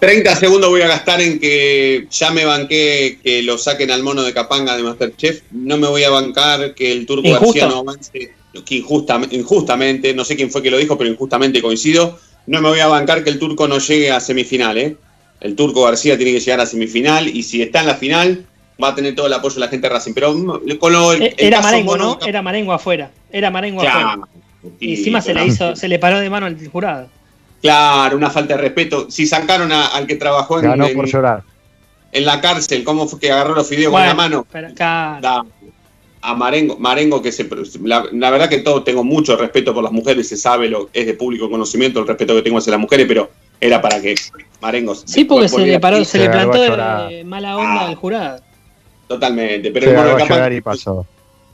30 0.00 0.36
segundos 0.36 0.70
voy 0.70 0.80
a 0.82 0.88
gastar 0.88 1.20
en 1.20 1.38
que 1.38 2.06
ya 2.10 2.30
me 2.30 2.44
banqué 2.46 3.18
que 3.22 3.42
lo 3.42 3.58
saquen 3.58 3.90
al 3.90 4.02
mono 4.02 4.22
de 4.22 4.32
Capanga 4.32 4.76
de 4.76 4.82
Masterchef. 4.82 5.42
No 5.50 5.76
me 5.76 5.88
voy 5.88 6.04
a 6.04 6.10
bancar 6.10 6.74
que 6.74 6.90
el 6.92 7.04
turco 7.06 7.28
Injusto. 7.28 7.46
García 7.46 7.66
no 7.68 7.78
avance. 7.80 8.32
Que 8.64 8.74
injustamente, 8.76 9.36
injustamente, 9.36 10.14
no 10.14 10.24
sé 10.24 10.36
quién 10.36 10.50
fue 10.50 10.62
que 10.62 10.70
lo 10.70 10.78
dijo, 10.78 10.96
pero 10.96 11.10
injustamente 11.10 11.60
coincido. 11.60 12.18
No 12.46 12.60
me 12.62 12.70
voy 12.70 12.80
a 12.80 12.86
bancar 12.86 13.22
que 13.22 13.30
el 13.30 13.38
turco 13.38 13.68
no 13.68 13.78
llegue 13.78 14.10
a 14.10 14.20
semifinal, 14.20 14.78
¿eh? 14.78 14.96
El 15.40 15.54
turco 15.54 15.84
García 15.84 16.16
tiene 16.16 16.32
que 16.32 16.40
llegar 16.40 16.60
a 16.60 16.66
semifinal 16.66 17.28
y 17.28 17.42
si 17.42 17.60
está 17.62 17.80
en 17.80 17.86
la 17.86 17.94
final 17.94 18.46
va 18.82 18.88
a 18.88 18.94
tener 18.94 19.14
todo 19.14 19.26
el 19.26 19.32
apoyo 19.34 19.54
de 19.56 19.60
la 19.60 19.68
gente 19.68 19.86
de 19.88 19.92
Racing. 19.94 20.14
Pero 20.14 20.32
mm, 20.32 20.76
con 20.78 20.92
lo, 20.92 21.12
el- 21.12 21.22
el 21.22 21.34
Era 21.36 21.60
Marengo, 21.60 21.92
mono 21.92 22.18
¿no? 22.20 22.26
Era 22.26 22.40
Marengo 22.42 22.72
afuera. 22.72 23.10
Era 23.30 23.50
Marengo 23.50 23.82
afuera. 23.82 24.18
Y 24.78 24.96
encima 24.96 25.20
se 25.22 25.32
le 25.34 25.46
hizo, 25.46 25.74
se 25.76 25.88
le 25.88 25.98
paró 25.98 26.18
de 26.20 26.28
mano 26.30 26.46
al 26.46 26.56
jurado. 26.68 27.08
Claro, 27.62 28.16
una 28.16 28.30
falta 28.30 28.54
de 28.56 28.60
respeto. 28.62 29.10
Si 29.10 29.26
sacaron 29.26 29.70
a- 29.72 29.86
al 29.88 30.06
que 30.06 30.16
trabajó 30.16 30.58
en, 30.58 30.64
Ganó 30.66 30.86
en- 30.86 30.96
por 30.96 31.06
llorar. 31.06 31.42
en 32.12 32.24
la 32.24 32.40
cárcel, 32.40 32.84
¿cómo 32.84 33.06
fue 33.06 33.20
que 33.20 33.30
agarró 33.32 33.54
los 33.54 33.68
fideos 33.68 33.92
con 33.92 34.02
la 34.02 34.14
mano? 34.14 34.46
pero 34.50 34.68
acá- 34.68 35.18
Da- 35.20 35.44
a 36.22 36.34
Marengo, 36.34 36.76
Marengo 36.78 37.22
que 37.22 37.32
se 37.32 37.48
la, 37.82 38.04
la 38.12 38.30
verdad 38.30 38.48
que 38.50 38.58
todo 38.58 38.82
tengo 38.82 39.02
mucho 39.04 39.36
respeto 39.36 39.72
por 39.72 39.82
las 39.82 39.92
mujeres, 39.92 40.28
se 40.28 40.36
sabe 40.36 40.68
lo 40.68 40.90
es 40.92 41.06
de 41.06 41.14
público 41.14 41.48
conocimiento 41.50 41.98
el 42.00 42.06
respeto 42.06 42.34
que 42.34 42.42
tengo 42.42 42.58
hacia 42.58 42.72
las 42.72 42.80
mujeres, 42.80 43.06
pero 43.08 43.30
era 43.58 43.80
para 43.80 44.00
que 44.02 44.14
Marengo 44.60 44.94
Sí, 44.94 45.24
porque 45.24 45.48
se 45.48 45.58
le 45.66 45.80
paró, 45.80 46.04
se 46.04 46.18
le 46.18 46.24
Se 46.24 46.30
plantó 46.30 46.60
de 46.60 46.68
llorar. 46.68 47.10
mala 47.24 47.56
onda 47.56 47.88
al 47.88 47.94
jurado. 47.94 48.42
totalmente, 49.08 49.70
pero 49.72 49.86
Se 49.86 49.90
el 49.92 50.16
Capanga- 50.18 50.54
y 50.56 50.60
pasó. 50.60 51.06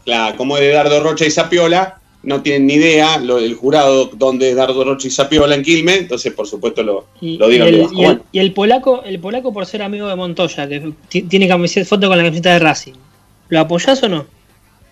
claro, 0.04 0.36
como 0.36 0.56
es 0.56 0.62
de 0.62 0.72
Dardo 0.72 1.00
Rocha 1.02 1.24
y 1.24 1.30
Sapiola, 1.30 2.00
no 2.26 2.42
tienen 2.42 2.66
ni 2.66 2.74
idea 2.74 3.18
lo 3.18 3.36
del 3.36 3.54
jurado 3.54 4.06
donde 4.12 4.50
es 4.50 4.56
Dardo 4.56 4.84
Rocha 4.84 5.08
y 5.08 5.10
Sapiola 5.10 5.54
en 5.54 5.62
Quilmes, 5.62 5.98
entonces 6.00 6.32
por 6.34 6.46
supuesto 6.46 6.82
lo, 6.82 7.06
Y, 7.20 7.38
lo 7.38 7.46
y 7.48 7.50
dieron 7.52 7.68
el, 7.68 7.74
y 7.74 7.78
el- 7.80 7.88
Bueno, 7.94 8.24
y 8.32 8.38
el 8.40 8.52
polaco, 8.52 9.02
el 9.04 9.18
polaco 9.20 9.52
por 9.52 9.64
ser 9.64 9.82
amigo 9.82 10.08
de 10.08 10.16
Montoya, 10.16 10.68
que 10.68 10.92
ti- 11.08 11.22
tiene 11.22 11.48
camiseta, 11.48 11.88
foto 11.88 12.08
con 12.08 12.18
la 12.18 12.24
camiseta 12.24 12.52
de 12.52 12.58
Racing. 12.58 12.94
¿Lo 13.48 13.60
apoyás 13.60 14.02
o 14.02 14.08
no? 14.08 14.26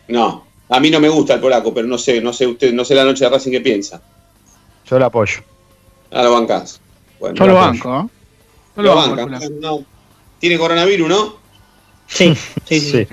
no, 0.08 0.46
a 0.68 0.80
mí 0.80 0.90
no 0.90 1.00
me 1.00 1.08
gusta 1.08 1.34
el 1.34 1.40
polaco, 1.40 1.74
pero 1.74 1.86
no 1.88 1.98
sé, 1.98 2.20
no 2.20 2.32
sé 2.32 2.46
usted, 2.46 2.72
no 2.72 2.84
sé 2.84 2.94
la 2.94 3.04
noche 3.04 3.24
de 3.24 3.30
Racing 3.30 3.50
qué 3.50 3.60
piensa. 3.60 4.00
Yo 4.88 4.98
lo 4.98 5.04
apoyo. 5.06 5.42
A 6.12 6.22
lo 6.22 6.32
bancás. 6.32 6.80
Bueno, 7.18 7.34
Yo 7.36 7.46
lo 7.46 7.54
banco, 7.54 8.00
¿eh? 8.00 8.08
Yo 8.76 8.82
Lo 8.82 8.88
lo 8.90 8.94
banco. 8.94 9.28
No. 9.60 9.84
Tiene 10.38 10.56
coronavirus, 10.58 11.08
¿no? 11.08 11.36
Sí, 12.06 12.34
sí, 12.66 12.80
sí. 12.80 13.06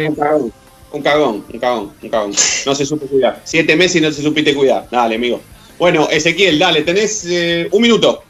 Un 0.92 1.02
cagón, 1.02 1.44
un 1.52 1.60
cagón, 1.60 1.92
un 2.02 2.10
cagón. 2.10 2.32
No 2.66 2.76
se 2.76 2.86
supo 2.86 3.06
cuidar. 3.08 3.42
Siete 3.44 3.76
meses 3.76 3.98
y 3.98 4.02
no 4.02 4.12
se 4.12 4.22
supiste 4.22 4.54
cuidar. 4.54 4.88
Dale, 4.92 5.16
amigo. 5.16 5.42
Bueno, 5.78 6.08
Ezequiel, 6.10 6.60
dale, 6.60 6.82
tenés 6.82 7.26
eh, 7.28 7.68
un 7.72 7.82
minuto. 7.82 8.24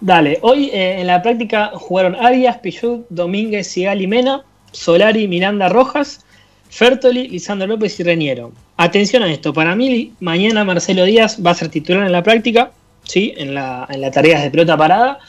Dale, 0.00 0.38
hoy 0.42 0.68
eh, 0.72 1.00
en 1.00 1.06
la 1.06 1.22
práctica 1.22 1.70
jugaron 1.74 2.16
Arias, 2.16 2.58
Pichut, 2.58 3.06
Domínguez, 3.08 3.68
Sigal 3.68 4.02
y 4.02 4.08
Mena, 4.08 4.44
Solari, 4.72 5.28
Miranda, 5.28 5.68
Rojas, 5.68 6.24
Fertoli, 6.70 7.28
Lisandro 7.28 7.68
López 7.68 8.00
y 8.00 8.02
Reñero. 8.02 8.50
Atención 8.78 9.22
a 9.22 9.32
esto, 9.32 9.52
para 9.52 9.76
mí 9.76 10.12
mañana 10.18 10.64
Marcelo 10.64 11.04
Díaz 11.04 11.38
va 11.44 11.52
a 11.52 11.54
ser 11.54 11.68
titular 11.68 12.04
en 12.04 12.10
la 12.10 12.22
práctica, 12.24 12.72
¿sí? 13.04 13.32
en, 13.36 13.54
la, 13.54 13.86
en 13.88 14.00
las 14.00 14.10
tareas 14.10 14.42
de 14.42 14.50
pelota 14.50 14.76
parada. 14.76 15.20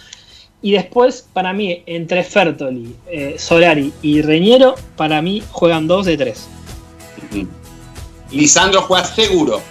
Y 0.64 0.72
después, 0.72 1.28
para 1.34 1.52
mí, 1.54 1.84
entre 1.86 2.24
Fertoli, 2.24 2.96
eh, 3.12 3.36
Solari 3.38 3.92
y 4.02 4.22
Reñero, 4.22 4.76
para 4.96 5.22
mí 5.22 5.44
juegan 5.52 5.88
dos 5.88 6.06
de 6.06 6.16
tres. 6.18 6.48
Lisandro 8.32 8.82
juega 8.82 9.04
seguro. 9.06 9.62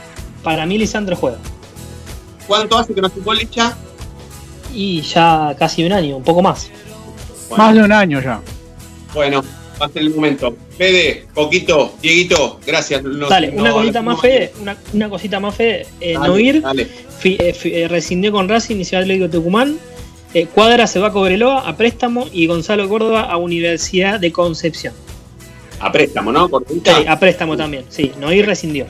Para 0.43 0.67
mí 0.67 0.79
Lisandro 0.79 1.17
juega. 1.17 1.39
¿Cuánto 2.47 2.77
hace 2.79 2.95
que 2.95 3.01
no 3.01 3.09
jugó 3.09 3.33
Licha? 3.35 3.77
Y 4.75 5.01
ya 5.03 5.55
casi 5.59 5.85
un 5.85 5.93
año, 5.93 6.17
un 6.17 6.23
poco 6.23 6.43
más. 6.43 6.71
Más 7.57 7.75
de 7.75 7.83
un 7.83 7.93
año 7.93 8.21
ya. 8.21 8.41
Bueno, 9.15 9.43
va 9.81 9.87
a 9.87 9.89
ser 9.89 10.03
el 10.03 10.11
momento. 10.15 10.55
Fede, 10.77 11.27
Coquito, 11.35 11.95
Dieguito, 12.03 12.61
gracias. 12.67 13.03
No- 13.03 13.29
Dale, 13.29 13.53
no- 13.53 13.63
una 13.63 13.73
cosita 13.73 14.03
no- 14.03 14.11
más, 14.11 14.21
Fede. 14.21 14.53
Una, 14.61 14.77
una 14.93 15.09
cosita 15.09 15.41
más, 15.41 15.55
Fede. 15.55 15.87
Eh, 16.01 16.17
dale. 16.61 16.87
fi- 17.19 17.37
eh, 17.41 17.53
fi- 17.55 17.75
eh, 17.75 17.89
rescindió 17.89 18.33
con 18.33 18.49
Racing 18.49 18.77
y 18.77 18.85
Ciudad 18.85 19.03
Atlético 19.03 19.29
Tucumán. 19.31 19.79
Eh, 20.35 20.47
Cuadra 20.47 20.87
se 20.87 20.99
va 20.99 21.09
a 21.09 21.13
Cobreloa 21.13 21.69
a 21.69 21.77
préstamo 21.77 22.27
y 22.33 22.47
Gonzalo 22.47 22.89
Córdoba 22.89 23.23
a 23.23 23.37
Universidad 23.37 24.19
de 24.19 24.33
Concepción. 24.33 24.95
A 25.81 25.91
préstamo, 25.93 26.33
¿no? 26.33 26.49
Por 26.49 26.65
Sí, 26.69 26.81
a 27.07 27.19
préstamo 27.19 27.57
también. 27.57 27.85
Sí, 27.89 28.13
Noir 28.19 28.47
rescindió. 28.47 28.87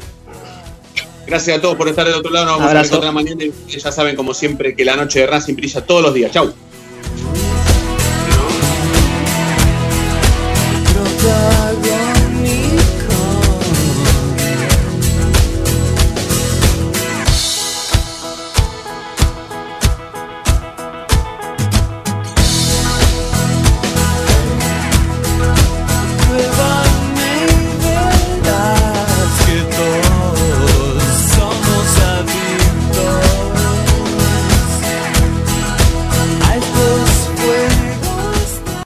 Gracias 1.26 1.58
a 1.58 1.60
todos 1.60 1.76
por 1.76 1.88
estar 1.88 2.04
del 2.04 2.14
otro 2.14 2.30
lado. 2.30 2.46
Nos 2.46 2.54
vamos 2.56 2.68
Abrazo. 2.68 2.84
a 2.84 2.98
encontrar 2.98 3.14
mañana. 3.14 3.44
Y 3.44 3.78
ya 3.78 3.90
saben, 3.92 4.14
como 4.16 4.34
siempre, 4.34 4.76
que 4.76 4.84
la 4.84 4.96
noche 4.96 5.20
de 5.20 5.26
Racing 5.26 5.54
brilla 5.54 5.80
todos 5.80 6.02
los 6.02 6.14
días. 6.14 6.30
Chau. 6.32 6.52